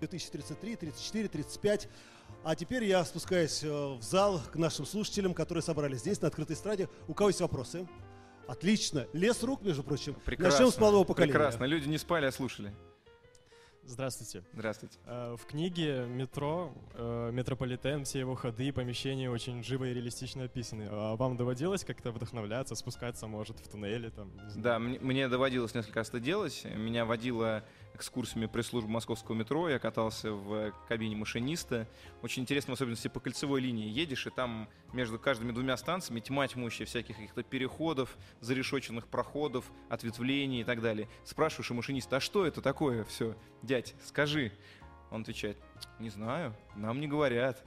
2033, 0.00 0.74
34, 0.74 1.28
35. 1.28 1.88
А 2.44 2.54
теперь 2.54 2.84
я 2.84 3.04
спускаюсь 3.04 3.62
э, 3.62 3.68
в 3.68 4.02
зал 4.02 4.40
к 4.52 4.56
нашим 4.56 4.86
слушателям, 4.86 5.34
которые 5.34 5.62
собрались 5.62 6.00
здесь, 6.00 6.20
на 6.20 6.28
открытой 6.28 6.56
эстраде. 6.56 6.88
У 7.06 7.14
кого 7.14 7.30
есть 7.30 7.40
вопросы? 7.40 7.86
Отлично. 8.46 9.06
Лес 9.12 9.42
рук, 9.42 9.62
между 9.62 9.82
прочим. 9.82 10.14
Прекрасно. 10.24 10.60
Начнем 10.60 10.72
с 10.72 10.80
молодого 10.80 11.04
поколения. 11.04 11.32
Прекрасно. 11.32 11.64
Люди 11.64 11.88
не 11.88 11.98
спали, 11.98 12.26
а 12.26 12.32
слушали. 12.32 12.72
Здравствуйте. 13.84 14.44
Здравствуйте. 14.52 14.98
Э, 15.06 15.36
В 15.38 15.46
книге 15.46 16.04
«Метро», 16.06 16.74
э, 16.94 17.30
«Метрополитен», 17.32 18.04
все 18.04 18.18
его 18.20 18.34
ходы 18.34 18.68
и 18.68 18.72
помещения 18.72 19.30
очень 19.30 19.62
живо 19.62 19.84
и 19.84 19.94
реалистично 19.94 20.44
описаны. 20.44 20.88
А 20.90 21.16
вам 21.16 21.38
доводилось 21.38 21.84
как-то 21.84 22.12
вдохновляться, 22.12 22.74
спускаться, 22.74 23.26
может, 23.26 23.58
в 23.60 23.68
туннели? 23.68 24.10
Там? 24.10 24.30
Да, 24.56 24.78
мне, 24.78 24.98
мне 25.00 25.28
доводилось 25.28 25.74
несколько 25.74 26.00
раз 26.00 26.08
это 26.10 26.20
делать. 26.20 26.66
Меня 26.76 27.06
водила 27.06 27.64
экскурсиями 27.98 28.46
пресс-служба 28.46 28.88
московского 28.88 29.34
метро. 29.34 29.68
Я 29.68 29.78
катался 29.78 30.32
в 30.32 30.72
кабине 30.88 31.16
машиниста. 31.16 31.86
Очень 32.22 32.42
интересно, 32.42 32.72
в 32.72 32.74
особенности 32.74 33.08
по 33.08 33.20
кольцевой 33.20 33.60
линии 33.60 33.88
едешь, 33.88 34.26
и 34.26 34.30
там 34.30 34.68
между 34.92 35.18
каждыми 35.18 35.52
двумя 35.52 35.76
станциями 35.76 36.20
тьма 36.20 36.46
тьмущая 36.48 36.86
всяких 36.86 37.16
каких-то 37.16 37.42
переходов, 37.42 38.16
зарешоченных 38.40 39.08
проходов, 39.08 39.70
ответвлений 39.90 40.62
и 40.62 40.64
так 40.64 40.80
далее. 40.80 41.08
Спрашиваешь 41.24 41.70
у 41.70 41.74
машиниста, 41.74 42.16
а 42.16 42.20
что 42.20 42.46
это 42.46 42.62
такое 42.62 43.04
все? 43.04 43.36
Дядь, 43.62 43.94
скажи. 44.04 44.52
Он 45.10 45.22
отвечает, 45.22 45.56
не 45.98 46.10
знаю, 46.10 46.54
нам 46.76 47.00
не 47.00 47.08
говорят. 47.08 47.64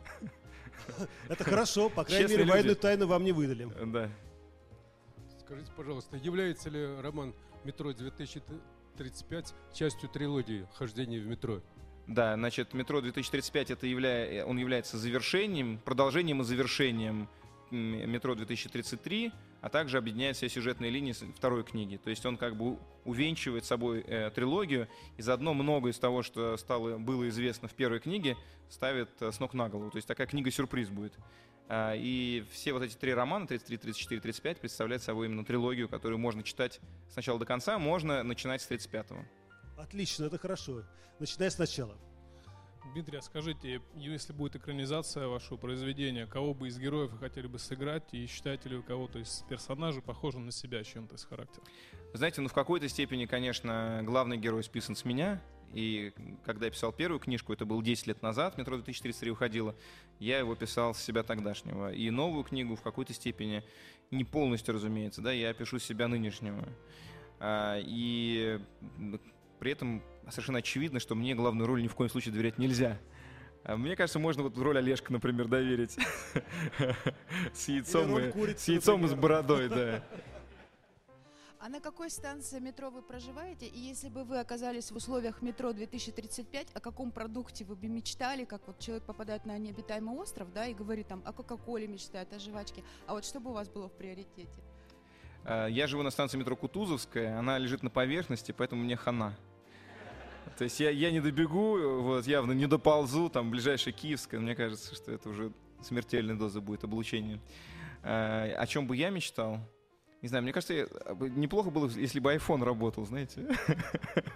Это 1.28 1.44
хорошо, 1.44 1.90
по 1.90 2.04
крайней 2.04 2.30
мере, 2.30 2.46
военную 2.46 2.76
тайну 2.76 3.08
вам 3.08 3.24
не 3.24 3.32
выдали. 3.32 3.70
Да. 3.86 4.10
Скажите, 5.40 5.72
пожалуйста, 5.76 6.18
является 6.18 6.70
ли 6.70 7.02
роман 7.02 7.34
«Метро 7.64 7.92
2035» 8.98 9.54
частью 9.74 10.10
трилогии 10.10 10.68
«Хождение 10.76 11.20
в 11.20 11.28
метро»? 11.28 11.62
Да, 12.08 12.36
значит, 12.36 12.74
метро 12.74 13.02
2035 13.02 13.72
это 13.72 13.88
явля... 13.88 14.46
он 14.46 14.58
является 14.58 14.98
завершением, 14.98 15.80
продолжением 15.80 16.42
и 16.42 16.44
завершением 16.44 17.30
метро 17.72 18.36
2033, 18.36 19.32
а 19.62 19.70
также 19.70 19.98
объединяет 19.98 20.36
все 20.36 20.50
сюжетные 20.50 20.92
линии 20.92 21.14
второй 21.36 21.64
книги. 21.64 21.98
То 21.98 22.10
есть 22.10 22.26
он 22.26 22.38
как 22.38 22.56
бы 22.56 22.78
увенчивает 23.06 23.66
собой 23.66 24.04
э, 24.06 24.30
трилогию, 24.32 24.88
и 25.18 25.22
заодно 25.22 25.54
многое 25.54 25.94
из 25.94 26.00
того, 26.00 26.22
что 26.22 26.58
стало, 26.58 26.98
было 26.98 27.30
известно 27.30 27.68
в 27.68 27.74
первой 27.74 28.00
книге, 28.00 28.38
ставит 28.70 29.10
э, 29.22 29.32
с 29.32 29.40
ног 29.40 29.54
на 29.54 29.70
голову. 29.70 29.90
То 29.90 29.98
есть 29.98 30.08
такая 30.08 30.28
книга-сюрприз 30.28 30.90
будет. 30.90 31.14
А, 31.68 31.94
и 31.96 32.44
все 32.52 32.74
вот 32.74 32.84
эти 32.84 32.96
три 32.96 33.14
романа, 33.14 33.48
33, 33.48 33.78
34, 33.78 34.22
35, 34.22 34.60
представляют 34.60 35.04
собой 35.04 35.28
именно 35.28 35.46
трилогию, 35.46 35.88
которую 35.88 36.20
можно 36.20 36.44
читать 36.44 36.80
с 37.10 37.16
начала 37.16 37.40
до 37.40 37.46
конца, 37.46 37.80
можно 37.80 38.24
начинать 38.24 38.62
с 38.62 38.70
35-го. 38.70 39.26
Отлично, 39.82 40.26
это 40.26 40.38
хорошо. 40.38 40.84
Начиная 41.20 41.50
сначала. 41.50 41.98
Дмитрий, 42.94 43.20
а 43.20 43.22
скажите, 43.22 43.82
если 43.96 44.34
будет 44.34 44.56
экранизация 44.56 45.28
вашего 45.28 45.56
произведения, 45.56 46.26
кого 46.26 46.54
бы 46.54 46.68
из 46.68 46.78
героев 46.78 47.12
вы 47.12 47.20
хотели 47.20 47.48
бы 47.48 47.58
сыграть, 47.58 48.04
и 48.12 48.26
считаете 48.26 48.70
ли 48.70 48.78
вы 48.78 48.84
кого-то 48.84 49.20
из 49.20 49.46
персонажей 49.48 50.02
похожим 50.02 50.46
на 50.46 50.52
себя 50.52 50.84
чем-то 50.84 51.16
из 51.16 51.24
характера? 51.24 51.64
Знаете, 52.14 52.42
ну 52.42 52.50
в 52.50 52.54
какой-то 52.54 52.90
степени, 52.90 53.26
конечно, 53.26 54.02
главный 54.04 54.38
герой 54.38 54.64
списан 54.64 54.96
с 54.96 55.06
меня. 55.06 55.42
И 55.74 56.14
когда 56.46 56.66
я 56.66 56.72
писал 56.72 56.92
первую 56.92 57.20
книжку, 57.20 57.54
это 57.54 57.66
было 57.66 57.82
10 57.84 58.08
лет 58.08 58.22
назад, 58.22 58.58
метро 58.58 58.76
2033 58.76 59.32
уходило, 59.32 59.76
я 60.20 60.40
его 60.40 60.56
писал 60.56 60.94
с 60.94 61.02
себя 61.02 61.24
тогдашнего. 61.24 61.94
И 61.94 62.10
новую 62.10 62.44
книгу 62.44 62.76
в 62.76 62.82
какой-то 62.82 63.14
степени, 63.14 63.64
не 64.12 64.24
полностью, 64.24 64.74
разумеется, 64.74 65.22
да, 65.22 65.32
я 65.32 65.54
пишу 65.54 65.80
себя 65.80 66.08
нынешнего. 66.08 66.68
А, 67.40 67.80
и 67.80 68.60
при 69.60 69.72
этом 69.72 70.04
совершенно 70.30 70.60
очевидно, 70.60 71.00
что 71.00 71.16
мне 71.16 71.36
главную 71.36 71.68
роль 71.68 71.82
ни 71.82 71.88
в 71.88 71.96
коем 71.96 72.10
случае 72.10 72.34
доверять 72.34 72.58
нельзя. 72.58 73.00
А 73.64 73.78
Мне 73.78 73.96
кажется, 73.96 74.18
можно 74.20 74.44
вот 74.44 74.58
роль 74.58 74.78
Олежка, 74.78 75.14
например, 75.14 75.48
доверить. 75.48 75.96
С 77.54 77.68
яйцом, 77.68 78.18
и- 78.18 78.32
курицы, 78.32 78.64
с 78.64 78.68
яйцом 78.70 79.06
и 79.06 79.08
с 79.08 79.14
бородой, 79.14 79.70
да. 79.70 80.04
А 81.64 81.70
на 81.70 81.80
какой 81.80 82.10
станции 82.10 82.60
метро 82.60 82.90
вы 82.90 83.04
проживаете? 83.04 83.68
И 83.68 83.78
если 83.78 84.10
бы 84.10 84.24
вы 84.24 84.40
оказались 84.40 84.90
в 84.92 84.96
условиях 84.96 85.44
метро 85.44 85.74
2035, 85.74 86.70
о 86.74 86.80
каком 86.80 87.12
продукте 87.12 87.66
вы 87.66 87.76
бы 87.76 87.88
мечтали, 87.88 88.46
как 88.46 88.66
вот 88.66 88.80
человек 88.80 89.04
попадает 89.04 89.46
на 89.46 89.60
необитаемый 89.60 90.18
остров, 90.18 90.52
да, 90.52 90.66
и 90.66 90.74
говорит 90.74 91.08
там 91.08 91.22
о 91.24 91.34
Кока-Коле 91.34 91.86
мечтает, 91.88 92.34
о 92.34 92.40
жвачке. 92.40 92.84
А 93.06 93.14
вот 93.14 93.26
что 93.26 93.40
бы 93.40 93.52
у 93.52 93.54
вас 93.54 93.70
было 93.70 93.90
в 93.90 93.92
приоритете? 93.92 94.50
А, 95.46 95.68
Я 95.68 95.86
живу 95.86 96.02
на 96.02 96.10
станции 96.10 96.36
метро 96.36 96.56
Кутузовская, 96.56 97.38
она 97.38 97.60
лежит 97.60 97.84
на 97.84 97.92
поверхности, 97.92 98.52
поэтому 98.52 98.82
мне 98.82 98.96
хана. 98.96 99.38
То 100.58 100.64
есть 100.64 100.80
я, 100.80 100.90
я 100.90 101.12
не 101.12 101.20
добегу, 101.20 102.02
вот, 102.02 102.26
явно 102.26 102.54
не 102.54 102.66
доползу, 102.66 103.30
там, 103.30 103.52
ближайшая 103.52 103.94
Киевская, 103.94 104.40
мне 104.40 104.56
кажется, 104.56 104.96
что 104.96 105.12
это 105.12 105.30
уже 105.30 105.54
смертельная 105.84 106.34
доза 106.36 106.60
будет 106.60 106.84
облучения. 106.86 107.40
А, 108.02 108.52
о 108.58 108.66
чем 108.66 108.88
бы 108.88 108.98
я 108.98 109.12
мечтал? 109.12 109.60
Не 110.22 110.28
знаю, 110.28 110.44
мне 110.44 110.54
кажется, 110.54 110.74
я- 110.74 110.88
неплохо 111.36 111.72
было, 111.72 111.90
если 111.90 112.20
бы 112.20 112.34
iPhone 112.36 112.64
работал, 112.64 113.06
знаете. 113.06 113.48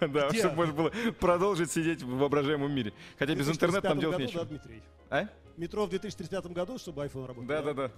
Да, 0.00 0.32
чтобы 0.32 0.56
можно 0.56 0.74
было 0.74 0.92
продолжить 1.20 1.70
сидеть 1.70 2.02
в 2.02 2.16
воображаемом 2.18 2.72
мире. 2.72 2.92
Хотя 3.18 3.34
без 3.34 3.48
интернета 3.48 3.88
там 3.88 3.98
2035 3.98 4.00
делать 4.00 4.16
Да, 4.18 4.22
нечего. 4.24 4.44
Дмитрий? 4.44 4.82
А? 5.10 5.28
Метро 5.56 5.86
в 5.86 5.90
2035 5.90 6.46
году, 6.52 6.78
чтобы 6.78 7.04
iPhone 7.04 7.26
работал. 7.26 7.46
Да-да-да. 7.46 7.90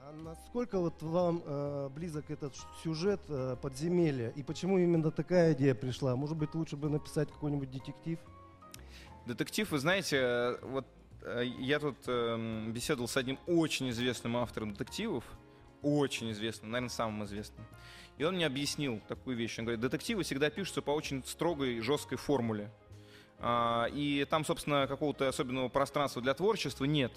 А 0.00 0.12
насколько 0.12 0.78
вот 0.80 1.00
вам 1.02 1.42
э, 1.44 1.90
близок 1.94 2.30
этот 2.30 2.54
сюжет 2.82 3.20
э, 3.28 3.56
подземелья 3.62 4.30
и 4.30 4.42
почему 4.42 4.78
именно 4.78 5.10
такая 5.12 5.52
идея 5.54 5.74
пришла? 5.74 6.16
Может 6.16 6.36
быть, 6.36 6.54
лучше 6.54 6.76
бы 6.76 6.88
написать 6.88 7.28
какой-нибудь 7.30 7.70
детектив? 7.70 8.18
Детектив, 9.26 9.70
вы 9.70 9.78
знаете, 9.78 10.16
э, 10.20 10.58
вот 10.62 10.86
э, 11.22 11.44
я 11.58 11.78
тут 11.80 11.96
эм, 12.06 12.72
беседовал 12.72 13.08
с 13.08 13.16
одним 13.16 13.38
очень 13.46 13.90
известным 13.90 14.36
автором 14.36 14.72
детективов, 14.72 15.24
очень 15.82 16.30
известным, 16.32 16.70
наверное, 16.70 16.90
самым 16.90 17.24
известным. 17.24 17.66
И 18.18 18.24
он 18.24 18.36
мне 18.36 18.46
объяснил 18.46 19.00
такую 19.08 19.36
вещь. 19.36 19.58
Он 19.58 19.64
говорит, 19.66 19.80
детективы 19.80 20.22
всегда 20.22 20.50
пишутся 20.50 20.82
по 20.82 20.90
очень 20.90 21.22
строгой, 21.24 21.80
жесткой 21.80 22.18
формуле. 22.18 22.70
А, 23.38 23.86
И 23.92 24.24
там, 24.28 24.44
собственно, 24.44 24.86
какого-то 24.86 25.28
особенного 25.28 25.68
пространства 25.68 26.22
для 26.22 26.34
творчества 26.34 26.84
нет. 26.84 27.12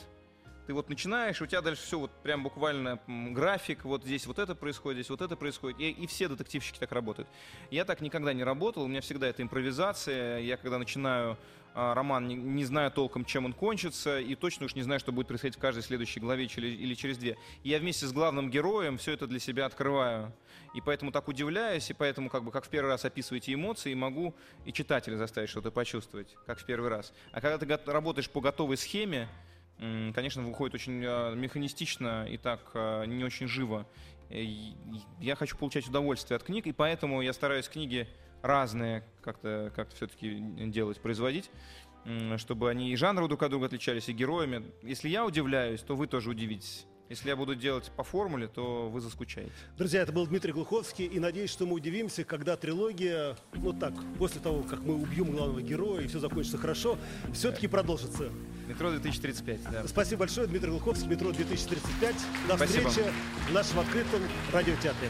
Ты 0.68 0.74
вот 0.74 0.88
начинаешь, 0.88 1.42
у 1.42 1.48
тебя 1.48 1.62
дальше 1.62 1.82
все 1.82 1.98
вот 1.98 2.12
прям 2.22 2.44
буквально 2.44 3.00
график, 3.08 3.86
вот 3.86 4.04
здесь 4.04 4.28
вот 4.28 4.38
это 4.38 4.54
происходит, 4.54 5.00
здесь 5.00 5.10
вот 5.10 5.22
это 5.22 5.36
происходит. 5.36 5.80
И, 5.80 5.90
и 5.90 6.06
все 6.06 6.28
детективщики 6.28 6.78
так 6.78 6.92
работают. 6.92 7.28
Я 7.72 7.86
так 7.86 8.02
никогда 8.02 8.34
не 8.34 8.44
работал, 8.44 8.84
у 8.84 8.88
меня 8.88 9.02
всегда 9.02 9.28
это 9.28 9.42
импровизация. 9.42 10.40
Я 10.42 10.58
когда 10.58 10.78
начинаю 10.78 11.38
роман, 11.74 12.28
не, 12.28 12.36
не 12.36 12.66
знаю 12.66 12.92
толком, 12.92 13.26
чем 13.26 13.46
он 13.46 13.54
кончится, 13.54 14.20
и 14.20 14.36
точно 14.36 14.66
уж 14.66 14.76
не 14.76 14.82
знаю, 14.82 15.00
что 15.00 15.12
будет 15.12 15.28
происходить 15.28 15.58
в 15.58 15.60
каждой 15.60 15.84
следующей 15.84 16.20
главе 16.20 16.46
или, 16.46 16.68
или 16.68 16.94
через 16.94 17.18
две. 17.18 17.38
И 17.64 17.70
я 17.70 17.80
вместе 17.80 18.06
с 18.06 18.12
главным 18.12 18.50
героем 18.50 18.98
все 18.98 19.14
это 19.14 19.28
для 19.28 19.40
себя 19.40 19.66
открываю. 19.66 20.34
И 20.74 20.82
поэтому 20.82 21.12
так 21.12 21.28
удивляюсь, 21.28 21.90
и 21.90 21.94
поэтому 21.94 22.30
как 22.30 22.44
бы 22.44 22.52
как 22.52 22.66
в 22.66 22.70
первый 22.70 22.90
раз 22.90 23.06
описываете 23.06 23.54
эмоции, 23.54 23.94
могу 23.94 24.36
и 24.66 24.74
читателя 24.74 25.18
заставить 25.18 25.50
что-то 25.50 25.72
почувствовать, 25.72 26.36
как 26.46 26.60
в 26.60 26.66
первый 26.66 26.90
раз. 26.90 27.14
А 27.32 27.42
когда 27.42 27.58
ты 27.58 27.92
работаешь 27.92 28.30
по 28.30 28.42
готовой 28.42 28.78
схеме, 28.78 29.28
конечно, 29.78 30.44
выходит 30.44 30.76
очень 30.76 31.04
а, 31.06 31.34
механистично 31.34 32.28
и 32.30 32.38
так 32.38 32.72
а, 32.74 33.06
не 33.06 33.24
очень 33.24 33.48
живо. 33.48 33.88
Я 34.30 35.36
хочу 35.36 35.58
получать 35.58 35.88
удовольствие 35.88 36.36
от 36.36 36.44
книг, 36.44 36.68
и 36.68 36.72
поэтому 36.72 37.22
я 37.22 37.34
стараюсь 37.34 37.68
книги 37.68 38.08
разные 38.42 39.04
как-то 39.22 39.72
как 39.76 39.94
все-таки 39.94 40.40
делать, 40.68 41.00
производить, 41.00 41.52
чтобы 42.38 42.70
они 42.70 42.92
и 42.92 42.96
жанры 42.96 43.28
друг 43.28 43.44
от 43.44 43.52
друга 43.52 43.66
отличались, 43.68 44.10
и 44.10 44.14
героями. 44.14 44.72
Если 44.82 45.10
я 45.10 45.26
удивляюсь, 45.26 45.82
то 45.82 45.96
вы 45.96 46.08
тоже 46.08 46.30
удивитесь. 46.30 46.86
Если 47.10 47.30
я 47.30 47.36
буду 47.36 47.56
делать 47.56 47.92
по 47.98 48.04
формуле, 48.04 48.48
то 48.48 48.88
вы 48.88 49.02
заскучаете. 49.02 49.52
Друзья, 49.76 50.04
это 50.04 50.12
был 50.12 50.28
Дмитрий 50.28 50.54
Глуховский, 50.54 51.06
и 51.06 51.20
надеюсь, 51.20 51.50
что 51.50 51.66
мы 51.66 51.74
удивимся, 51.74 52.24
когда 52.24 52.56
трилогия, 52.56 53.36
ну 53.56 53.74
так, 53.74 53.94
после 54.20 54.40
того, 54.40 54.62
как 54.62 54.82
мы 54.82 54.94
убьем 54.94 55.32
главного 55.32 55.60
героя 55.60 56.04
и 56.04 56.08
все 56.08 56.20
закончится 56.20 56.60
хорошо, 56.60 57.00
все-таки 57.34 57.68
продолжится. 57.68 58.30
Метро 58.68 58.92
2035, 58.92 59.64
да. 59.72 59.88
Спасибо 59.88 60.20
большое, 60.20 60.46
Дмитрий 60.46 60.70
Глуховский, 60.70 61.08
метро 61.08 61.32
2035. 61.32 62.16
До 62.48 62.58
Спасибо. 62.58 62.88
встречи 62.88 63.12
в 63.50 63.54
нашем 63.54 63.80
открытом 63.80 64.22
радиотеатре. 64.54 65.10